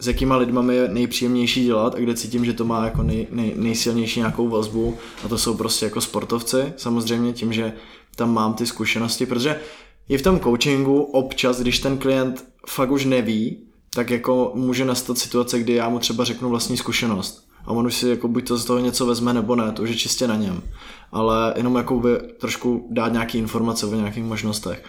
[0.00, 3.26] s jakýma lidma mi je nejpříjemnější dělat a kde cítím, že to má jako nej,
[3.30, 7.72] nej, nejsilnější nějakou vazbu a to jsou prostě jako sportovci, samozřejmě tím, že
[8.16, 9.60] tam mám ty zkušenosti, protože
[10.08, 13.58] i v tom coachingu občas, když ten klient fakt už neví,
[13.94, 17.94] tak jako může nastat situace, kdy já mu třeba řeknu vlastní zkušenost a on už
[17.94, 20.36] si jako buď to z toho něco vezme nebo ne, to už je čistě na
[20.36, 20.62] něm,
[21.12, 24.84] ale jenom jako by trošku dát nějaký informace o nějakých možnostech.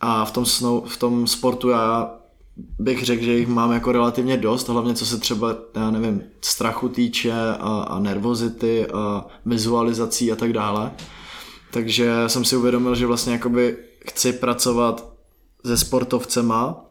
[0.00, 2.14] A v tom, snou, v tom sportu já
[2.78, 6.88] bych řekl, že jich mám jako relativně dost, hlavně co se třeba, já nevím, strachu
[6.88, 10.92] týče a, a nervozity a vizualizací a tak dále.
[11.70, 13.76] Takže jsem si uvědomil, že vlastně jakoby
[14.10, 15.12] chci pracovat
[15.66, 16.84] se sportovcema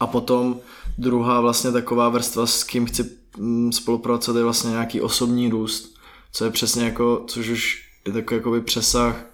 [0.00, 0.60] a potom
[0.98, 5.96] druhá vlastně taková vrstva, s kým chci mm, spolupracovat, je vlastně nějaký osobní růst,
[6.32, 9.26] co je přesně jako, což už je takový jakoby přesah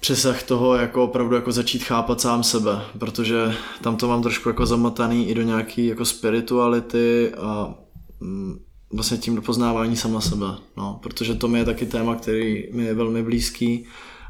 [0.00, 4.66] přesah toho jako opravdu jako začít chápat sám sebe, protože tam to mám trošku jako
[4.66, 7.74] zamotaný i do nějaký jako spirituality a
[8.20, 8.58] mm,
[8.92, 12.84] vlastně tím do poznávání sama sebe, no, protože to mi je taky téma, který mi
[12.84, 13.86] je velmi blízký,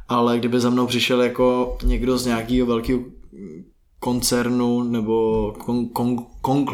[0.08, 3.00] ale kdyby za mnou přišel jako někdo z nějakého velkého
[3.98, 6.66] koncernu nebo kon, kon, kon,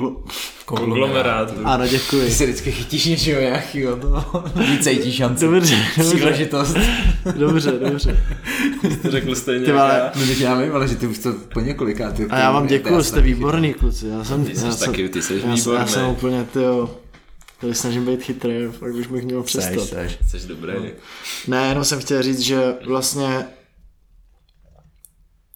[0.65, 1.55] Konglomerát.
[1.65, 2.25] ano, děkuji.
[2.27, 4.25] Ty se vždycky chytíš něčeho nějakého, to
[4.71, 5.45] víc cítíš šanci.
[5.45, 6.77] Dobře, dobře, Příležitost.
[7.39, 8.25] dobře, dobře.
[9.03, 10.13] To řekl stejně Ty já.
[10.21, 12.11] No teď já vím, ale že ty už to po několiká.
[12.13, 14.07] Ty, A já vám děkuju, jste výborný kluci.
[14.07, 15.89] Já jsem, Ty jsi já jsem, taky, ty jsi já, jsem- já výborný.
[15.89, 16.91] jsem úplně, tyjo,
[17.61, 19.85] tady snažím být chytrý, fakt už bych měl přestat.
[19.85, 20.43] Seš, seš.
[20.43, 20.73] Jsi dobrý.
[21.47, 23.47] Ne, jenom jsem chtěl říct, že vlastně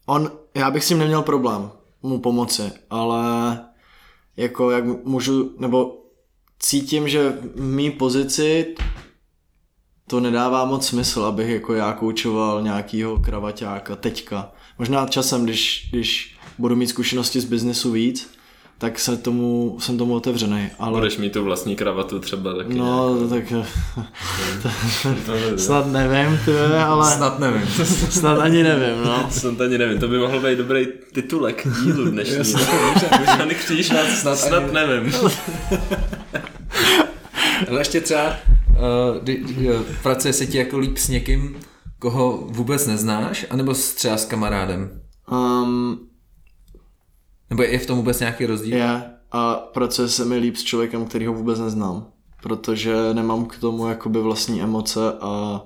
[0.06, 1.70] on, já bych s tím neměl problém
[2.02, 3.60] mu pomoci, ale
[4.36, 6.04] jako jak můžu, nebo
[6.58, 8.74] cítím, že v mý pozici
[10.06, 14.52] to nedává moc smysl, abych jako já koučoval nějakýho kravaťáka teďka.
[14.78, 18.30] Možná časem, když, když budu mít zkušenosti z biznesu víc,
[18.78, 20.68] tak se tomu, jsem tomu otevřený.
[20.78, 23.28] Ale Budeš mít tu vlastní kravatu třeba taky No, nějakou.
[23.28, 23.68] tak
[25.58, 27.66] snad nevím, ty, vole, ale Snad nevím.
[28.10, 29.26] snad ani nevím, no.
[29.30, 32.36] Snad ani nevím, to by mohl být dobrý titulek dílu dnešní.
[33.18, 35.12] Možná přijdeš na snad, snad ani- nevím.
[37.68, 38.26] Ale ještě třeba
[38.70, 41.56] uh, kdy, uh, pracuje se ti jako líp s někým,
[41.98, 45.00] koho vůbec neznáš, anebo s, třeba s kamarádem?
[45.32, 45.98] Um,
[47.50, 48.76] Nebo je v tom vůbec nějaký rozdíl?
[48.76, 49.02] je
[49.32, 52.06] a pracuje se mi líp s člověkem, který ho vůbec neznám.
[52.42, 55.62] Protože nemám k tomu jakoby vlastní emoce a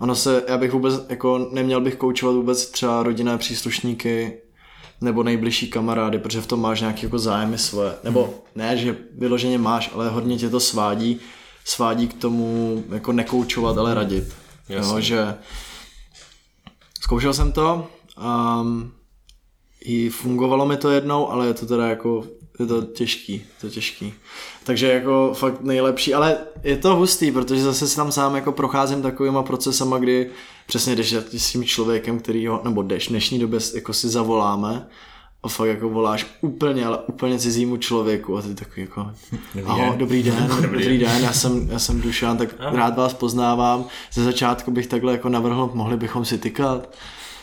[0.00, 4.40] ono se, já bych vůbec, jako neměl bych koučovat vůbec třeba rodinné příslušníky
[5.00, 7.92] nebo nejbližší kamarády, protože v tom máš nějaké jako zájmy svoje.
[8.04, 11.20] Nebo ne, že vyloženě máš, ale hodně tě to svádí,
[11.64, 14.34] svádí k tomu jako nekoučovat, ale radit.
[14.68, 14.92] Jasně.
[14.92, 15.34] Jo, že
[17.00, 17.86] zkoušel jsem to
[18.16, 18.62] a
[19.80, 22.24] i fungovalo mi to jednou, ale je to teda jako,
[22.58, 24.14] je to těžký, je to těžký.
[24.64, 29.02] Takže jako fakt nejlepší, ale je to hustý, protože zase si tam sám jako procházím
[29.02, 30.30] takovýma procesama, kdy
[30.66, 34.86] přesně jdeš s tím člověkem, který ho, nebo jdeš v dnešní době jako si zavoláme
[35.42, 39.10] a fakt jako voláš úplně, ale úplně cizímu člověku a ty takový jako
[39.54, 43.14] Dobrý ahoj, den." dobrý den, dobrý den, já jsem, já jsem Dušan, tak rád vás
[43.14, 43.84] poznávám.
[44.12, 46.94] Ze začátku bych takhle jako navrhl, mohli bychom si tykat.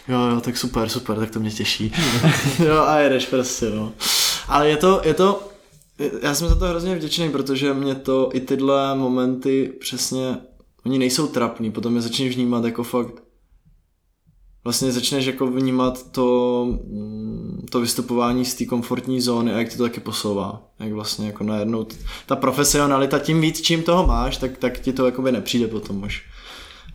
[0.07, 1.93] Jo, jo, tak super, super, tak to mě těší.
[2.65, 3.93] jo, a jedeš prostě, no.
[4.47, 5.49] Ale je to, je to,
[6.21, 10.37] já jsem za to hrozně vděčný, protože mě to i tyhle momenty přesně,
[10.85, 13.23] oni nejsou trapný, potom je začneš vnímat jako fakt,
[14.63, 19.77] vlastně začneš jako vnímat to, mm, to vystupování z té komfortní zóny a jak ti
[19.77, 20.61] to taky posouvá.
[20.79, 21.87] Jak vlastně jako najednou
[22.25, 26.23] ta profesionalita, tím víc, čím toho máš, tak, tak ti to jakoby nepřijde potom už.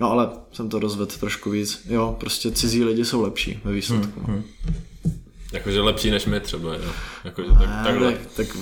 [0.00, 1.80] No ale jsem to rozvedl trošku víc.
[1.88, 4.20] Jo, prostě cizí lidi jsou lepší ve výsledku.
[4.20, 4.42] Hmm,
[5.52, 6.90] Jakože lepší než my třeba, jo.
[7.24, 8.12] Jakože tak, ne, takhle.
[8.12, 8.56] tak, tak,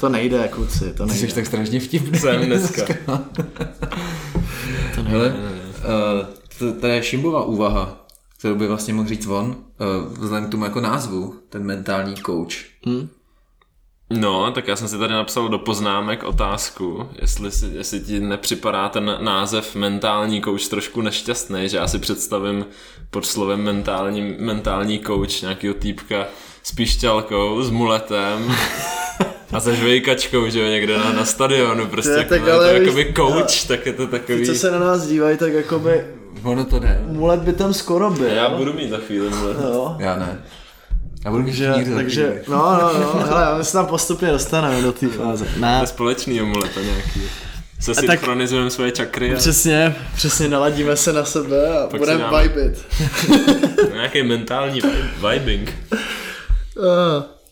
[0.00, 1.28] to nejde, kluci, to Ty nejde.
[1.28, 2.18] jsi tak strašně vtipný.
[2.18, 2.82] Jsem dneska.
[4.94, 5.10] to nejde.
[5.10, 6.26] Hele, uh,
[6.58, 8.06] to, to je Šimbova úvaha,
[8.38, 12.54] kterou by vlastně mohl říct on, uh, vzhledem k tomu jako názvu, ten mentální coach.
[12.86, 13.08] Hm?
[14.10, 18.88] No, tak já jsem si tady napsal do poznámek otázku, jestli, si, jestli ti nepřipadá
[18.88, 22.66] ten název mentální coach trošku nešťastný, že já si představím
[23.10, 26.26] pod slovem mentální, mentální coach nějakého týpka
[26.62, 28.52] s pišťalkou, s muletem
[29.52, 32.46] a se žvejkačkou, že jo, někde na, na stadionu, prostě To je jak tak to,
[32.48, 34.46] je to ale jakoby víš- coach, tak je to takový...
[34.46, 36.04] Co se na nás dívají, tak jakoby
[36.44, 37.02] Ono to jde.
[37.06, 38.26] mulet by tam skoro byl.
[38.26, 39.56] Já budu mít za chvíli mulet.
[39.60, 39.96] Jo.
[39.98, 40.42] Já ne.
[41.26, 45.08] Já budu Takže, takže, no, no, no, hele, my se tam postupně dostaneme do té
[45.08, 45.46] fáze.
[45.56, 47.22] Ne, To společný muleta nějaký.
[47.80, 52.42] Se synchronizujeme svoje čakry a přesně, přesně naladíme se na sebe a Pak budeme dáme-
[52.42, 52.84] vibit.
[53.92, 55.74] nějaký mentální vi- vibing.
[56.76, 56.84] Uh,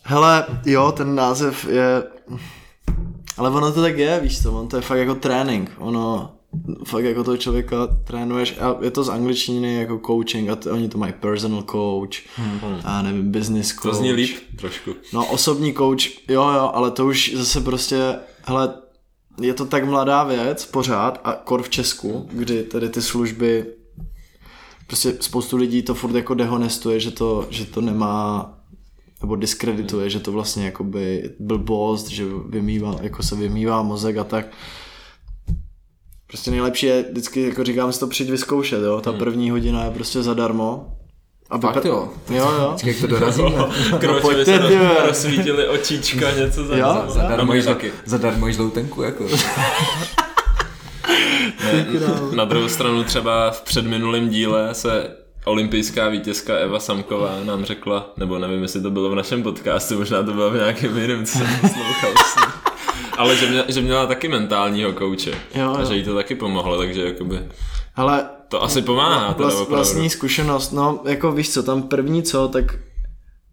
[0.03, 2.03] hele, jo, ten název je...
[3.37, 5.71] Ale ono to tak je, víš co, on to je fakt jako trénink.
[5.77, 6.34] Ono,
[6.85, 10.89] fakt jako toho člověka trénuješ a je to z angličtiny jako coaching a t- oni
[10.89, 12.59] to mají personal coach hmm.
[12.83, 13.91] a nevím, business coach.
[13.91, 14.91] To zní líp trošku.
[15.13, 18.73] No osobní coach, jo jo, ale to už zase prostě, hele,
[19.41, 23.65] je to tak mladá věc pořád a kor v Česku, kdy tady ty služby,
[24.87, 28.51] prostě spoustu lidí to furt jako dehonestuje, že to, že to nemá
[29.21, 34.45] nebo diskredituje, že to vlastně jakoby blbost, že vymývá, jako se vymývá mozek a tak.
[36.35, 39.91] Prostě nejlepší je, vždycky jako říkám si to přijď vyzkoušet, jo, ta první hodina je
[39.91, 40.87] prostě zadarmo.
[41.49, 42.09] Aby Fakt jo.
[42.29, 42.69] Jo, jo.
[42.71, 43.49] Počkej, jak to dorazíme.
[43.99, 45.07] Kroče by pojďte, se ty vole.
[45.07, 47.91] rozsvítili očička, něco za Jo, za- Zadarmo No, jíš, taky.
[48.05, 49.25] zadarmo jíš loutenku, jako.
[52.35, 55.07] Na druhou stranu třeba v předminulém díle se
[55.45, 60.23] olympijská vítězka Eva Samková nám řekla, nebo nevím, jestli to bylo v našem podcastu, možná
[60.23, 62.11] to bylo v nějakém jiném, co jsem poslouchal.
[63.17, 65.31] Ale že, mě, že měla taky mentálního kouče.
[65.55, 65.85] Jo, A jo.
[65.85, 67.39] že jí to taky pomohlo, takže jakoby
[67.93, 69.75] Hele, to asi pomáhá teda Vlas, opravdu.
[69.75, 72.65] vlastní zkušenost, no jako víš co, tam první co, tak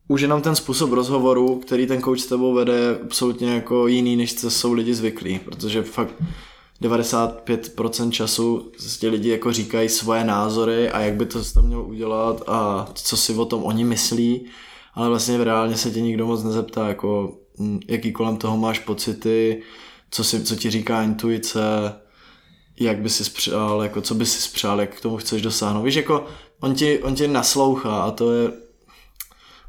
[0.08, 4.16] už jenom ten způsob rozhovoru, který ten coach s tebou vede, je absolutně jako jiný,
[4.16, 6.14] než co jsou lidi zvyklí, protože fakt
[6.82, 8.70] 95% času
[9.00, 13.16] ti lidi jako říkají svoje názory a jak by to tam mělo udělat a co
[13.16, 14.46] si o tom oni myslí,
[14.94, 17.34] ale vlastně reálně se tě nikdo moc nezeptá, jako
[17.88, 19.62] jaký kolem toho máš pocity,
[20.10, 21.60] co, si, co ti říká intuice,
[22.80, 25.82] jak by si spřál, jako co by si spřál, jak k tomu chceš dosáhnout.
[25.82, 26.26] Víš, jako
[26.60, 28.50] on ti, on ti naslouchá a to je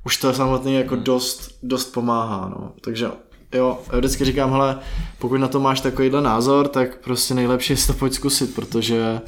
[0.06, 2.72] už to samotný jako dost, dost pomáhá, no.
[2.82, 3.12] Takže
[3.54, 4.80] jo, já vždycky říkám, hele,
[5.20, 9.22] pokud na to máš takovýhle názor, tak prostě nejlepší je si to pojď zkusit, protože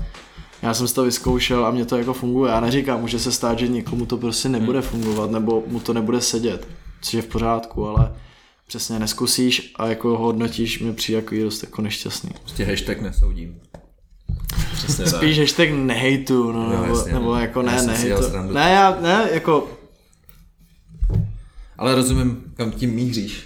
[0.62, 2.52] já jsem si to vyzkoušel a mě to jako funguje.
[2.52, 6.22] Já neříkám, může se stát, že někomu to prostě nebude fungovat, nebo mu to nebude
[6.22, 6.68] sedět,
[7.02, 8.16] což je v pořádku, ale
[8.68, 12.30] přesně neskusíš a jako ho hodnotíš, mi přijde jako dost jako nešťastný.
[12.42, 13.62] Prostě hashtag nesoudím.
[14.74, 15.16] Přesně tak.
[15.16, 17.42] Spíš hashtag nehejtu, no, Jo, nebo, jasně, nebo no.
[17.42, 18.24] jako ne, nehejtu.
[18.52, 19.70] Ne, já, ne, jako
[21.78, 23.44] Ale rozumím, kam tím míříš.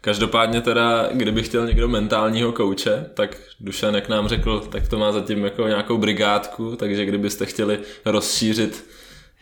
[0.00, 5.12] Každopádně teda, kdyby chtěl někdo mentálního kouče, tak Dušan, jak nám řekl, tak to má
[5.12, 8.84] zatím jako nějakou brigádku, takže kdybyste chtěli rozšířit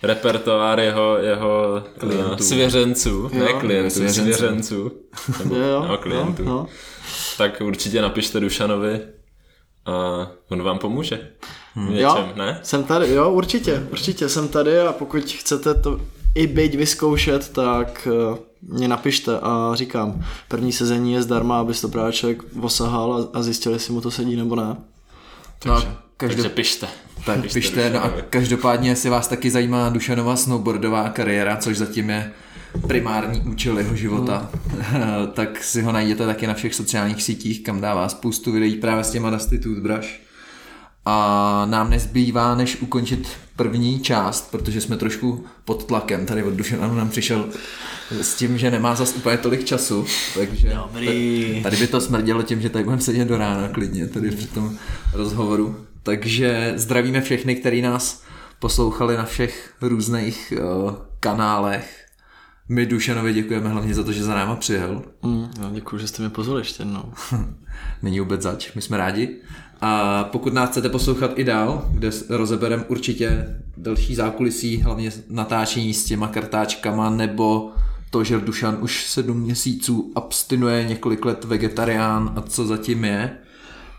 [0.03, 2.45] repertoár jeho, jeho klientů.
[2.45, 4.33] svěřenců, ne Jo, klientů, svěřenců.
[4.35, 4.93] svěřenců,
[5.39, 6.67] nebo, Jo, jo, no, klientů, jo, jo.
[7.39, 9.01] tak určitě napište Dušanovi
[9.87, 9.93] a
[10.51, 11.29] on vám pomůže.
[11.77, 12.61] V něčem, Jo, ne?
[12.63, 16.01] jsem tady, jo, určitě, určitě jsem tady a pokud chcete to
[16.35, 21.89] i byť vyzkoušet, tak eh, mě napište a říkám, první sezení je zdarma, aby to
[21.89, 24.77] právě člověk osahal a, a zjistil, jestli mu to sedí nebo ne.
[25.67, 25.83] No a
[26.17, 26.37] každop...
[26.37, 26.87] Takže pište.
[27.25, 32.11] Tak Pište pište, no a každopádně, jestli vás taky zajímá Dušanova snowboardová kariéra, což zatím
[32.11, 32.33] je
[32.87, 34.51] primární účel jeho života,
[35.33, 39.11] tak si ho najděte taky na všech sociálních sítích, kam dává spoustu videí právě s
[39.11, 40.09] těma Dusty Toothbrush.
[41.05, 46.27] A nám nezbývá, než ukončit první část, protože jsme trošku pod tlakem.
[46.27, 47.49] Tady od Dušana nám přišel
[48.11, 51.61] s tím, že nemá zas úplně tolik času, takže Dobrý.
[51.63, 54.77] tady by to smrdělo tím, že tady budeme sedět do rána klidně, tady při tom
[55.13, 55.77] rozhovoru.
[56.03, 58.23] Takže zdravíme všechny, kteří nás
[58.59, 62.07] poslouchali na všech různých uh, kanálech.
[62.69, 65.03] My Dušanovi děkujeme hlavně za to, že za náma přijel.
[65.23, 67.13] Mm, no, děkuji, že jste mě pozvali ještě jednou.
[68.03, 69.37] Není vůbec zač, my jsme rádi.
[69.81, 76.05] A pokud nás chcete poslouchat i dál, kde rozeberem určitě další zákulisí, hlavně natáčení s
[76.05, 77.73] těma kartáčkama, nebo
[78.11, 83.39] to, že Dušan už sedm měsíců abstinuje, několik let vegetarián a co zatím je,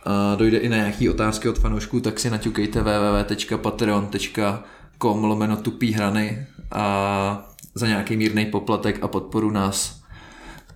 [0.05, 6.47] a dojde i na nějaký otázky od fanoušků, tak si naťukejte www.patreon.com lomeno tupý hrany
[6.71, 10.03] a za nějaký mírný poplatek a podporu nás,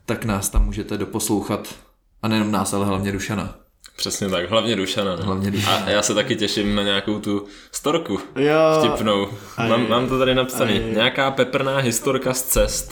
[0.06, 1.76] tak nás tam můžete doposlouchat.
[2.22, 3.67] A nejenom nás, ale hlavně Dušana.
[3.98, 5.16] Přesně tak, hlavně Dušana.
[5.16, 5.24] Ne?
[5.24, 5.86] Hlavně Dušana.
[5.86, 9.28] A já se taky těším na nějakou tu storku Jo, vtipnou.
[9.68, 10.74] Mám, mám to tady napsaný.
[10.74, 10.92] Aj.
[10.94, 12.92] Nějaká peprná historka z cest.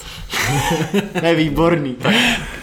[1.22, 1.96] je výborný.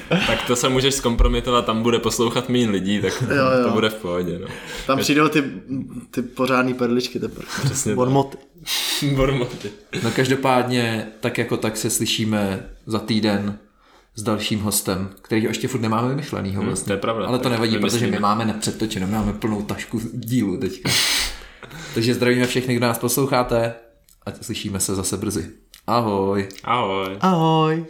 [0.09, 3.63] Tak to se můžeš zkompromitovat, tam bude poslouchat méně lidí, tak Jo, jo.
[3.63, 4.39] to bude v pohodě.
[4.39, 4.47] No.
[4.87, 5.43] Tam přijdou ty,
[6.11, 7.47] ty pořádný perličky teprve.
[7.63, 8.37] Přesně Bonmoty.
[9.15, 9.71] Bormoty.
[10.03, 13.57] No každopádně, tak jako tak se slyšíme za týden
[14.15, 16.85] s dalším hostem, který ještě furt nemáme vymyšlenýho vlastně.
[16.85, 17.25] to je pravda.
[17.27, 20.89] Ale to nevadí, protože my máme nepředtočeno, my máme plnou tašku dílu teďka.
[21.93, 23.73] Takže zdravíme všechny, kdo nás posloucháte
[24.25, 25.49] a slyšíme se zase brzy.
[25.87, 26.47] Ahoj.
[26.63, 27.17] Ahoj.
[27.19, 27.85] Ahoj.